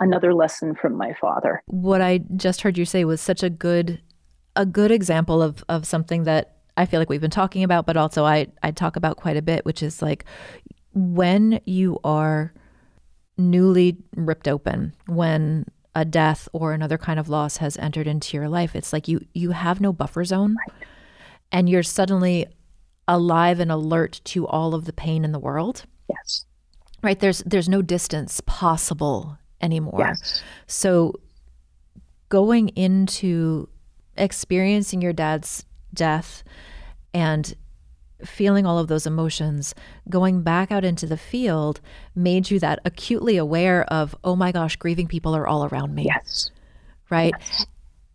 Another 0.00 0.34
lesson 0.34 0.74
from 0.74 0.94
my 0.94 1.14
father. 1.20 1.62
What 1.66 2.00
i 2.00 2.18
just 2.34 2.62
heard 2.62 2.76
you 2.76 2.84
say 2.84 3.04
was 3.04 3.20
such 3.20 3.42
a 3.42 3.50
good 3.50 4.00
a 4.56 4.66
good 4.66 4.90
example 4.90 5.42
of 5.42 5.64
of 5.68 5.86
something 5.86 6.24
that 6.24 6.56
i 6.76 6.84
feel 6.84 7.00
like 7.00 7.08
we've 7.08 7.20
been 7.20 7.30
talking 7.30 7.62
about 7.62 7.86
but 7.86 7.96
also 7.96 8.24
i 8.24 8.46
i 8.62 8.70
talk 8.70 8.96
about 8.96 9.16
quite 9.16 9.36
a 9.36 9.42
bit 9.42 9.64
which 9.64 9.82
is 9.82 10.02
like 10.02 10.24
when 10.92 11.60
you 11.64 11.98
are 12.04 12.52
newly 13.36 13.96
ripped 14.16 14.48
open 14.48 14.94
when 15.06 15.64
a 15.94 16.04
death 16.04 16.48
or 16.52 16.72
another 16.72 16.98
kind 16.98 17.18
of 17.18 17.28
loss 17.28 17.56
has 17.58 17.76
entered 17.78 18.06
into 18.06 18.36
your 18.36 18.48
life 18.48 18.76
it's 18.76 18.92
like 18.92 19.08
you 19.08 19.20
you 19.34 19.50
have 19.50 19.80
no 19.80 19.92
buffer 19.92 20.24
zone 20.24 20.56
right. 20.68 20.86
and 21.50 21.68
you're 21.68 21.82
suddenly 21.82 22.46
alive 23.08 23.58
and 23.58 23.72
alert 23.72 24.20
to 24.24 24.46
all 24.46 24.74
of 24.74 24.84
the 24.84 24.92
pain 24.92 25.24
in 25.24 25.32
the 25.32 25.38
world 25.38 25.84
yes 26.08 26.44
right 27.02 27.20
there's 27.20 27.38
there's 27.44 27.68
no 27.68 27.82
distance 27.82 28.40
possible 28.46 29.36
anymore 29.60 29.98
yes. 29.98 30.42
so 30.66 31.12
going 32.28 32.68
into 32.70 33.68
experiencing 34.16 35.02
your 35.02 35.12
dad's 35.12 35.64
death 35.92 36.42
and 37.12 37.54
feeling 38.24 38.66
all 38.66 38.78
of 38.78 38.88
those 38.88 39.06
emotions, 39.06 39.74
going 40.08 40.42
back 40.42 40.70
out 40.70 40.84
into 40.84 41.06
the 41.06 41.16
field 41.16 41.80
made 42.14 42.50
you 42.50 42.58
that 42.60 42.78
acutely 42.84 43.36
aware 43.36 43.84
of, 43.84 44.14
oh 44.24 44.36
my 44.36 44.52
gosh, 44.52 44.76
grieving 44.76 45.06
people 45.06 45.34
are 45.34 45.46
all 45.46 45.64
around 45.64 45.94
me. 45.94 46.04
Yes. 46.04 46.50
Right. 47.08 47.34
Yes. 47.38 47.66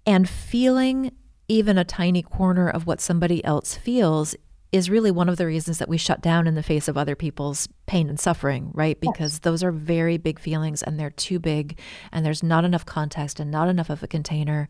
And 0.05 0.29
feeling 0.29 1.11
even 1.47 1.77
a 1.77 1.83
tiny 1.83 2.21
corner 2.21 2.69
of 2.69 2.87
what 2.87 3.01
somebody 3.01 3.43
else 3.43 3.75
feels 3.75 4.35
is 4.71 4.89
really 4.89 5.11
one 5.11 5.29
of 5.29 5.37
the 5.37 5.45
reasons 5.45 5.77
that 5.77 5.87
we 5.87 5.97
shut 5.97 6.21
down 6.21 6.47
in 6.47 6.55
the 6.55 6.63
face 6.63 6.87
of 6.87 6.97
other 6.97 7.15
people's 7.15 7.67
pain 7.85 8.09
and 8.09 8.19
suffering, 8.19 8.71
right? 8.73 8.99
Because 8.99 9.33
yes. 9.33 9.39
those 9.39 9.63
are 9.63 9.71
very 9.71 10.17
big 10.17 10.37
feelings 10.37 10.83
and 10.83 10.99
they're 10.99 11.11
too 11.11 11.39
big 11.39 11.79
and 12.11 12.25
there's 12.25 12.43
not 12.43 12.65
enough 12.65 12.85
context 12.85 13.39
and 13.39 13.49
not 13.49 13.69
enough 13.69 13.89
of 13.89 14.03
a 14.03 14.07
container. 14.07 14.67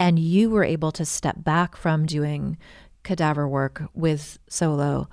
And 0.00 0.18
you 0.18 0.50
were 0.50 0.64
able 0.64 0.90
to 0.92 1.04
step 1.04 1.44
back 1.44 1.76
from 1.76 2.06
doing 2.06 2.58
cadaver 3.02 3.46
work 3.46 3.82
with 3.94 4.38
solo 4.48 5.08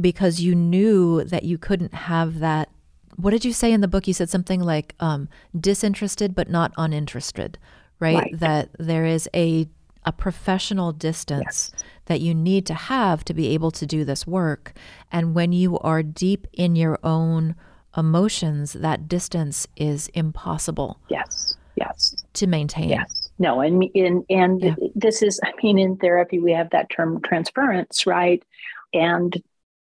because 0.00 0.40
you 0.40 0.54
knew 0.54 1.22
that 1.24 1.44
you 1.44 1.58
couldn't 1.58 1.94
have 1.94 2.40
that 2.40 2.70
what 3.16 3.32
did 3.32 3.44
you 3.44 3.52
say 3.52 3.70
in 3.72 3.82
the 3.82 3.88
book 3.88 4.06
you 4.06 4.14
said 4.14 4.30
something 4.30 4.60
like 4.60 4.94
um, 5.00 5.28
disinterested 5.58 6.34
but 6.34 6.48
not 6.48 6.72
uninterested 6.76 7.58
right? 7.98 8.16
right? 8.16 8.38
that 8.38 8.70
there 8.78 9.04
is 9.04 9.28
a 9.34 9.68
a 10.06 10.12
professional 10.12 10.92
distance 10.92 11.70
yes. 11.74 11.84
that 12.06 12.20
you 12.22 12.34
need 12.34 12.64
to 12.64 12.72
have 12.72 13.22
to 13.22 13.34
be 13.34 13.48
able 13.48 13.70
to 13.70 13.84
do 13.86 14.04
this 14.04 14.26
work 14.26 14.72
and 15.12 15.34
when 15.34 15.52
you 15.52 15.78
are 15.80 16.02
deep 16.02 16.46
in 16.54 16.74
your 16.74 16.98
own 17.04 17.54
emotions 17.96 18.72
that 18.72 19.08
distance 19.08 19.66
is 19.76 20.08
impossible 20.14 20.98
yes 21.08 21.56
yes 21.76 22.24
to 22.32 22.46
maintain 22.46 22.88
yes 22.88 23.19
no 23.40 23.60
and 23.60 23.82
in 23.94 24.24
and 24.30 24.62
yeah. 24.62 24.74
this 24.94 25.22
is 25.22 25.40
i 25.42 25.50
mean 25.62 25.78
in 25.78 25.96
therapy 25.96 26.38
we 26.38 26.52
have 26.52 26.70
that 26.70 26.88
term 26.90 27.20
transference 27.22 28.06
right? 28.06 28.44
And 28.92 29.40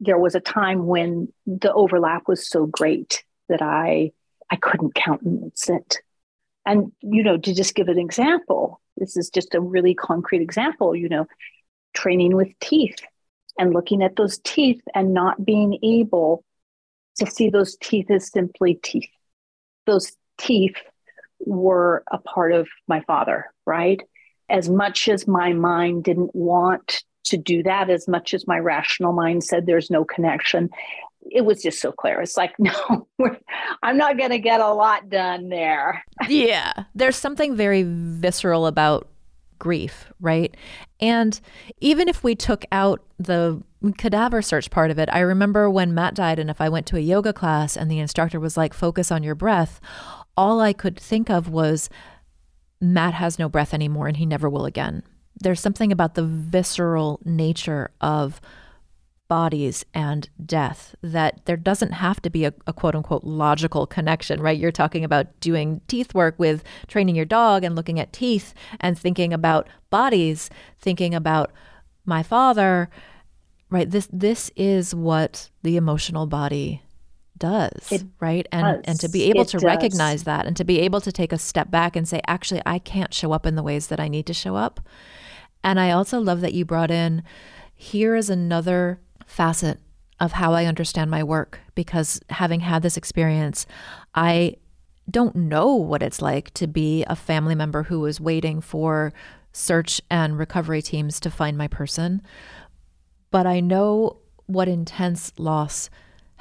there 0.01 0.19
was 0.19 0.35
a 0.35 0.41
time 0.41 0.87
when 0.87 1.33
the 1.47 1.73
overlap 1.73 2.25
was 2.27 2.49
so 2.49 2.67
great 2.67 3.23
that 3.51 3.61
i 3.61 4.13
i 4.51 4.57
couldn't 4.57 4.95
countenance 4.95 5.69
it. 5.69 5.99
And 6.65 6.93
you 7.03 7.23
know 7.23 7.37
to 7.37 7.55
just 7.55 7.75
give 7.75 7.89
an 7.89 7.99
example 7.99 8.81
this 8.97 9.17
is 9.17 9.29
just 9.29 9.55
a 9.55 9.61
really 9.61 9.95
concrete 9.95 10.43
example 10.43 10.97
you 10.97 11.09
know 11.09 11.27
training 11.95 12.35
with 12.35 12.49
teeth 12.61 12.97
and 13.59 13.73
looking 13.73 14.03
at 14.03 14.17
those 14.17 14.39
teeth 14.45 14.81
and 14.95 15.13
not 15.13 15.45
being 15.45 15.79
able 15.83 16.45
to 17.17 17.31
see 17.31 17.51
those 17.51 17.77
teeth 17.77 18.11
as 18.11 18.31
simply 18.31 18.75
teeth. 18.83 19.11
Those 19.87 20.13
teeth 20.39 20.77
were 21.45 22.05
a 22.11 22.19
part 22.19 22.53
of 22.53 22.69
my 22.89 23.01
father, 23.03 23.47
right? 23.67 24.01
As 24.49 24.69
much 24.69 25.09
as 25.09 25.27
my 25.27 25.53
mind 25.53 26.05
didn't 26.05 26.35
want 26.35 27.03
to 27.25 27.37
do 27.37 27.63
that 27.63 27.91
as 27.91 28.09
much 28.09 28.35
as 28.35 28.47
my 28.47 28.59
rational 28.59 29.13
mind 29.13 29.45
said 29.45 29.67
there's 29.67 29.91
no 29.91 30.05
connection. 30.05 30.71
It 31.31 31.45
was 31.45 31.63
just 31.63 31.81
so 31.81 31.93
clear. 31.93 32.21
It's 32.21 32.37
like, 32.37 32.53
no, 32.59 33.07
I'm 33.83 33.97
not 33.97 34.19
going 34.19 34.31
to 34.31 34.39
get 34.39 34.61
a 34.61 34.73
lot 34.73 35.09
done 35.09 35.49
there. 35.49 36.05
yeah. 36.29 36.73
There's 36.95 37.17
something 37.17 37.57
very 37.57 37.85
visceral 37.85 38.67
about 38.67 39.09
grief, 39.59 40.07
right? 40.21 40.57
And 41.01 41.41
even 41.81 42.09
if 42.09 42.25
we 42.25 42.35
took 42.35 42.65
out 42.73 43.01
the 43.21 43.63
cadaver 43.97 44.43
search 44.43 44.71
part 44.71 44.91
of 44.91 44.99
it, 44.99 45.09
I 45.13 45.21
remember 45.21 45.71
when 45.71 45.95
Matt 45.95 46.15
died, 46.15 46.41
and 46.41 46.51
if 46.51 46.61
I 46.61 46.69
went 46.69 46.87
to 46.87 46.97
a 46.97 47.01
yoga 47.01 47.33
class 47.33 47.77
and 47.77 47.89
the 47.89 48.01
instructor 48.01 48.41
was 48.41 48.57
like, 48.57 48.75
focus 48.75 49.13
on 49.13 49.23
your 49.23 49.37
breath, 49.37 49.81
all 50.37 50.61
I 50.61 50.73
could 50.73 50.99
think 50.99 51.31
of 51.31 51.49
was 51.49 51.89
Matt 52.81 53.15
has 53.15 53.39
no 53.39 53.49
breath 53.49 53.75
anymore 53.75 54.09
and 54.09 54.17
he 54.17 54.27
never 54.27 54.49
will 54.49 54.65
again. 54.65 55.03
There's 55.41 55.61
something 55.61 55.93
about 55.93 56.15
the 56.15 56.25
visceral 56.25 57.21
nature 57.25 57.91
of 58.01 58.41
bodies 59.29 59.83
and 59.95 60.29
death 60.45 60.95
that 61.01 61.47
there 61.47 61.57
doesn't 61.57 61.93
have 61.93 62.21
to 62.21 62.29
be 62.29 62.45
a, 62.45 62.53
a, 62.67 62.73
quote 62.73 62.95
unquote 62.95 63.25
logical 63.25 63.87
connection, 63.87 64.43
right? 64.43 64.59
You're 64.59 64.71
talking 64.71 65.05
about 65.05 65.41
doing 65.41 65.81
teeth 65.89 66.15
work 66.15 66.39
with 66.39 66.63
training 66.87 67.17
your 67.17 67.25
dog 67.25 67.65
and 67.65 67.75
looking 67.75 67.99
at 67.99 68.13
teeth 68.13 68.53
and 68.79 68.99
thinking 68.99 69.33
about 69.33 69.69
bodies, 69.89 70.51
thinking 70.79 71.15
about 71.15 71.51
my 72.05 72.23
father, 72.23 72.91
right? 73.71 73.91
This 73.91 74.07
this 74.13 74.51
is 74.55 74.95
what 74.95 75.49
the 75.63 75.79
emotional 75.79 76.27
body 76.27 76.83
does, 77.39 77.91
it 77.91 78.05
right? 78.21 78.47
And 78.53 78.77
does. 78.77 78.83
and 78.85 79.01
to 79.01 79.09
be 79.09 79.25
able 79.25 79.43
it 79.43 79.49
to 79.49 79.57
does. 79.59 79.65
recognize 79.65 80.25
that 80.25 80.47
and 80.47 80.57
to 80.57 80.65
be 80.65 80.81
able 80.81 81.01
to 81.01 81.13
take 81.13 81.33
a 81.33 81.39
step 81.39 81.71
back 81.71 81.97
and 81.97 82.07
say, 82.07 82.21
actually, 82.27 82.63
I 82.65 82.79
can't 82.79 83.13
show 83.13 83.33
up 83.33 83.47
in 83.47 83.55
the 83.55 83.63
ways 83.63 83.89
that 83.89 84.01
I 84.01 84.09
need 84.09 84.27
to 84.27 84.35
show 84.35 84.57
up. 84.57 84.81
And 85.65 85.79
I 85.81 85.91
also 85.91 86.19
love 86.19 86.41
that 86.41 86.55
you 86.55 86.65
brought 86.65 86.91
in 86.91 87.23
here 87.75 88.15
is 88.15 88.31
another 88.31 89.01
facet 89.27 89.81
of 90.21 90.33
how 90.33 90.53
I 90.53 90.67
understand 90.67 91.11
my 91.11 91.25
work 91.25 91.59
because 91.75 92.21
having 92.31 92.61
had 92.61 92.83
this 92.83 92.97
experience, 92.97 93.67
I 94.15 94.57
don't 95.11 95.35
know 95.35 95.75
what 95.75 96.01
it's 96.01 96.23
like 96.23 96.55
to 96.55 96.69
be 96.69 97.03
a 97.05 97.17
family 97.17 97.57
member 97.57 97.83
who 97.83 98.07
is 98.07 98.21
waiting 98.21 98.61
for 98.61 99.13
search 99.53 100.01
and 100.11 100.39
recovery 100.39 100.81
teams 100.81 101.19
to 101.21 101.31
find 101.31 101.59
my 101.59 101.67
person. 101.67 102.23
But 103.33 103.49
I 103.49 103.59
know 103.59 104.19
what 104.47 104.69
intense 104.69 105.33
loss 105.37 105.91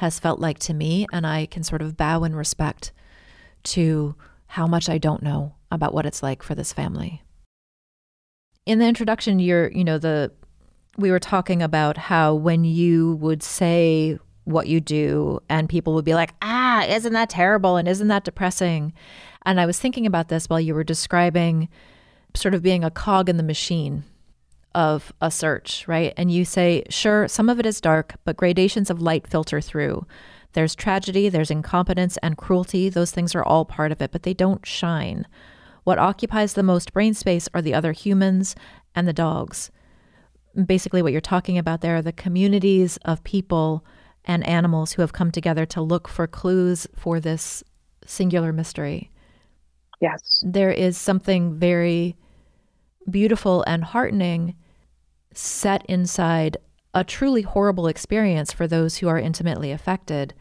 has 0.01 0.17
felt 0.17 0.39
like 0.39 0.57
to 0.57 0.73
me, 0.73 1.05
and 1.13 1.27
I 1.27 1.45
can 1.45 1.61
sort 1.61 1.83
of 1.83 1.95
bow 1.95 2.23
in 2.23 2.35
respect 2.35 2.91
to 3.65 4.15
how 4.47 4.65
much 4.65 4.89
I 4.89 4.97
don't 4.97 5.21
know 5.21 5.53
about 5.69 5.93
what 5.93 6.07
it's 6.07 6.23
like 6.23 6.41
for 6.41 6.55
this 6.55 6.73
family. 6.73 7.21
In 8.65 8.79
the 8.79 8.87
introduction, 8.87 9.37
you're, 9.37 9.71
you 9.71 9.83
know, 9.83 9.99
the 9.99 10.31
we 10.97 11.11
were 11.11 11.19
talking 11.19 11.61
about 11.61 11.97
how 11.97 12.33
when 12.33 12.63
you 12.63 13.13
would 13.17 13.43
say 13.43 14.17
what 14.45 14.65
you 14.65 14.81
do 14.81 15.39
and 15.47 15.69
people 15.69 15.93
would 15.93 16.03
be 16.03 16.15
like, 16.15 16.33
"Ah, 16.41 16.83
isn't 16.85 17.13
that 17.13 17.29
terrible 17.29 17.77
and 17.77 17.87
isn't 17.87 18.07
that 18.07 18.23
depressing?" 18.23 18.93
And 19.45 19.61
I 19.61 19.67
was 19.67 19.77
thinking 19.77 20.07
about 20.07 20.29
this 20.29 20.49
while 20.49 20.59
you 20.59 20.73
were 20.73 20.83
describing 20.83 21.69
sort 22.33 22.55
of 22.55 22.63
being 22.63 22.83
a 22.83 22.89
cog 22.89 23.29
in 23.29 23.37
the 23.37 23.43
machine 23.43 24.03
of 24.73 25.13
a 25.21 25.29
search, 25.31 25.87
right? 25.87 26.13
And 26.17 26.31
you 26.31 26.45
say, 26.45 26.83
sure, 26.89 27.27
some 27.27 27.49
of 27.49 27.59
it 27.59 27.65
is 27.65 27.81
dark, 27.81 28.15
but 28.23 28.37
gradations 28.37 28.89
of 28.89 29.01
light 29.01 29.27
filter 29.27 29.61
through. 29.61 30.05
There's 30.53 30.75
tragedy, 30.75 31.29
there's 31.29 31.51
incompetence 31.51 32.17
and 32.17 32.37
cruelty. 32.37 32.89
Those 32.89 33.11
things 33.11 33.35
are 33.35 33.43
all 33.43 33.65
part 33.65 33.91
of 33.91 34.01
it, 34.01 34.11
but 34.11 34.23
they 34.23 34.33
don't 34.33 34.65
shine. 34.65 35.27
What 35.83 35.99
occupies 35.99 36.53
the 36.53 36.63
most 36.63 36.93
brain 36.93 37.13
space 37.13 37.47
are 37.53 37.61
the 37.61 37.73
other 37.73 37.91
humans 37.91 38.55
and 38.93 39.07
the 39.07 39.13
dogs. 39.13 39.71
Basically, 40.65 41.01
what 41.01 41.11
you're 41.11 41.21
talking 41.21 41.57
about 41.57 41.81
there 41.81 41.95
are 41.95 42.01
the 42.01 42.11
communities 42.11 42.97
of 43.05 43.23
people 43.23 43.85
and 44.25 44.45
animals 44.45 44.93
who 44.93 45.01
have 45.01 45.13
come 45.13 45.31
together 45.31 45.65
to 45.65 45.81
look 45.81 46.07
for 46.07 46.27
clues 46.27 46.85
for 46.95 47.19
this 47.19 47.63
singular 48.05 48.51
mystery. 48.51 49.09
Yes. 50.01 50.43
There 50.45 50.71
is 50.71 50.97
something 50.97 51.57
very 51.57 52.17
beautiful 53.09 53.63
and 53.67 53.83
heartening 53.83 54.55
set 55.33 55.85
inside 55.87 56.57
a 56.93 57.03
truly 57.03 57.41
horrible 57.41 57.87
experience 57.87 58.51
for 58.51 58.67
those 58.67 58.97
who 58.97 59.07
are 59.07 59.19
intimately 59.19 59.71
affected. 59.71 60.33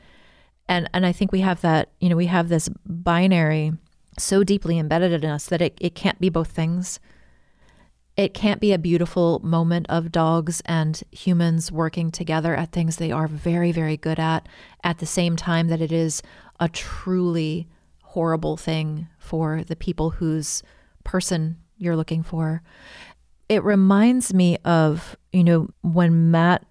And 0.69 0.89
and 0.93 1.07
I 1.07 1.13
think 1.13 1.33
we 1.33 1.41
have 1.41 1.61
that, 1.63 1.91
you 2.01 2.09
know, 2.09 2.17
we 2.17 2.27
have 2.27 2.49
this 2.49 2.69
binary 2.87 3.73
so 4.19 4.45
deeply 4.45 4.79
embedded 4.79 5.25
in 5.25 5.31
us 5.31 5.47
that 5.47 5.63
it, 5.63 5.79
it 5.81 5.95
can't 5.95 6.21
be 6.21 6.29
both 6.29 6.51
things. 6.51 7.01
It 8.17 8.35
can't 8.35 8.61
be 8.61 8.73
a 8.73 8.79
beautiful 8.79 9.39
moment 9.43 9.87
of 9.89 10.13
dogs 10.13 10.61
and 10.67 11.01
humans 11.11 11.73
working 11.73 12.11
together 12.11 12.55
at 12.55 12.73
things 12.73 12.97
they 12.97 13.13
are 13.13 13.29
very, 13.29 13.73
very 13.73 13.97
good 13.97 14.19
at, 14.19 14.47
at 14.85 14.99
the 14.99 15.07
same 15.07 15.37
time 15.37 15.69
that 15.69 15.81
it 15.81 15.93
is 15.93 16.23
a 16.59 16.69
truly 16.69 17.69
horrible 18.03 18.57
thing 18.57 19.09
for 19.19 19.63
the 19.65 19.77
people 19.77 20.11
whose 20.11 20.63
person 21.05 21.57
you're 21.81 21.97
looking 21.97 22.23
for 22.23 22.63
it 23.51 23.65
reminds 23.65 24.33
me 24.33 24.57
of, 24.65 25.17
you 25.33 25.43
know, 25.43 25.69
when 25.83 26.31
Matt 26.31 26.65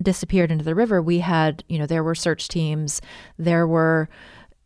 disappeared 0.00 0.52
into 0.52 0.64
the 0.64 0.76
river, 0.76 1.02
we 1.02 1.18
had, 1.18 1.64
you 1.68 1.76
know, 1.76 1.86
there 1.86 2.04
were 2.04 2.14
search 2.14 2.46
teams, 2.46 3.02
there 3.36 3.66
were 3.66 4.08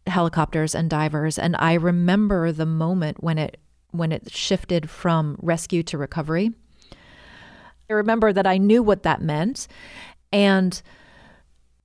helicopters 0.07 0.75
and 0.75 0.91
divers, 0.91 1.39
and 1.39 1.57
I 1.59 1.73
remember 1.73 2.53
the 2.53 2.67
moment 2.67 3.25
when 3.25 3.39
it 3.39 3.57
when 3.93 4.13
it 4.13 4.31
shifted 4.31 4.91
from 4.91 5.39
rescue 5.41 5.83
to 5.85 5.97
recovery. 5.97 6.53
I 7.89 7.95
remember 7.95 8.31
that 8.31 8.47
I 8.47 8.59
knew 8.59 8.83
what 8.83 9.05
that 9.05 9.23
meant 9.23 9.67
and 10.33 10.83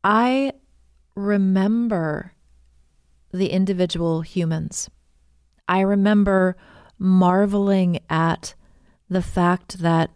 I 0.04 0.54
remember 1.16 2.34
the 3.32 3.52
individual 3.52 4.22
humans. 4.22 4.90
I 5.70 5.82
remember 5.82 6.58
marveling 7.00 8.00
at 8.10 8.54
the 9.10 9.22
fact 9.22 9.80
that 9.80 10.12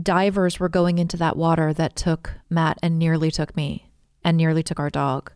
divers 0.00 0.58
were 0.58 0.68
going 0.68 0.98
into 0.98 1.16
that 1.16 1.36
water 1.36 1.72
that 1.72 1.94
took 1.94 2.32
Matt 2.50 2.78
and 2.82 2.98
nearly 2.98 3.30
took 3.30 3.56
me 3.56 3.90
and 4.24 4.36
nearly 4.36 4.62
took 4.62 4.80
our 4.80 4.90
dog, 4.90 5.32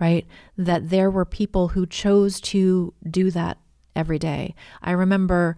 right? 0.00 0.26
That 0.56 0.90
there 0.90 1.10
were 1.10 1.24
people 1.24 1.68
who 1.68 1.86
chose 1.86 2.40
to 2.42 2.94
do 3.08 3.30
that 3.32 3.58
every 3.94 4.18
day. 4.18 4.54
I 4.82 4.92
remember 4.92 5.56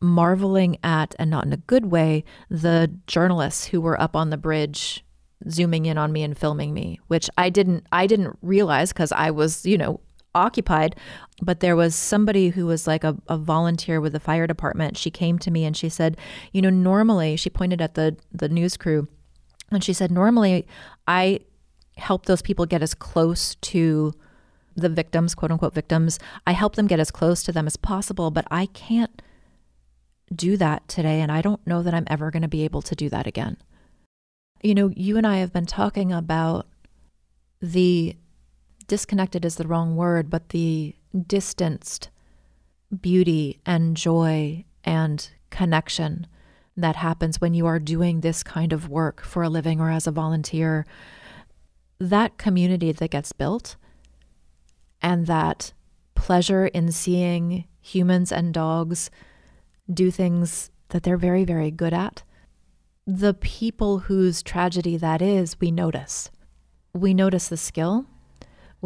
marveling 0.00 0.78
at, 0.82 1.14
and 1.18 1.30
not 1.30 1.46
in 1.46 1.52
a 1.52 1.58
good 1.58 1.86
way, 1.86 2.24
the 2.50 2.92
journalists 3.06 3.66
who 3.66 3.80
were 3.80 4.00
up 4.00 4.14
on 4.14 4.30
the 4.30 4.36
bridge 4.36 5.04
zooming 5.48 5.86
in 5.86 5.98
on 5.98 6.12
me 6.12 6.22
and 6.22 6.36
filming 6.36 6.72
me 6.72 6.98
which 7.08 7.28
i 7.36 7.50
didn't 7.50 7.86
i 7.92 8.06
didn't 8.06 8.36
realize 8.40 8.92
because 8.92 9.12
i 9.12 9.30
was 9.30 9.66
you 9.66 9.76
know 9.76 10.00
occupied, 10.36 10.94
but 11.42 11.60
there 11.60 11.74
was 11.74 11.94
somebody 11.94 12.50
who 12.50 12.66
was 12.66 12.86
like 12.86 13.02
a, 13.02 13.16
a 13.28 13.36
volunteer 13.36 14.00
with 14.00 14.12
the 14.12 14.20
fire 14.20 14.46
department. 14.46 14.96
She 14.96 15.10
came 15.10 15.38
to 15.40 15.50
me 15.50 15.64
and 15.64 15.76
she 15.76 15.88
said, 15.88 16.16
you 16.52 16.62
know, 16.62 16.70
normally 16.70 17.36
she 17.36 17.50
pointed 17.50 17.80
at 17.80 17.94
the 17.94 18.16
the 18.32 18.48
news 18.48 18.76
crew 18.76 19.08
and 19.70 19.82
she 19.82 19.92
said, 19.92 20.10
normally 20.10 20.66
I 21.08 21.40
help 21.96 22.26
those 22.26 22.42
people 22.42 22.66
get 22.66 22.82
as 22.82 22.94
close 22.94 23.54
to 23.56 24.12
the 24.76 24.88
victims, 24.88 25.34
quote 25.34 25.50
unquote 25.50 25.74
victims. 25.74 26.18
I 26.46 26.52
help 26.52 26.76
them 26.76 26.86
get 26.86 27.00
as 27.00 27.10
close 27.10 27.42
to 27.44 27.52
them 27.52 27.66
as 27.66 27.76
possible, 27.76 28.30
but 28.30 28.46
I 28.50 28.66
can't 28.66 29.22
do 30.34 30.56
that 30.58 30.86
today. 30.88 31.20
And 31.20 31.32
I 31.32 31.40
don't 31.40 31.66
know 31.66 31.82
that 31.82 31.94
I'm 31.94 32.06
ever 32.08 32.30
going 32.30 32.42
to 32.42 32.48
be 32.48 32.64
able 32.64 32.82
to 32.82 32.94
do 32.94 33.08
that 33.08 33.26
again. 33.26 33.56
You 34.62 34.74
know, 34.74 34.90
you 34.94 35.16
and 35.16 35.26
I 35.26 35.38
have 35.38 35.52
been 35.52 35.66
talking 35.66 36.12
about 36.12 36.66
the 37.60 38.16
disconnected 38.86 39.44
is 39.44 39.56
the 39.56 39.66
wrong 39.66 39.96
word, 39.96 40.30
but 40.30 40.50
the 40.50 40.94
distanced 41.26 42.10
beauty 43.00 43.60
and 43.66 43.96
joy 43.96 44.64
and 44.84 45.30
connection 45.50 46.26
that 46.76 46.96
happens 46.96 47.40
when 47.40 47.54
you 47.54 47.66
are 47.66 47.78
doing 47.78 48.20
this 48.20 48.42
kind 48.42 48.72
of 48.72 48.88
work 48.88 49.22
for 49.22 49.42
a 49.42 49.48
living 49.48 49.80
or 49.80 49.90
as 49.90 50.06
a 50.06 50.12
volunteer. 50.12 50.86
That 51.98 52.36
community 52.36 52.92
that 52.92 53.10
gets 53.10 53.32
built 53.32 53.76
and 55.00 55.26
that 55.26 55.72
pleasure 56.14 56.66
in 56.66 56.92
seeing 56.92 57.64
humans 57.80 58.30
and 58.30 58.52
dogs 58.52 59.10
do 59.92 60.10
things 60.10 60.70
that 60.88 61.02
they're 61.02 61.16
very, 61.16 61.44
very 61.44 61.70
good 61.70 61.94
at. 61.94 62.22
The 63.06 63.34
people 63.34 64.00
whose 64.00 64.42
tragedy 64.42 64.96
that 64.96 65.22
is, 65.22 65.58
we 65.60 65.70
notice. 65.70 66.30
We 66.92 67.14
notice 67.14 67.48
the 67.48 67.56
skill, 67.56 68.06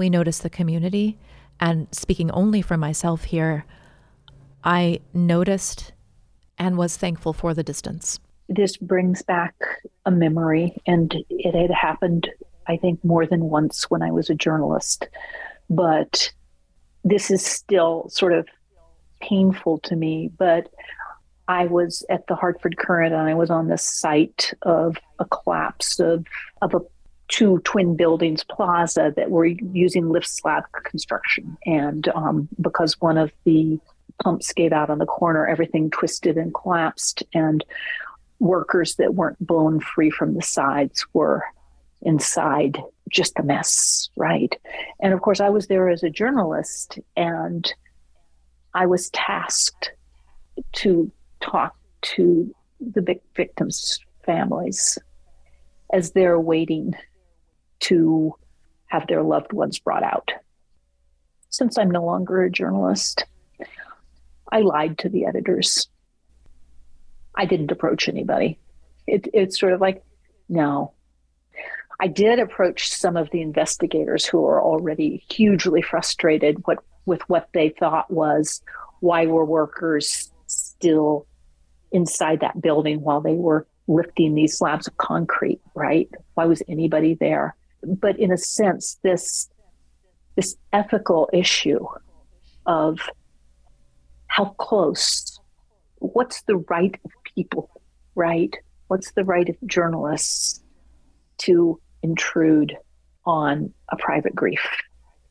we 0.01 0.11
notice 0.11 0.39
the 0.39 0.51
community. 0.51 1.19
And 1.61 1.87
speaking 1.93 2.31
only 2.33 2.63
for 2.63 2.77
myself 2.77 3.25
here, 3.25 3.67
I 4.65 5.01
noticed 5.13 5.93
and 6.59 6.77
was 6.77 6.97
thankful 6.97 7.35
for 7.35 7.55
the 7.55 7.63
distance. 7.63 8.19
This 8.49 8.77
brings 8.79 9.23
back 9.23 9.55
a 10.07 10.11
memory, 10.11 10.75
and 10.87 11.15
it 11.29 11.55
had 11.55 11.71
happened, 11.71 12.29
I 12.67 12.79
think, 12.79 13.05
more 13.05 13.27
than 13.27 13.45
once 13.45 13.91
when 13.91 14.03
I 14.03 14.11
was 14.11 14.29
a 14.29 14.35
journalist. 14.35 15.07
But 15.69 16.33
this 17.05 17.31
is 17.31 17.45
still 17.45 18.09
sort 18.09 18.33
of 18.33 18.49
painful 19.21 19.79
to 19.81 19.97
me. 19.97 20.31
But 20.39 20.73
I 21.47 21.67
was 21.67 22.05
at 22.09 22.27
the 22.27 22.37
Hartford 22.37 22.79
Courant 22.79 23.13
and 23.13 23.29
I 23.29 23.35
was 23.35 23.51
on 23.51 23.69
the 23.69 23.79
site 23.79 24.55
of 24.63 24.97
a 25.19 25.25
collapse 25.27 26.01
of, 26.01 26.25
of 26.63 26.75
a 26.75 26.81
two 27.31 27.61
twin 27.61 27.97
buildings 27.97 28.45
plaza 28.45 29.12
that 29.16 29.31
were 29.31 29.47
using 29.47 30.11
lift 30.11 30.28
slab 30.28 30.64
construction. 30.85 31.57
And 31.64 32.09
um, 32.09 32.49
because 32.61 33.01
one 33.01 33.16
of 33.16 33.33
the 33.45 33.78
pumps 34.22 34.53
gave 34.53 34.72
out 34.72 34.91
on 34.91 34.99
the 34.99 35.07
corner, 35.07 35.47
everything 35.47 35.91
twisted 35.91 36.37
and 36.37 36.53
collapsed. 36.53 37.22
And 37.33 37.64
workers 38.41 38.97
that 38.97 39.14
weren't 39.14 39.39
blown 39.45 39.81
free 39.81 40.11
from 40.11 40.35
the 40.35 40.43
sides 40.43 41.07
were 41.12 41.45
inside 42.03 42.83
just 43.09 43.39
a 43.39 43.43
mess, 43.43 44.11
right? 44.16 44.55
And 45.01 45.12
of 45.12 45.20
course, 45.20 45.41
I 45.41 45.51
was 45.51 45.68
there 45.68 45.89
as 45.89 46.03
a 46.03 46.11
journalist 46.11 46.99
and 47.16 47.72
I 48.74 48.87
was 48.87 49.11
tasked 49.11 49.93
to 50.72 51.11
talk 51.41 51.76
to 52.03 52.53
the 52.81 53.20
victims' 53.37 54.01
families 54.24 54.99
as 55.93 56.12
they're 56.12 56.41
waiting 56.41 56.95
to 57.81 58.35
have 58.87 59.07
their 59.07 59.22
loved 59.22 59.53
ones 59.53 59.78
brought 59.78 60.03
out. 60.03 60.31
Since 61.49 61.78
I'm 61.78 61.91
no 61.91 62.05
longer 62.05 62.43
a 62.43 62.51
journalist, 62.51 63.24
I 64.51 64.61
lied 64.61 64.99
to 64.99 65.09
the 65.09 65.26
editors. 65.26 65.89
I 67.35 67.45
didn't 67.47 67.70
approach 67.70 68.09
anybody. 68.09 68.59
It, 69.07 69.28
it's 69.33 69.59
sort 69.59 69.72
of 69.72 69.81
like, 69.81 70.03
no. 70.49 70.93
I 72.01 72.07
did 72.07 72.39
approach 72.39 72.89
some 72.89 73.16
of 73.16 73.31
the 73.31 73.43
investigators 73.43 74.24
who 74.24 74.45
are 74.47 74.62
already 74.62 75.24
hugely 75.31 75.83
frustrated 75.83 76.66
what, 76.66 76.78
with 77.05 77.20
what 77.28 77.49
they 77.53 77.68
thought 77.68 78.11
was 78.11 78.62
why 79.01 79.26
were 79.26 79.45
workers 79.45 80.33
still 80.47 81.26
inside 81.93 82.41
that 82.41 82.61
building 82.61 83.01
while 83.01 83.20
they 83.20 83.35
were 83.35 83.66
lifting 83.87 84.35
these 84.35 84.57
slabs 84.57 84.87
of 84.87 84.97
concrete, 84.97 85.61
right? 85.74 86.09
Why 86.35 86.47
was 86.47 86.62
anybody 86.68 87.14
there? 87.14 87.57
But 87.83 88.18
in 88.18 88.33
a 88.33 88.39
sense, 88.39 88.99
this 89.03 89.49
this 90.37 90.57
ethical 90.72 91.28
issue 91.33 91.85
of 92.66 93.01
how 94.28 94.55
close, 94.59 95.41
what's 95.97 96.43
the 96.43 96.57
right 96.57 96.95
of 97.05 97.11
people, 97.35 97.68
right? 98.14 98.57
What's 98.87 99.12
the 99.12 99.24
right 99.24 99.49
of 99.49 99.57
journalists 99.66 100.62
to 101.39 101.81
intrude 102.03 102.76
on 103.26 103.72
a 103.91 103.97
private 103.97 104.35
grief? 104.35 104.64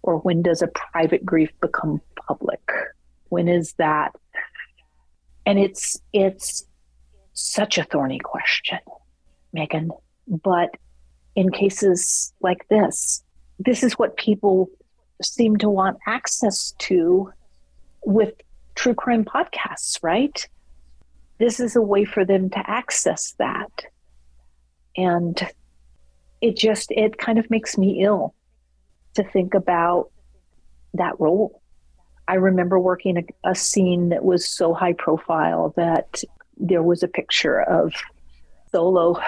Or 0.03 0.17
when 0.19 0.41
does 0.41 0.61
a 0.61 0.67
private 0.67 1.25
grief 1.25 1.49
become 1.61 2.01
public? 2.27 2.61
When 3.29 3.47
is 3.47 3.73
that 3.73 4.13
and 5.49 5.57
it's 5.57 5.99
it's 6.13 6.65
such 7.33 7.79
a 7.79 7.83
thorny 7.83 8.19
question, 8.19 8.77
Megan. 9.51 9.89
But 10.27 10.69
in 11.39 11.49
cases 11.53 12.33
like 12.41 12.67
this, 12.67 13.23
this 13.59 13.81
is 13.81 13.93
what 13.93 14.17
people 14.17 14.69
seem 15.21 15.55
to 15.55 15.69
want 15.69 15.97
access 16.05 16.73
to 16.79 17.31
with 18.03 18.33
true 18.75 18.93
crime 18.93 19.23
podcasts, 19.23 19.97
right? 20.03 20.45
This 21.37 21.61
is 21.61 21.77
a 21.77 21.81
way 21.81 22.03
for 22.03 22.25
them 22.25 22.49
to 22.49 22.69
access 22.69 23.35
that. 23.39 23.71
And 24.97 25.41
it 26.41 26.57
just, 26.57 26.91
it 26.91 27.17
kind 27.17 27.39
of 27.39 27.49
makes 27.49 27.77
me 27.77 28.03
ill 28.03 28.35
to 29.13 29.23
think 29.23 29.53
about 29.53 30.11
that 30.93 31.17
role. 31.21 31.61
I 32.27 32.33
remember 32.33 32.77
working 32.77 33.17
a, 33.17 33.49
a 33.51 33.55
scene 33.55 34.09
that 34.09 34.25
was 34.25 34.45
so 34.45 34.73
high 34.73 34.91
profile 34.91 35.73
that 35.77 36.21
there 36.57 36.83
was 36.83 37.01
a 37.01 37.07
picture 37.07 37.61
of 37.61 37.93
Solo 38.71 39.21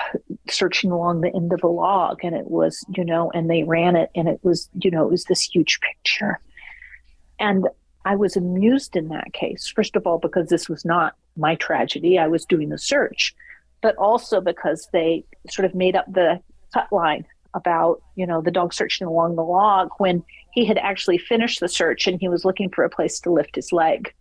searching 0.49 0.91
along 0.91 1.21
the 1.21 1.33
end 1.35 1.53
of 1.53 1.63
a 1.63 1.67
log 1.67 2.19
and 2.23 2.35
it 2.35 2.49
was 2.49 2.83
you 2.95 3.03
know 3.03 3.31
and 3.33 3.49
they 3.49 3.63
ran 3.63 3.95
it 3.95 4.09
and 4.15 4.27
it 4.27 4.39
was 4.43 4.69
you 4.79 4.91
know 4.91 5.03
it 5.05 5.11
was 5.11 5.25
this 5.25 5.41
huge 5.41 5.79
picture. 5.81 6.39
And 7.39 7.67
i 8.03 8.15
was 8.15 8.35
amused 8.35 8.95
in 8.95 9.09
that 9.09 9.31
case 9.31 9.67
first 9.67 9.95
of 9.95 10.07
all 10.07 10.17
because 10.17 10.49
this 10.49 10.67
was 10.67 10.85
not 10.85 11.15
my 11.37 11.55
tragedy. 11.55 12.17
I 12.17 12.27
was 12.27 12.45
doing 12.45 12.69
the 12.69 12.77
search 12.77 13.35
but 13.81 13.95
also 13.95 14.39
because 14.39 14.87
they 14.93 15.25
sort 15.49 15.65
of 15.65 15.75
made 15.75 15.95
up 15.95 16.05
the 16.11 16.39
cut 16.73 16.91
line 16.91 17.25
about 17.53 18.01
you 18.15 18.25
know 18.25 18.41
the 18.41 18.51
dog 18.51 18.73
searching 18.73 19.07
along 19.07 19.35
the 19.35 19.43
log 19.43 19.89
when 19.97 20.23
he 20.53 20.65
had 20.65 20.77
actually 20.77 21.17
finished 21.17 21.59
the 21.59 21.67
search 21.67 22.07
and 22.07 22.19
he 22.19 22.29
was 22.29 22.45
looking 22.45 22.69
for 22.69 22.83
a 22.83 22.89
place 22.89 23.19
to 23.19 23.31
lift 23.31 23.55
his 23.55 23.71
leg 23.71 24.13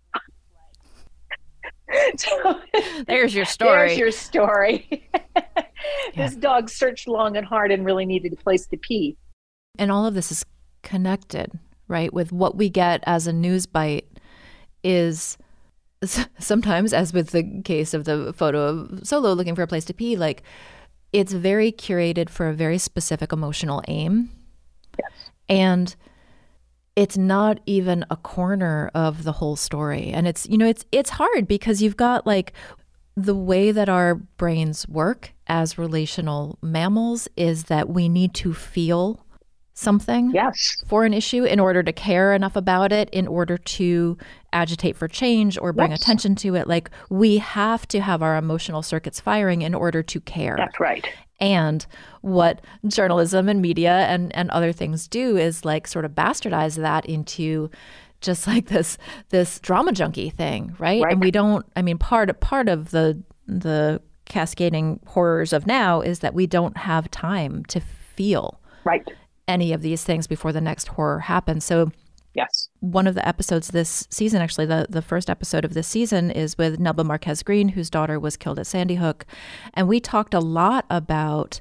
so, 2.16 2.61
there's 3.07 3.34
your 3.34 3.45
story 3.45 3.88
there's 3.88 3.99
your 3.99 4.11
story 4.11 5.09
this 6.16 6.36
dog 6.36 6.68
searched 6.68 7.09
long 7.09 7.36
and 7.36 7.47
hard 7.47 7.70
and 7.70 7.84
really 7.84 8.07
needed 8.07 8.32
a 8.32 8.36
place 8.36 8.66
to 8.66 8.76
pee 8.76 9.16
and 9.78 9.91
all 9.91 10.07
of 10.07 10.14
this 10.14 10.30
is 10.30 10.45
connected 10.82 11.59
right 11.88 12.12
with 12.12 12.32
what 12.32 12.57
we 12.57 12.68
get 12.68 13.03
as 13.07 13.26
a 13.26 13.32
news 13.32 13.66
bite 13.66 14.07
is 14.82 15.36
sometimes 16.38 16.93
as 16.93 17.12
with 17.12 17.30
the 17.30 17.62
case 17.62 17.93
of 17.93 18.05
the 18.05 18.32
photo 18.32 18.68
of 18.68 19.01
solo 19.03 19.32
looking 19.32 19.55
for 19.55 19.62
a 19.62 19.66
place 19.66 19.84
to 19.84 19.93
pee 19.93 20.16
like 20.16 20.43
it's 21.12 21.32
very 21.32 21.72
curated 21.72 22.28
for 22.28 22.49
a 22.49 22.55
very 22.55 22.78
specific 22.78 23.32
emotional 23.32 23.82
aim. 23.88 24.30
Yes. 24.99 25.30
And 25.49 25.97
it's 26.97 27.16
not 27.16 27.61
even 27.66 28.05
a 28.11 28.16
corner 28.16 28.91
of 28.95 29.24
the 29.24 29.32
whole 29.32 29.57
story. 29.57 30.11
And 30.11 30.26
it's, 30.26 30.49
you 30.49 30.59
know, 30.59 30.66
it's 30.66 30.84
it's 30.93 31.11
hard 31.11 31.47
because 31.47 31.80
you've 31.82 31.97
got 31.97 32.26
like 32.26 32.53
the 33.16 33.34
way 33.34 33.72
that 33.72 33.88
our 33.88 34.14
brains 34.14 34.88
work 34.88 35.32
as 35.47 35.78
relational 35.78 36.59
mammals 36.62 37.28
is 37.36 37.64
that 37.64 37.88
we 37.88 38.09
need 38.09 38.34
to 38.34 38.55
feel 38.55 39.24
something 39.74 40.30
yes. 40.32 40.76
for 40.86 41.05
an 41.05 41.14
issue 41.14 41.45
in 41.45 41.59
order 41.59 41.82
to 41.82 41.93
care 41.93 42.34
enough 42.34 42.55
about 42.55 42.93
it, 42.93 43.09
in 43.11 43.26
order 43.26 43.57
to 43.57 44.16
agitate 44.53 44.97
for 44.97 45.09
change 45.09 45.59
or 45.59 45.72
bring 45.72 45.91
yes. 45.91 46.03
attention 46.03 46.34
to 46.34 46.55
it. 46.55 46.68
Like 46.68 46.91
we 47.09 47.38
have 47.38 47.86
to 47.88 48.01
have 48.01 48.22
our 48.22 48.36
emotional 48.36 48.82
circuits 48.82 49.20
firing 49.20 49.62
in 49.62 49.74
order 49.74 50.03
to 50.03 50.20
care. 50.20 50.57
That's 50.57 50.78
right. 50.78 51.07
And 51.41 51.86
what 52.20 52.61
journalism 52.86 53.49
and 53.49 53.62
media 53.62 54.07
and, 54.09 54.34
and 54.36 54.51
other 54.51 54.72
things 54.72 55.09
do 55.09 55.36
is 55.36 55.64
like 55.64 55.86
sort 55.86 56.05
of 56.05 56.12
bastardize 56.12 56.76
that 56.76 57.07
into 57.07 57.70
just 58.20 58.47
like 58.47 58.66
this 58.66 58.99
this 59.30 59.59
drama 59.61 59.93
junkie 59.93 60.30
thing, 60.30 60.74
right? 60.78 61.03
right? 61.03 61.12
And 61.12 61.20
we 61.20 61.30
don't 61.30 61.64
I 61.76 61.82
mean 61.82 61.97
part 61.97 62.38
part 62.41 62.68
of 62.68 62.91
the 62.91 63.22
the 63.47 64.03
cascading 64.26 65.01
horrors 65.07 65.53
of 65.53 65.66
now 65.66 66.01
is 66.03 66.20
that 66.20 66.34
we 66.34 66.47
don't 66.47 66.76
have 66.76 67.11
time 67.11 67.64
to 67.66 67.80
feel. 67.80 68.61
Right 68.84 69.07
any 69.51 69.72
of 69.72 69.82
these 69.82 70.05
things 70.05 70.26
before 70.26 70.53
the 70.53 70.61
next 70.61 70.88
horror 70.88 71.18
happens. 71.18 71.64
So 71.64 71.91
Yes. 72.35 72.68
One 72.81 73.07
of 73.07 73.14
the 73.14 73.26
episodes 73.26 73.68
this 73.68 74.07
season, 74.11 74.41
actually, 74.41 74.66
the, 74.66 74.87
the 74.89 75.03
first 75.03 75.28
episode 75.28 75.64
of 75.64 75.74
this 75.74 75.89
season 75.89 76.31
is 76.31 76.57
with 76.57 76.78
Nelba 76.78 77.05
Márquez-Greene, 77.05 77.70
whose 77.70 77.91
daughter 77.91 78.20
was 78.20 78.37
killed 78.37 78.59
at 78.59 78.66
Sandy 78.66 78.97
Hook. 78.97 79.26
And 79.74 79.89
we 79.89 79.99
talked 79.99 80.33
a 80.33 80.41
lot 80.41 80.87
about, 80.91 81.61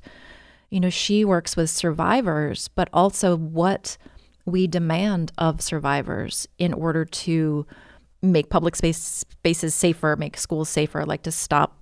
you 0.69 0.79
know, 0.79 0.91
she 0.91 1.25
works 1.25 1.57
with 1.57 1.69
survivors, 1.69 2.67
but 2.67 2.87
also 2.93 3.35
what 3.35 3.97
we 4.45 4.67
demand 4.67 5.31
of 5.37 5.61
survivors 5.61 6.47
in 6.57 6.73
order 6.73 7.03
to 7.03 7.65
make 8.21 8.49
public 8.49 8.75
space 8.75 8.97
spaces 8.97 9.73
safer, 9.73 10.15
make 10.17 10.37
schools 10.37 10.69
safer, 10.69 11.05
like 11.05 11.23
to 11.23 11.31
stop 11.31 11.75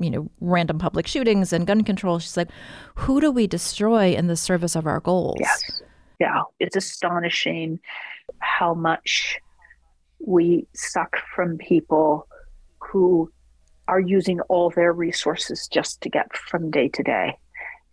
you 0.00 0.10
know, 0.10 0.30
random 0.40 0.78
public 0.78 1.06
shootings 1.06 1.52
and 1.52 1.66
gun 1.66 1.82
control. 1.82 2.18
She's 2.18 2.36
like, 2.36 2.50
who 2.94 3.20
do 3.20 3.30
we 3.30 3.46
destroy 3.46 4.14
in 4.14 4.28
the 4.28 4.36
service 4.36 4.76
of 4.76 4.86
our 4.86 5.00
goals? 5.00 5.38
Yes. 5.40 5.82
Yeah. 6.18 6.42
It's 6.58 6.76
astonishing 6.76 7.80
how 8.40 8.74
much 8.74 9.38
we 10.24 10.66
suck 10.74 11.16
from 11.34 11.58
people 11.58 12.26
who 12.80 13.30
are 13.86 14.00
using 14.00 14.40
all 14.42 14.70
their 14.70 14.92
resources 14.92 15.68
just 15.68 16.00
to 16.02 16.08
get 16.08 16.36
from 16.36 16.70
day 16.70 16.88
to 16.88 17.02
day. 17.02 17.36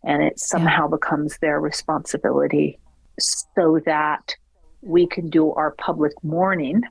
And 0.03 0.21
it 0.21 0.39
somehow 0.39 0.83
yeah. 0.83 0.97
becomes 0.97 1.37
their 1.39 1.59
responsibility 1.59 2.79
so 3.19 3.79
that 3.85 4.35
we 4.81 5.07
can 5.07 5.29
do 5.29 5.51
our 5.53 5.71
public 5.71 6.11
mourning. 6.23 6.81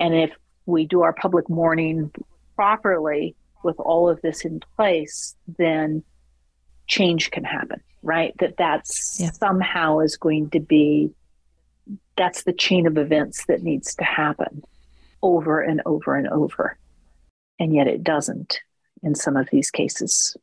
And 0.00 0.14
if 0.14 0.30
we 0.66 0.86
do 0.86 1.02
our 1.02 1.12
public 1.12 1.48
mourning 1.48 2.10
properly, 2.56 3.36
with 3.62 3.78
all 3.78 4.08
of 4.08 4.20
this 4.22 4.44
in 4.44 4.60
place, 4.76 5.36
then 5.58 6.02
change 6.88 7.30
can 7.30 7.44
happen, 7.44 7.80
right? 8.02 8.34
That 8.38 8.56
that's 8.56 9.18
yeah. 9.20 9.30
somehow 9.30 10.00
is 10.00 10.16
going 10.16 10.50
to 10.50 10.60
be 10.60 11.10
that's 12.16 12.42
the 12.42 12.52
chain 12.52 12.86
of 12.86 12.98
events 12.98 13.46
that 13.46 13.62
needs 13.62 13.94
to 13.94 14.04
happen 14.04 14.62
over 15.22 15.60
and 15.60 15.80
over 15.86 16.16
and 16.16 16.28
over. 16.28 16.76
And 17.58 17.74
yet 17.74 17.86
it 17.86 18.02
doesn't 18.02 18.60
in 19.02 19.14
some 19.14 19.36
of 19.36 19.48
these 19.50 19.70
cases. 19.70 20.36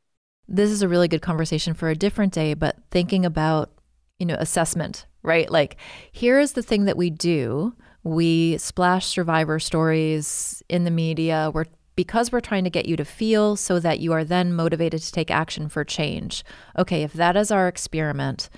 This 0.47 0.69
is 0.69 0.81
a 0.81 0.87
really 0.87 1.07
good 1.07 1.21
conversation 1.21 1.73
for 1.73 1.89
a 1.89 1.95
different 1.95 2.33
day, 2.33 2.53
but 2.53 2.77
thinking 2.91 3.25
about, 3.25 3.71
you 4.19 4.25
know, 4.25 4.37
assessment, 4.39 5.05
right? 5.23 5.49
Like, 5.49 5.77
here's 6.11 6.53
the 6.53 6.61
thing 6.61 6.85
that 6.85 6.97
we 6.97 7.09
do. 7.09 7.75
We 8.03 8.57
splash 8.57 9.07
survivor 9.07 9.59
stories 9.59 10.61
in 10.69 10.83
the 10.83 10.91
media. 10.91 11.51
We're 11.53 11.65
because 11.95 12.31
we're 12.31 12.41
trying 12.41 12.63
to 12.63 12.69
get 12.69 12.85
you 12.85 12.95
to 12.97 13.05
feel 13.05 13.55
so 13.55 13.79
that 13.79 13.99
you 13.99 14.11
are 14.11 14.23
then 14.23 14.53
motivated 14.53 15.01
to 15.01 15.11
take 15.11 15.31
action 15.31 15.69
for 15.69 15.83
change. 15.83 16.43
Okay, 16.77 17.03
if 17.03 17.13
that 17.13 17.35
is 17.35 17.51
our 17.51 17.67
experiment, 17.67 18.49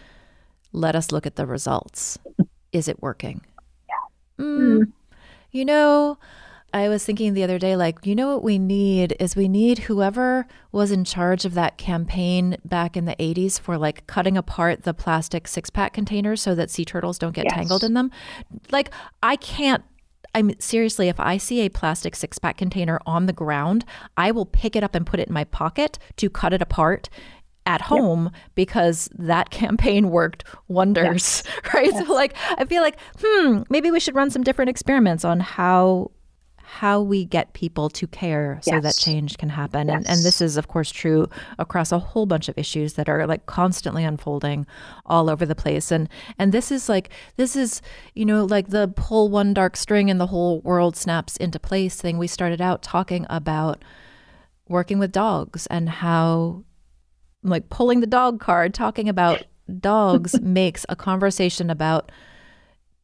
let 0.71 0.95
us 0.95 1.11
look 1.11 1.25
at 1.25 1.35
the 1.35 1.45
results. 1.45 2.17
Is 2.71 2.87
it 2.87 3.01
working? 3.01 3.41
Yeah. 3.87 4.45
Mm, 4.45 4.91
you 5.51 5.65
know, 5.65 6.17
I 6.73 6.89
was 6.89 7.05
thinking 7.05 7.33
the 7.33 7.43
other 7.43 7.57
day, 7.57 7.75
like, 7.75 8.05
you 8.05 8.13
know 8.13 8.27
what 8.33 8.43
we 8.43 8.59
need 8.59 9.15
is 9.19 9.35
we 9.35 9.47
need 9.47 9.79
whoever 9.79 10.45
was 10.71 10.91
in 10.91 11.05
charge 11.05 11.45
of 11.45 11.53
that 11.53 11.77
campaign 11.77 12.57
back 12.65 12.97
in 12.97 13.05
the 13.05 13.15
80s 13.15 13.59
for 13.59 13.77
like 13.77 14.05
cutting 14.05 14.37
apart 14.37 14.83
the 14.83 14.93
plastic 14.93 15.47
six 15.47 15.69
pack 15.69 15.93
containers 15.93 16.41
so 16.41 16.55
that 16.55 16.69
sea 16.69 16.83
turtles 16.83 17.17
don't 17.17 17.33
get 17.33 17.45
yes. 17.45 17.53
tangled 17.53 17.83
in 17.83 17.93
them. 17.93 18.11
Like, 18.69 18.91
I 19.23 19.37
can't. 19.37 19.83
I'm 20.37 20.51
seriously, 20.59 21.07
if 21.09 21.19
I 21.19 21.37
see 21.37 21.61
a 21.61 21.69
plastic 21.69 22.15
six 22.15 22.37
pack 22.37 22.57
container 22.57 22.99
on 23.07 23.25
the 23.25 23.33
ground, 23.33 23.83
I 24.17 24.29
will 24.29 24.45
pick 24.45 24.75
it 24.75 24.83
up 24.83 24.93
and 24.93 25.03
put 25.03 25.19
it 25.19 25.29
in 25.29 25.33
my 25.33 25.45
pocket 25.45 25.97
to 26.17 26.29
cut 26.29 26.53
it 26.53 26.61
apart 26.61 27.09
at 27.65 27.81
home 27.81 28.25
yep. 28.25 28.33
because 28.53 29.09
that 29.15 29.49
campaign 29.61 30.11
worked 30.11 30.43
wonders, 30.67 31.43
yes. 31.43 31.43
right? 31.73 31.91
Yes. 31.91 32.05
So, 32.05 32.13
like, 32.13 32.35
I 32.55 32.65
feel 32.65 32.83
like, 32.83 32.99
hmm, 33.19 33.63
maybe 33.71 33.89
we 33.89 33.99
should 33.99 34.13
run 34.13 34.29
some 34.29 34.43
different 34.43 34.69
experiments 34.69 35.25
on 35.25 35.39
how 35.39 36.11
how 36.69 36.99
we 37.01 37.23
get 37.23 37.53
people 37.53 37.89
to 37.89 38.05
care 38.05 38.59
so 38.61 38.73
yes. 38.73 38.83
that 38.83 38.97
change 38.97 39.37
can 39.37 39.47
happen. 39.47 39.87
Yes. 39.87 39.95
And, 39.95 40.07
and 40.09 40.23
this 40.25 40.41
is, 40.41 40.57
of 40.57 40.67
course, 40.67 40.91
true 40.91 41.29
across 41.57 41.93
a 41.93 41.97
whole 41.97 42.25
bunch 42.25 42.49
of 42.49 42.57
issues 42.57 42.93
that 42.93 43.07
are 43.07 43.25
like 43.25 43.45
constantly 43.45 44.03
unfolding 44.03 44.67
all 45.05 45.29
over 45.29 45.45
the 45.45 45.55
place. 45.55 45.91
And 45.91 46.09
and 46.37 46.51
this 46.51 46.69
is 46.69 46.89
like 46.89 47.09
this 47.37 47.55
is, 47.55 47.81
you 48.15 48.25
know, 48.25 48.43
like 48.43 48.67
the 48.67 48.89
pull 48.89 49.29
one 49.29 49.53
dark 49.53 49.77
string 49.77 50.11
and 50.11 50.19
the 50.19 50.27
whole 50.27 50.59
world 50.59 50.97
snaps 50.97 51.37
into 51.37 51.57
place 51.57 52.01
thing. 52.01 52.17
We 52.17 52.27
started 52.27 52.59
out 52.59 52.83
talking 52.83 53.25
about 53.29 53.81
working 54.67 54.99
with 54.99 55.13
dogs 55.13 55.67
and 55.67 55.87
how 55.87 56.65
like 57.43 57.69
pulling 57.69 58.01
the 58.01 58.07
dog 58.07 58.41
card, 58.41 58.73
talking 58.73 59.07
about 59.07 59.41
dogs 59.79 60.37
makes 60.41 60.85
a 60.89 60.97
conversation 60.97 61.69
about 61.69 62.11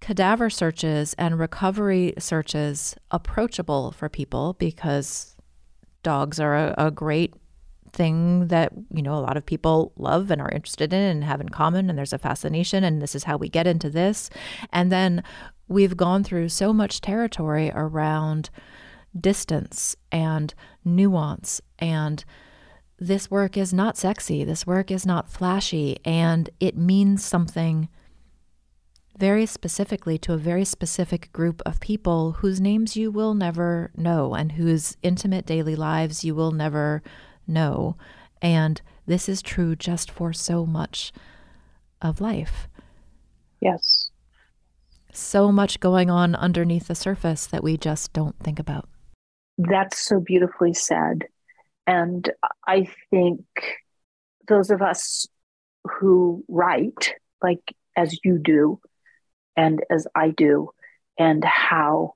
cadaver 0.03 0.49
searches 0.49 1.13
and 1.13 1.39
recovery 1.39 2.13
searches 2.17 2.93
approachable 3.11 3.93
for 3.93 4.09
people 4.09 4.53
because 4.59 5.33
dogs 6.03 6.41
are 6.41 6.57
a, 6.57 6.75
a, 6.77 6.91
great 6.91 7.33
thing 7.93 8.47
that 8.47 8.73
you 8.93 9.01
know 9.01 9.13
a 9.13 9.23
lot 9.23 9.37
of 9.37 9.45
people 9.45 9.93
love 9.95 10.29
and 10.29 10.41
are 10.41 10.51
interested 10.51 10.91
in 10.91 10.99
and 10.99 11.23
have 11.23 11.39
in 11.39 11.47
common 11.47 11.89
and 11.89 11.97
there's 11.97 12.11
a 12.11 12.17
fascination 12.17 12.83
and 12.83 13.01
this 13.01 13.15
is 13.15 13.23
how 13.23 13.37
we 13.37 13.47
get 13.47 13.65
into 13.65 13.89
this. 13.89 14.29
And 14.73 14.91
then 14.91 15.23
we've 15.69 15.95
gone 15.95 16.21
through 16.21 16.49
so 16.49 16.73
much 16.73 16.99
territory 16.99 17.71
around 17.73 18.49
distance 19.17 19.95
and 20.11 20.53
nuance 20.83 21.61
and 21.79 22.25
this 22.99 23.31
work 23.31 23.55
is 23.55 23.73
not 23.73 23.95
sexy 23.95 24.43
this 24.43 24.67
work 24.67 24.91
is 24.91 25.05
not 25.05 25.29
flashy 25.29 25.97
and 26.03 26.49
it 26.59 26.75
means 26.75 27.23
something 27.23 27.87
very 29.17 29.45
specifically 29.45 30.17
to 30.17 30.33
a 30.33 30.37
very 30.37 30.65
specific 30.65 31.31
group 31.31 31.61
of 31.65 31.79
people 31.79 32.33
whose 32.33 32.59
names 32.59 32.97
you 32.97 33.11
will 33.11 33.33
never 33.33 33.91
know 33.95 34.33
and 34.33 34.53
whose 34.53 34.97
intimate 35.03 35.45
daily 35.45 35.75
lives 35.75 36.23
you 36.23 36.33
will 36.33 36.51
never 36.51 37.03
know. 37.47 37.95
And 38.41 38.81
this 39.05 39.29
is 39.29 39.41
true 39.41 39.75
just 39.75 40.09
for 40.09 40.33
so 40.33 40.65
much 40.65 41.11
of 42.01 42.19
life. 42.19 42.67
Yes. 43.61 44.09
So 45.11 45.51
much 45.51 45.79
going 45.79 46.09
on 46.09 46.35
underneath 46.35 46.87
the 46.87 46.95
surface 46.95 47.45
that 47.47 47.63
we 47.63 47.77
just 47.77 48.13
don't 48.13 48.37
think 48.39 48.59
about. 48.59 48.89
That's 49.57 49.99
so 49.99 50.19
beautifully 50.19 50.73
said. 50.73 51.25
And 51.85 52.29
I 52.67 52.87
think 53.11 53.45
those 54.47 54.71
of 54.71 54.81
us 54.81 55.27
who 55.85 56.43
write, 56.47 57.13
like 57.41 57.75
as 57.95 58.17
you 58.23 58.39
do, 58.39 58.79
and 59.55 59.83
as 59.89 60.07
I 60.15 60.29
do, 60.29 60.69
and 61.17 61.43
how 61.43 62.13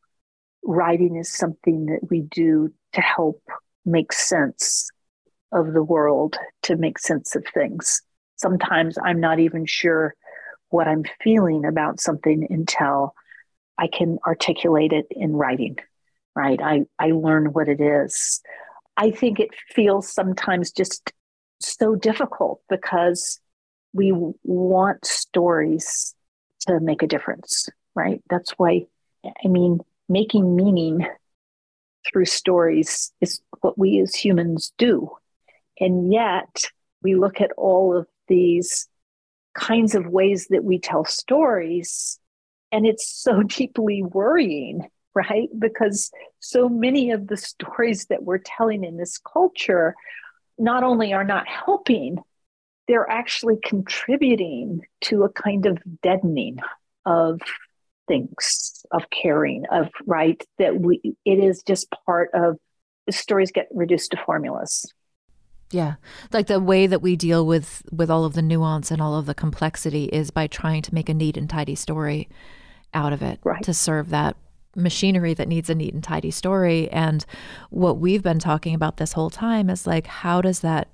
writing 0.63 1.15
is 1.15 1.31
something 1.31 1.87
that 1.87 2.09
we 2.09 2.21
do 2.21 2.73
to 2.93 3.01
help 3.01 3.41
make 3.85 4.11
sense 4.11 4.89
of 5.51 5.73
the 5.73 5.83
world, 5.83 6.37
to 6.63 6.75
make 6.75 6.99
sense 6.99 7.35
of 7.35 7.45
things. 7.53 8.01
Sometimes 8.35 8.97
I'm 9.01 9.19
not 9.19 9.39
even 9.39 9.65
sure 9.65 10.13
what 10.69 10.87
I'm 10.87 11.03
feeling 11.23 11.65
about 11.65 12.01
something 12.01 12.45
until 12.49 13.13
I 13.77 13.87
can 13.87 14.17
articulate 14.25 14.91
it 14.91 15.07
in 15.11 15.33
writing, 15.33 15.77
right? 16.35 16.59
I, 16.61 16.81
I 16.99 17.11
learn 17.11 17.53
what 17.53 17.69
it 17.69 17.79
is. 17.79 18.41
I 18.97 19.11
think 19.11 19.39
it 19.39 19.51
feels 19.69 20.11
sometimes 20.11 20.71
just 20.71 21.13
so 21.61 21.95
difficult 21.95 22.61
because 22.69 23.39
we 23.93 24.13
want 24.43 25.05
stories 25.05 26.13
to 26.67 26.79
make 26.79 27.03
a 27.03 27.07
difference, 27.07 27.69
right? 27.95 28.21
That's 28.29 28.51
why, 28.51 28.85
I 29.25 29.47
mean, 29.47 29.79
making 30.09 30.55
meaning 30.55 31.05
through 32.07 32.25
stories 32.25 33.11
is 33.21 33.41
what 33.61 33.77
we 33.77 33.99
as 33.99 34.15
humans 34.15 34.73
do. 34.77 35.11
And 35.79 36.11
yet, 36.11 36.65
we 37.03 37.15
look 37.15 37.41
at 37.41 37.51
all 37.57 37.95
of 37.95 38.07
these 38.27 38.87
kinds 39.53 39.95
of 39.95 40.07
ways 40.07 40.47
that 40.49 40.63
we 40.63 40.79
tell 40.79 41.05
stories, 41.05 42.19
and 42.71 42.85
it's 42.85 43.07
so 43.07 43.43
deeply 43.43 44.03
worrying, 44.03 44.87
right? 45.13 45.49
Because 45.57 46.11
so 46.39 46.69
many 46.69 47.11
of 47.11 47.27
the 47.27 47.37
stories 47.37 48.05
that 48.05 48.23
we're 48.23 48.39
telling 48.39 48.83
in 48.83 48.97
this 48.97 49.17
culture 49.17 49.95
not 50.57 50.83
only 50.83 51.13
are 51.13 51.23
not 51.23 51.47
helping, 51.47 52.17
they're 52.87 53.09
actually 53.09 53.57
contributing 53.63 54.81
to 55.01 55.23
a 55.23 55.29
kind 55.29 55.65
of 55.65 55.77
deadening 56.01 56.59
of 57.05 57.39
things 58.07 58.85
of 58.91 59.09
caring 59.09 59.65
of 59.71 59.89
right 60.05 60.41
that 60.57 60.79
we 60.79 61.01
it 61.25 61.39
is 61.39 61.61
just 61.63 61.87
part 62.05 62.29
of 62.33 62.57
stories 63.09 63.51
get 63.51 63.67
reduced 63.73 64.11
to 64.11 64.17
formulas. 64.25 64.85
Yeah. 65.71 65.95
Like 66.31 66.47
the 66.47 66.61
way 66.61 66.87
that 66.87 67.01
we 67.01 67.15
deal 67.15 67.45
with 67.45 67.83
with 67.91 68.09
all 68.09 68.23
of 68.23 68.33
the 68.33 68.41
nuance 68.41 68.91
and 68.91 69.01
all 69.01 69.15
of 69.15 69.25
the 69.25 69.33
complexity 69.33 70.05
is 70.05 70.31
by 70.31 70.47
trying 70.47 70.81
to 70.83 70.93
make 70.93 71.09
a 71.09 71.13
neat 71.13 71.37
and 71.37 71.49
tidy 71.49 71.75
story 71.75 72.29
out 72.93 73.11
of 73.11 73.21
it 73.21 73.39
right. 73.43 73.61
to 73.63 73.73
serve 73.73 74.09
that 74.09 74.37
machinery 74.75 75.33
that 75.33 75.47
needs 75.47 75.69
a 75.69 75.75
neat 75.75 75.93
and 75.93 76.03
tidy 76.03 76.31
story. 76.31 76.89
And 76.89 77.25
what 77.69 77.97
we've 77.97 78.23
been 78.23 78.39
talking 78.39 78.75
about 78.75 78.97
this 78.97 79.13
whole 79.13 79.29
time 79.29 79.69
is 79.69 79.85
like 79.85 80.07
how 80.07 80.41
does 80.41 80.61
that 80.61 80.87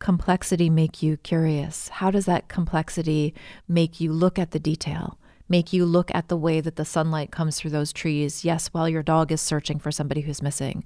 complexity 0.00 0.68
make 0.68 1.02
you 1.02 1.16
curious? 1.18 1.88
How 1.88 2.10
does 2.10 2.24
that 2.24 2.48
complexity 2.48 3.34
make 3.68 4.00
you 4.00 4.12
look 4.12 4.38
at 4.38 4.50
the 4.50 4.58
detail? 4.58 5.18
Make 5.48 5.72
you 5.72 5.84
look 5.84 6.10
at 6.14 6.28
the 6.28 6.36
way 6.36 6.60
that 6.60 6.76
the 6.76 6.84
sunlight 6.84 7.30
comes 7.30 7.56
through 7.58 7.70
those 7.70 7.92
trees, 7.92 8.44
yes, 8.44 8.68
while 8.68 8.88
your 8.88 9.02
dog 9.02 9.30
is 9.30 9.40
searching 9.40 9.78
for 9.78 9.92
somebody 9.92 10.22
who's 10.22 10.42
missing. 10.42 10.84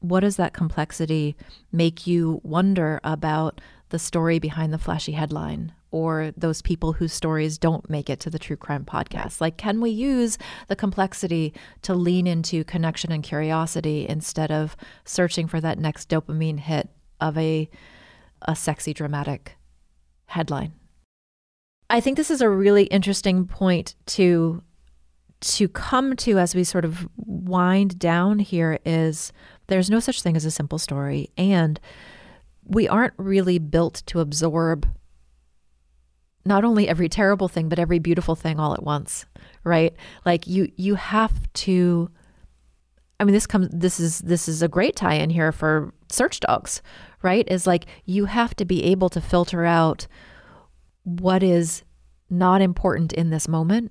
What 0.00 0.20
does 0.20 0.36
that 0.36 0.54
complexity 0.54 1.36
make 1.72 2.06
you 2.06 2.40
wonder 2.44 3.00
about 3.02 3.60
the 3.88 3.98
story 3.98 4.38
behind 4.38 4.72
the 4.72 4.78
flashy 4.78 5.12
headline 5.12 5.72
or 5.90 6.32
those 6.36 6.60
people 6.62 6.92
whose 6.92 7.12
stories 7.12 7.56
don't 7.56 7.88
make 7.88 8.10
it 8.10 8.20
to 8.20 8.30
the 8.30 8.38
true 8.38 8.56
crime 8.56 8.84
podcast? 8.84 9.40
Like, 9.40 9.56
can 9.56 9.80
we 9.80 9.90
use 9.90 10.36
the 10.68 10.76
complexity 10.76 11.54
to 11.82 11.94
lean 11.94 12.26
into 12.26 12.64
connection 12.64 13.10
and 13.10 13.24
curiosity 13.24 14.06
instead 14.08 14.52
of 14.52 14.76
searching 15.04 15.48
for 15.48 15.60
that 15.60 15.78
next 15.78 16.08
dopamine 16.08 16.60
hit 16.60 16.90
of 17.20 17.36
a 17.38 17.70
a 18.46 18.56
sexy, 18.56 18.94
dramatic 18.94 19.56
headline. 20.26 20.72
I 21.88 22.00
think 22.00 22.16
this 22.16 22.30
is 22.30 22.40
a 22.40 22.48
really 22.48 22.84
interesting 22.84 23.46
point 23.46 23.94
to 24.06 24.62
to 25.40 25.68
come 25.68 26.16
to 26.16 26.38
as 26.38 26.54
we 26.54 26.64
sort 26.64 26.84
of 26.84 27.06
wind 27.16 27.98
down 27.98 28.38
here 28.38 28.78
is 28.86 29.32
there's 29.66 29.90
no 29.90 30.00
such 30.00 30.22
thing 30.22 30.34
as 30.34 30.44
a 30.44 30.50
simple 30.50 30.78
story 30.78 31.28
and 31.36 31.78
we 32.64 32.88
aren't 32.88 33.12
really 33.18 33.58
built 33.58 34.02
to 34.06 34.20
absorb 34.20 34.88
not 36.46 36.64
only 36.64 36.88
every 36.88 37.08
terrible 37.08 37.48
thing 37.48 37.68
but 37.68 37.78
every 37.78 37.98
beautiful 37.98 38.34
thing 38.34 38.58
all 38.58 38.72
at 38.72 38.82
once 38.82 39.26
right 39.62 39.94
like 40.24 40.46
you 40.46 40.72
you 40.76 40.94
have 40.94 41.52
to 41.52 42.10
i 43.20 43.24
mean 43.24 43.34
this 43.34 43.46
comes 43.46 43.68
this 43.70 44.00
is 44.00 44.20
this 44.20 44.48
is 44.48 44.62
a 44.62 44.68
great 44.68 44.96
tie 44.96 45.14
in 45.14 45.28
here 45.28 45.52
for 45.52 45.92
search 46.10 46.40
dogs 46.40 46.80
right? 47.26 47.46
Is 47.48 47.66
like 47.66 47.86
you 48.04 48.26
have 48.26 48.54
to 48.54 48.64
be 48.64 48.84
able 48.84 49.08
to 49.08 49.20
filter 49.20 49.64
out 49.64 50.06
what 51.02 51.42
is 51.42 51.82
not 52.30 52.62
important 52.62 53.12
in 53.12 53.30
this 53.30 53.48
moment 53.48 53.90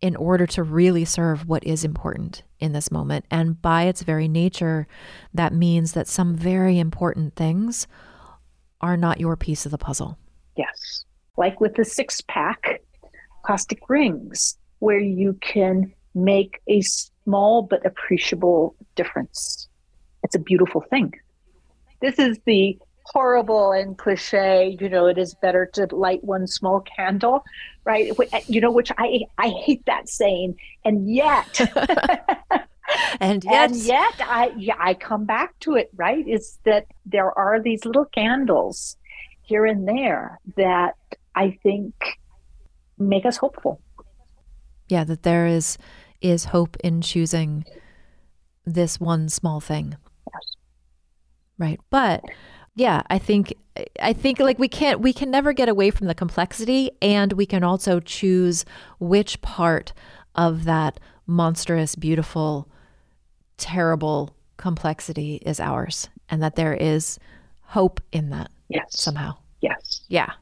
in 0.00 0.14
order 0.14 0.46
to 0.46 0.62
really 0.62 1.04
serve 1.04 1.48
what 1.48 1.64
is 1.64 1.84
important 1.84 2.44
in 2.60 2.72
this 2.72 2.92
moment. 2.92 3.24
And 3.32 3.60
by 3.60 3.82
its 3.82 4.02
very 4.02 4.28
nature, 4.28 4.86
that 5.34 5.52
means 5.52 5.92
that 5.94 6.06
some 6.06 6.36
very 6.36 6.78
important 6.78 7.34
things 7.34 7.88
are 8.80 8.96
not 8.96 9.18
your 9.18 9.36
piece 9.36 9.66
of 9.66 9.72
the 9.72 9.78
puzzle. 9.78 10.16
Yes. 10.56 11.04
Like 11.36 11.60
with 11.60 11.74
the 11.74 11.84
six 11.84 12.20
pack 12.20 12.80
caustic 13.44 13.80
rings, 13.88 14.56
where 14.78 15.00
you 15.00 15.36
can 15.40 15.92
make 16.14 16.60
a 16.68 16.80
small 16.82 17.62
but 17.62 17.84
appreciable 17.84 18.76
difference 18.94 19.68
it's 20.22 20.34
a 20.34 20.38
beautiful 20.38 20.82
thing. 20.90 21.12
This 22.00 22.18
is 22.18 22.38
the 22.46 22.78
horrible 23.04 23.72
and 23.72 23.96
cliche, 23.96 24.76
you 24.80 24.88
know, 24.88 25.06
it 25.06 25.18
is 25.18 25.34
better 25.34 25.66
to 25.72 25.86
light 25.94 26.22
one 26.22 26.46
small 26.46 26.80
candle, 26.80 27.42
right? 27.84 28.12
Uh, 28.32 28.40
you 28.46 28.60
know, 28.60 28.70
which 28.70 28.92
I 28.98 29.20
I 29.38 29.48
hate 29.48 29.84
that 29.86 30.08
saying. 30.08 30.56
And 30.84 31.10
yet 31.10 31.60
and 33.20 33.44
yet 33.44 33.70
and 33.70 33.76
yet 33.76 34.14
I 34.20 34.52
yeah, 34.56 34.76
I 34.78 34.94
come 34.94 35.24
back 35.24 35.58
to 35.60 35.74
it, 35.74 35.90
right? 35.96 36.26
Is 36.26 36.58
that 36.64 36.86
there 37.06 37.36
are 37.36 37.60
these 37.60 37.84
little 37.84 38.06
candles 38.06 38.96
here 39.42 39.64
and 39.64 39.88
there 39.88 40.38
that 40.56 40.96
I 41.34 41.58
think 41.62 41.94
make 42.98 43.24
us 43.24 43.36
hopeful. 43.36 43.80
Yeah, 44.88 45.04
that 45.04 45.22
there 45.22 45.46
is 45.46 45.78
is 46.20 46.46
hope 46.46 46.76
in 46.82 47.00
choosing 47.00 47.64
this 48.64 49.00
one 49.00 49.28
small 49.28 49.60
thing. 49.60 49.96
Right. 51.58 51.80
But 51.90 52.24
yeah, 52.74 53.02
I 53.10 53.18
think 53.18 53.54
I 54.00 54.12
think 54.12 54.38
like 54.38 54.58
we 54.58 54.68
can't 54.68 55.00
we 55.00 55.12
can 55.12 55.30
never 55.30 55.52
get 55.52 55.68
away 55.68 55.90
from 55.90 56.06
the 56.06 56.14
complexity 56.14 56.90
and 57.02 57.32
we 57.32 57.46
can 57.46 57.64
also 57.64 58.00
choose 58.00 58.64
which 58.98 59.40
part 59.42 59.92
of 60.34 60.64
that 60.64 61.00
monstrous, 61.26 61.94
beautiful, 61.94 62.68
terrible 63.56 64.34
complexity 64.56 65.36
is 65.44 65.60
ours 65.60 66.08
and 66.28 66.42
that 66.42 66.56
there 66.56 66.74
is 66.74 67.18
hope 67.62 68.00
in 68.12 68.30
that. 68.30 68.50
Yes. 68.68 68.86
Somehow. 68.90 69.36
Yes. 69.60 70.02
Yeah. 70.08 70.32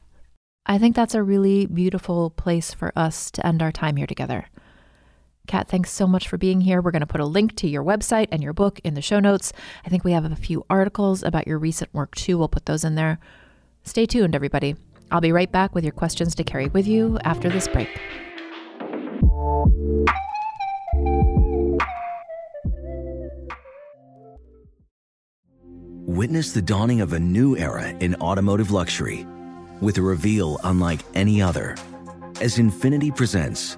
I 0.65 0.77
think 0.77 0.95
that's 0.95 1.15
a 1.15 1.23
really 1.23 1.65
beautiful 1.65 2.29
place 2.29 2.73
for 2.73 2.91
us 2.95 3.31
to 3.31 3.45
end 3.45 3.61
our 3.61 3.71
time 3.71 3.95
here 3.95 4.07
together. 4.07 4.47
Cat, 5.47 5.69
thanks 5.69 5.91
so 5.91 6.05
much 6.05 6.27
for 6.27 6.37
being 6.37 6.59
here. 6.59 6.81
We're 6.81 6.91
going 6.91 6.99
to 6.99 7.07
put 7.07 7.21
a 7.21 7.25
link 7.25 7.55
to 7.55 7.67
your 7.67 7.83
website 7.83 8.27
and 8.31 8.43
your 8.43 8.53
book 8.53 8.79
in 8.83 8.93
the 8.93 9.01
show 9.01 9.21
notes. 9.21 9.53
I 9.85 9.89
think 9.89 10.03
we 10.03 10.11
have 10.11 10.25
a 10.25 10.35
few 10.35 10.65
articles 10.69 11.23
about 11.23 11.47
your 11.47 11.57
recent 11.57 11.93
work 11.93 12.13
too. 12.15 12.37
We'll 12.37 12.49
put 12.49 12.65
those 12.65 12.83
in 12.83 12.95
there. 12.95 13.17
Stay 13.83 14.05
tuned, 14.05 14.35
everybody. 14.35 14.75
I'll 15.09 15.21
be 15.21 15.31
right 15.31 15.49
back 15.49 15.73
with 15.73 15.85
your 15.85 15.93
questions 15.93 16.35
to 16.35 16.43
carry 16.43 16.67
with 16.67 16.85
you 16.85 17.17
after 17.23 17.49
this 17.49 17.69
break. 17.69 17.87
Witness 26.05 26.51
the 26.51 26.61
dawning 26.61 26.99
of 26.99 27.13
a 27.13 27.19
new 27.19 27.55
era 27.55 27.89
in 27.99 28.15
automotive 28.15 28.71
luxury 28.71 29.25
with 29.79 29.97
a 29.97 30.01
reveal 30.01 30.59
unlike 30.65 30.99
any 31.13 31.41
other 31.41 31.77
as 32.41 32.57
Infiniti 32.57 33.15
presents 33.15 33.77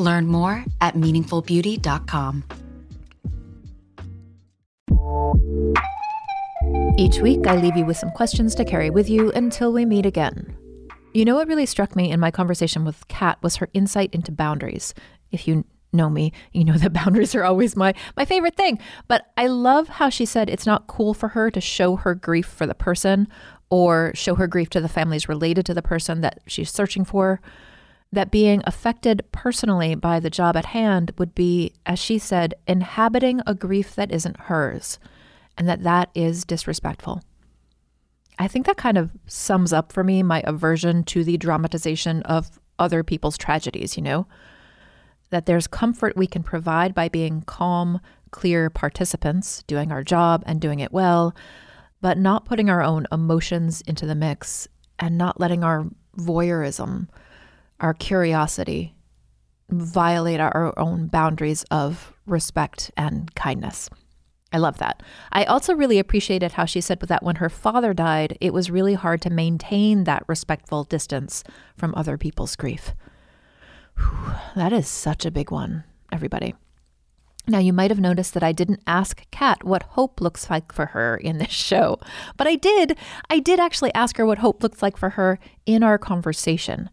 Learn 0.00 0.26
more 0.26 0.64
at 0.80 0.94
meaningfulbeauty.com. 0.94 2.44
Each 6.96 7.18
week, 7.20 7.46
I 7.46 7.56
leave 7.56 7.76
you 7.76 7.84
with 7.84 7.98
some 7.98 8.10
questions 8.10 8.54
to 8.54 8.64
carry 8.64 8.88
with 8.88 9.10
you 9.10 9.30
until 9.32 9.72
we 9.72 9.84
meet 9.84 10.06
again. 10.06 10.56
You 11.12 11.26
know 11.26 11.34
what 11.34 11.48
really 11.48 11.66
struck 11.66 11.94
me 11.94 12.10
in 12.10 12.18
my 12.18 12.30
conversation 12.30 12.84
with 12.84 13.06
Cat 13.08 13.38
was 13.42 13.56
her 13.56 13.68
insight 13.74 14.14
into 14.14 14.32
boundaries. 14.32 14.94
If 15.32 15.46
you 15.46 15.66
know 15.92 16.08
me, 16.08 16.32
you 16.52 16.64
know 16.64 16.74
that 16.78 16.94
boundaries 16.94 17.34
are 17.34 17.44
always 17.44 17.76
my 17.76 17.92
my 18.16 18.24
favorite 18.24 18.56
thing. 18.56 18.78
But 19.06 19.26
I 19.36 19.48
love 19.48 19.88
how 19.88 20.08
she 20.08 20.24
said 20.24 20.48
it's 20.48 20.66
not 20.66 20.86
cool 20.86 21.12
for 21.12 21.28
her 21.28 21.50
to 21.50 21.60
show 21.60 21.96
her 21.96 22.14
grief 22.14 22.46
for 22.46 22.66
the 22.66 22.74
person 22.74 23.28
or 23.68 24.12
show 24.14 24.34
her 24.36 24.46
grief 24.46 24.70
to 24.70 24.80
the 24.80 24.88
families 24.88 25.28
related 25.28 25.66
to 25.66 25.74
the 25.74 25.82
person 25.82 26.22
that 26.22 26.40
she's 26.46 26.70
searching 26.70 27.04
for 27.04 27.40
that 28.12 28.30
being 28.30 28.62
affected 28.64 29.22
personally 29.32 29.94
by 29.94 30.18
the 30.18 30.30
job 30.30 30.56
at 30.56 30.66
hand 30.66 31.12
would 31.18 31.34
be, 31.34 31.72
as 31.86 31.98
she 31.98 32.18
said, 32.18 32.54
inhabiting 32.66 33.40
a 33.46 33.54
grief 33.54 33.94
that 33.94 34.10
isn't 34.10 34.40
hers, 34.40 34.98
and 35.56 35.68
that 35.68 35.82
that 35.84 36.10
is 36.14 36.44
disrespectful. 36.44 37.22
I 38.38 38.48
think 38.48 38.66
that 38.66 38.76
kind 38.76 38.98
of 38.98 39.12
sums 39.26 39.72
up 39.72 39.92
for 39.92 40.02
me 40.02 40.22
my 40.22 40.42
aversion 40.44 41.04
to 41.04 41.22
the 41.22 41.36
dramatization 41.36 42.22
of 42.22 42.58
other 42.78 43.04
people's 43.04 43.38
tragedies, 43.38 43.96
you 43.96 44.02
know? 44.02 44.26
That 45.28 45.46
there's 45.46 45.68
comfort 45.68 46.16
we 46.16 46.26
can 46.26 46.42
provide 46.42 46.94
by 46.94 47.08
being 47.08 47.42
calm, 47.42 48.00
clear 48.32 48.70
participants, 48.70 49.62
doing 49.64 49.92
our 49.92 50.02
job 50.02 50.42
and 50.46 50.60
doing 50.60 50.80
it 50.80 50.90
well, 50.90 51.34
but 52.00 52.18
not 52.18 52.46
putting 52.46 52.70
our 52.70 52.82
own 52.82 53.06
emotions 53.12 53.82
into 53.82 54.06
the 54.06 54.14
mix 54.14 54.66
and 54.98 55.16
not 55.16 55.38
letting 55.38 55.62
our 55.62 55.86
voyeurism 56.16 57.08
our 57.80 57.94
curiosity, 57.94 58.94
violate 59.70 60.40
our 60.40 60.78
own 60.78 61.06
boundaries 61.06 61.64
of 61.70 62.12
respect 62.26 62.90
and 62.96 63.34
kindness. 63.34 63.88
I 64.52 64.58
love 64.58 64.78
that. 64.78 65.02
I 65.32 65.44
also 65.44 65.74
really 65.74 65.98
appreciated 65.98 66.52
how 66.52 66.64
she 66.64 66.80
said 66.80 66.98
that 67.00 67.22
when 67.22 67.36
her 67.36 67.48
father 67.48 67.94
died, 67.94 68.36
it 68.40 68.52
was 68.52 68.70
really 68.70 68.94
hard 68.94 69.22
to 69.22 69.30
maintain 69.30 70.04
that 70.04 70.24
respectful 70.26 70.84
distance 70.84 71.44
from 71.76 71.94
other 71.94 72.18
people's 72.18 72.56
grief. 72.56 72.94
Whew, 73.96 74.34
that 74.56 74.72
is 74.72 74.88
such 74.88 75.24
a 75.24 75.30
big 75.30 75.52
one, 75.52 75.84
everybody. 76.10 76.54
Now, 77.46 77.58
you 77.58 77.72
might 77.72 77.90
have 77.90 78.00
noticed 78.00 78.34
that 78.34 78.42
I 78.42 78.52
didn't 78.52 78.82
ask 78.86 79.28
Cat 79.30 79.64
what 79.64 79.82
hope 79.82 80.20
looks 80.20 80.50
like 80.50 80.72
for 80.72 80.86
her 80.86 81.16
in 81.16 81.38
this 81.38 81.50
show, 81.50 81.98
but 82.36 82.46
I 82.46 82.56
did. 82.56 82.98
I 83.28 83.38
did 83.38 83.60
actually 83.60 83.94
ask 83.94 84.16
her 84.16 84.26
what 84.26 84.38
hope 84.38 84.62
looks 84.62 84.82
like 84.82 84.96
for 84.96 85.10
her 85.10 85.38
in 85.64 85.82
our 85.82 85.96
conversation. 85.96 86.90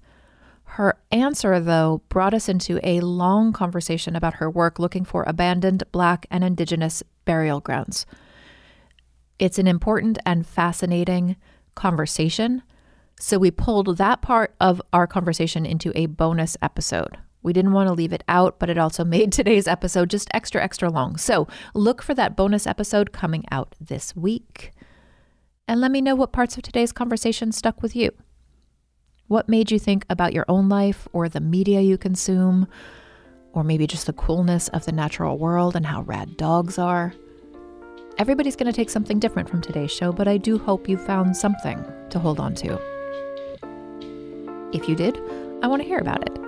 Her 0.77 0.99
answer, 1.11 1.59
though, 1.59 2.03
brought 2.07 2.35
us 2.35 2.47
into 2.47 2.79
a 2.83 2.99
long 2.99 3.51
conversation 3.51 4.15
about 4.15 4.35
her 4.35 4.47
work 4.47 4.77
looking 4.77 5.05
for 5.05 5.23
abandoned 5.23 5.83
Black 5.91 6.27
and 6.29 6.43
Indigenous 6.43 7.01
burial 7.25 7.59
grounds. 7.59 8.05
It's 9.39 9.57
an 9.57 9.65
important 9.65 10.19
and 10.23 10.45
fascinating 10.45 11.35
conversation, 11.73 12.61
so 13.19 13.39
we 13.39 13.49
pulled 13.49 13.97
that 13.97 14.21
part 14.21 14.53
of 14.61 14.79
our 14.93 15.07
conversation 15.07 15.65
into 15.65 15.91
a 15.95 16.05
bonus 16.05 16.55
episode. 16.61 17.17
We 17.41 17.53
didn't 17.53 17.73
want 17.73 17.87
to 17.87 17.95
leave 17.95 18.13
it 18.13 18.23
out, 18.27 18.59
but 18.59 18.69
it 18.69 18.77
also 18.77 19.03
made 19.17 19.31
today's 19.31 19.67
episode 19.67 20.11
just 20.11 20.29
extra, 20.31 20.63
extra 20.63 20.91
long. 20.91 21.17
So 21.17 21.47
look 21.73 22.03
for 22.03 22.13
that 22.13 22.35
bonus 22.35 22.67
episode 22.67 23.11
coming 23.11 23.45
out 23.49 23.73
this 23.81 24.15
week. 24.15 24.73
And 25.67 25.81
let 25.81 25.89
me 25.89 26.01
know 26.01 26.13
what 26.13 26.33
parts 26.33 26.55
of 26.55 26.61
today's 26.61 26.91
conversation 26.91 27.51
stuck 27.51 27.81
with 27.81 27.95
you. 27.95 28.11
What 29.27 29.49
made 29.49 29.71
you 29.71 29.77
think 29.77 30.05
about 30.09 30.31
your 30.31 30.45
own 30.47 30.69
life 30.69 31.05
or 31.11 31.27
the 31.27 31.41
media 31.41 31.81
you 31.81 31.97
consume, 31.97 32.65
or 33.51 33.61
maybe 33.61 33.85
just 33.85 34.05
the 34.05 34.13
coolness 34.13 34.69
of 34.69 34.85
the 34.85 34.93
natural 34.93 35.37
world 35.37 35.75
and 35.75 35.85
how 35.85 36.03
rad 36.03 36.37
dogs 36.37 36.79
are? 36.79 37.13
Everybody's 38.17 38.55
going 38.55 38.71
to 38.71 38.75
take 38.75 38.89
something 38.89 39.19
different 39.19 39.49
from 39.49 39.61
today's 39.61 39.91
show, 39.91 40.13
but 40.13 40.29
I 40.29 40.37
do 40.37 40.57
hope 40.57 40.87
you 40.87 40.97
found 40.97 41.35
something 41.35 41.83
to 42.09 42.19
hold 42.19 42.39
on 42.39 42.55
to. 42.55 42.79
If 44.71 44.87
you 44.87 44.95
did, 44.95 45.17
I 45.61 45.67
want 45.67 45.81
to 45.81 45.87
hear 45.87 45.99
about 45.99 46.25
it. 46.25 46.39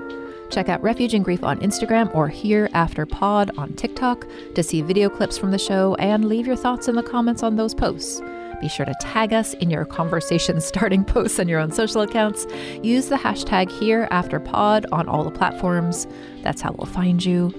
Check 0.49 0.69
out 0.69 0.81
Refuge 0.81 1.13
in 1.13 1.21
Grief 1.21 1.43
on 1.43 1.59
Instagram 1.59 2.15
or 2.15 2.29
Here 2.29 2.69
After 2.71 3.05
Pod 3.05 3.51
on 3.57 3.73
TikTok 3.73 4.25
to 4.55 4.63
see 4.63 4.81
video 4.81 5.09
clips 5.09 5.37
from 5.37 5.51
the 5.51 5.59
show 5.59 5.95
and 5.95 6.29
leave 6.29 6.47
your 6.47 6.55
thoughts 6.55 6.87
in 6.87 6.95
the 6.95 7.03
comments 7.03 7.43
on 7.43 7.57
those 7.57 7.75
posts. 7.75 8.21
Be 8.59 8.67
sure 8.67 8.85
to 8.85 8.95
tag 8.99 9.33
us 9.33 9.53
in 9.55 9.69
your 9.69 9.85
conversation 9.85 10.61
starting 10.61 11.03
posts 11.03 11.39
on 11.39 11.47
your 11.47 11.59
own 11.59 11.71
social 11.71 12.01
accounts. 12.01 12.45
Use 12.83 13.07
the 13.07 13.15
hashtag 13.15 13.71
Here 13.79 14.07
After 14.11 14.39
Pod 14.39 14.85
on 14.91 15.07
all 15.07 15.23
the 15.23 15.31
platforms. 15.31 16.07
That's 16.43 16.61
how 16.61 16.73
we'll 16.77 16.87
find 16.87 17.23
you. 17.23 17.53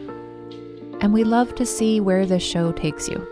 And 1.00 1.12
we 1.12 1.24
love 1.24 1.54
to 1.54 1.64
see 1.64 2.00
where 2.00 2.26
this 2.26 2.42
show 2.42 2.72
takes 2.72 3.08
you. 3.08 3.26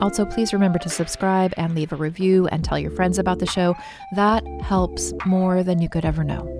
Also, 0.00 0.24
please 0.24 0.52
remember 0.52 0.78
to 0.78 0.88
subscribe 0.88 1.52
and 1.56 1.74
leave 1.74 1.92
a 1.92 1.96
review 1.96 2.46
and 2.48 2.64
tell 2.64 2.78
your 2.78 2.90
friends 2.90 3.18
about 3.18 3.40
the 3.40 3.46
show. 3.46 3.74
That 4.14 4.46
helps 4.60 5.12
more 5.24 5.62
than 5.62 5.82
you 5.82 5.88
could 5.88 6.04
ever 6.04 6.22
know. 6.22 6.57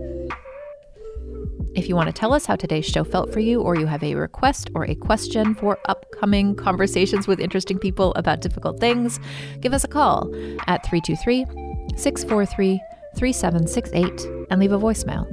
If 1.79 1.89
you 1.89 1.95
want 1.95 2.09
to 2.09 2.13
tell 2.13 2.35
us 2.35 2.45
how 2.45 2.57
today's 2.57 2.87
show 2.87 3.05
felt 3.05 3.33
for 3.33 3.39
you, 3.39 3.63
or 3.63 3.77
you 3.77 3.87
have 3.87 4.03
a 4.03 4.17
request 4.17 4.69
or 4.75 4.85
a 4.85 4.97
question 4.97 5.55
for 5.55 5.79
upcoming 5.85 6.57
conversations 6.57 7.29
with 7.29 7.39
interesting 7.39 7.79
people 7.79 8.13
about 8.15 8.41
difficult 8.41 8.81
things, 8.81 9.21
give 9.61 9.73
us 9.73 9.85
a 9.85 9.89
call 9.89 10.29
at 10.67 10.85
323 10.85 11.45
643 11.97 12.81
3768 13.17 14.49
and 14.51 14.61
leave 14.61 14.73
a 14.73 14.79
voicemail. 14.79 15.25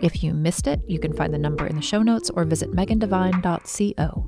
If 0.00 0.24
you 0.24 0.32
missed 0.32 0.66
it, 0.66 0.80
you 0.88 0.98
can 0.98 1.12
find 1.12 1.34
the 1.34 1.38
number 1.38 1.66
in 1.66 1.76
the 1.76 1.82
show 1.82 2.00
notes 2.00 2.30
or 2.30 2.44
visit 2.46 2.72
megandevine.co. 2.72 4.26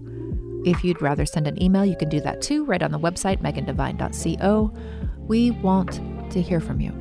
If 0.70 0.84
you'd 0.84 1.00
rather 1.00 1.24
send 1.24 1.46
an 1.46 1.62
email, 1.62 1.86
you 1.86 1.96
can 1.96 2.10
do 2.10 2.20
that 2.20 2.42
too, 2.42 2.66
right 2.66 2.82
on 2.82 2.92
the 2.92 3.00
website, 3.00 3.40
megandevine.co. 3.40 4.70
We 5.20 5.50
want 5.50 6.30
to 6.30 6.42
hear 6.42 6.60
from 6.60 6.82
you. 6.82 6.92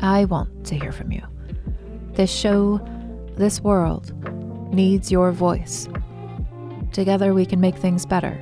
I 0.00 0.24
want 0.24 0.66
to 0.66 0.76
hear 0.76 0.90
from 0.90 1.12
you. 1.12 1.22
This 2.14 2.32
show 2.32 2.80
this 3.36 3.60
world 3.60 4.12
needs 4.72 5.10
your 5.10 5.32
voice. 5.32 5.88
Together 6.92 7.34
we 7.34 7.44
can 7.44 7.60
make 7.60 7.76
things 7.76 8.06
better, 8.06 8.38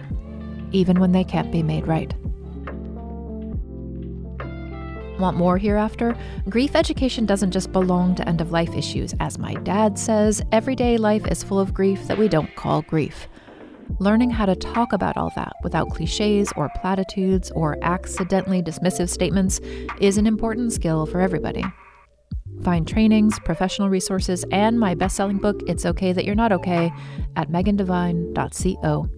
even 0.72 1.00
when 1.00 1.12
they 1.12 1.24
can't 1.24 1.50
be 1.50 1.62
made 1.62 1.86
right. 1.86 2.14
Want 5.18 5.36
more 5.36 5.56
hereafter? 5.56 6.16
Grief 6.48 6.74
education 6.74 7.26
doesn't 7.26 7.52
just 7.52 7.70
belong 7.72 8.14
to 8.16 8.28
end 8.28 8.40
of 8.40 8.50
life 8.50 8.74
issues. 8.74 9.14
As 9.20 9.38
my 9.38 9.54
dad 9.54 9.98
says, 9.98 10.42
everyday 10.50 10.96
life 10.96 11.26
is 11.26 11.42
full 11.42 11.60
of 11.60 11.72
grief 11.72 12.06
that 12.08 12.18
we 12.18 12.28
don't 12.28 12.54
call 12.56 12.82
grief. 12.82 13.28
Learning 13.98 14.30
how 14.30 14.46
to 14.46 14.56
talk 14.56 14.92
about 14.92 15.16
all 15.16 15.30
that 15.36 15.52
without 15.62 15.90
cliches 15.90 16.50
or 16.56 16.70
platitudes 16.80 17.50
or 17.52 17.78
accidentally 17.82 18.62
dismissive 18.62 19.08
statements 19.08 19.60
is 20.00 20.18
an 20.18 20.26
important 20.26 20.72
skill 20.72 21.06
for 21.06 21.20
everybody. 21.20 21.64
Find 22.64 22.86
trainings, 22.86 23.38
professional 23.40 23.88
resources, 23.88 24.44
and 24.52 24.78
my 24.78 24.94
best 24.94 25.16
selling 25.16 25.38
book, 25.38 25.60
It's 25.66 25.84
Okay 25.84 26.12
That 26.12 26.24
You're 26.24 26.36
Not 26.36 26.52
Okay, 26.52 26.92
at 27.34 27.50
megandevine.co. 27.50 29.08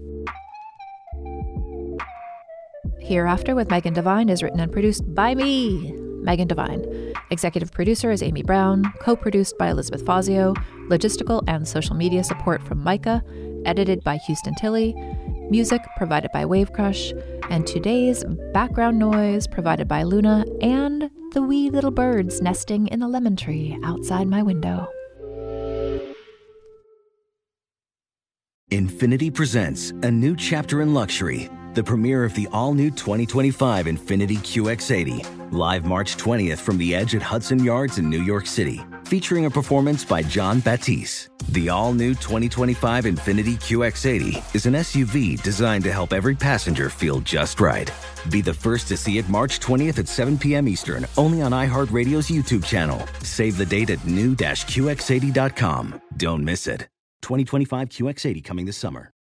Hereafter 3.01 3.55
with 3.55 3.69
Megan 3.69 3.93
Devine 3.93 4.31
is 4.31 4.43
written 4.43 4.61
and 4.61 4.73
produced 4.73 5.15
by 5.15 5.35
me, 5.35 5.93
Megan 6.23 6.49
Devine. 6.49 7.13
Executive 7.31 7.71
producer 7.71 8.11
is 8.11 8.23
Amy 8.23 8.43
Brown, 8.43 8.91
co 9.01 9.15
produced 9.15 9.59
by 9.59 9.69
Elizabeth 9.69 10.07
Fazio, 10.07 10.55
logistical 10.89 11.43
and 11.47 11.69
social 11.69 11.95
media 11.95 12.25
support 12.25 12.63
from 12.63 12.83
Micah, 12.83 13.23
edited 13.67 14.03
by 14.05 14.17
Houston 14.27 14.55
Tilley, 14.55 14.95
music 15.51 15.83
provided 15.99 16.31
by 16.33 16.47
Wave 16.47 16.73
Crush, 16.73 17.13
and 17.51 17.67
today's 17.67 18.25
background 18.55 18.99
noise 18.99 19.47
provided 19.47 19.87
by 19.87 20.03
Luna 20.03 20.47
and 20.63 21.11
the 21.35 21.43
wee 21.43 21.69
little 21.69 21.91
birds 21.91 22.41
nesting 22.41 22.87
in 22.89 23.01
the 23.01 23.09
lemon 23.09 23.37
tree 23.37 23.77
outside 23.83 24.29
my 24.29 24.43
window. 24.43 24.89
Infiniti 28.71 29.33
presents 29.33 29.91
a 30.03 30.11
new 30.11 30.35
chapter 30.35 30.81
in 30.81 30.95
luxury, 30.95 31.51
the 31.75 31.85
premiere 31.85 32.25
of 32.25 32.35
the 32.35 32.49
all 32.53 32.75
new 32.75 32.91
2025 32.91 33.87
Infiniti 33.87 34.39
QX80, 34.39 35.53
live 35.53 35.85
March 35.85 36.17
20th 36.17 36.59
from 36.59 36.79
the 36.79 36.95
edge 36.95 37.15
at 37.15 37.23
Hudson 37.23 37.63
Yards 37.63 37.99
in 37.99 38.09
New 38.09 38.23
York 38.23 38.47
City 38.47 38.81
featuring 39.05 39.45
a 39.47 39.51
performance 39.51 40.05
by 40.05 40.23
Jon 40.23 40.61
Batiste. 40.61 41.29
The 41.51 41.69
all 41.69 41.93
new 41.93 42.15
2025 42.15 43.05
Infiniti 43.05 43.55
QX80 43.55 44.55
is 44.55 44.67
an 44.67 44.75
SUV 44.75 45.41
designed 45.43 45.85
to 45.85 45.93
help 45.93 46.13
every 46.13 46.35
passenger 46.35 46.91
feel 46.91 47.21
just 47.21 47.61
right. 47.61 47.91
Be 48.31 48.41
the 48.41 48.55
first 48.55 48.89
to 48.89 48.97
see 48.97 49.19
it 49.19 49.29
March 49.29 49.61
20th 49.61 49.99
at 49.99 50.09
7 50.09 50.39
p.m. 50.39 50.67
Eastern, 50.69 51.07
only 51.17 51.43
on 51.43 51.53
iHeartRadio's 51.53 52.29
YouTube 52.29 52.65
channel. 52.65 53.07
Save 53.23 53.57
the 53.57 53.67
date 53.67 53.91
at 53.91 54.05
new-QX80.com. 54.05 56.01
Don't 56.17 56.45
miss 56.45 56.67
it. 56.67 56.89
2025 57.23 57.89
QX80 57.89 58.45
coming 58.45 58.67
this 58.67 58.77
summer. 58.77 59.14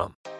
com. 0.00 0.39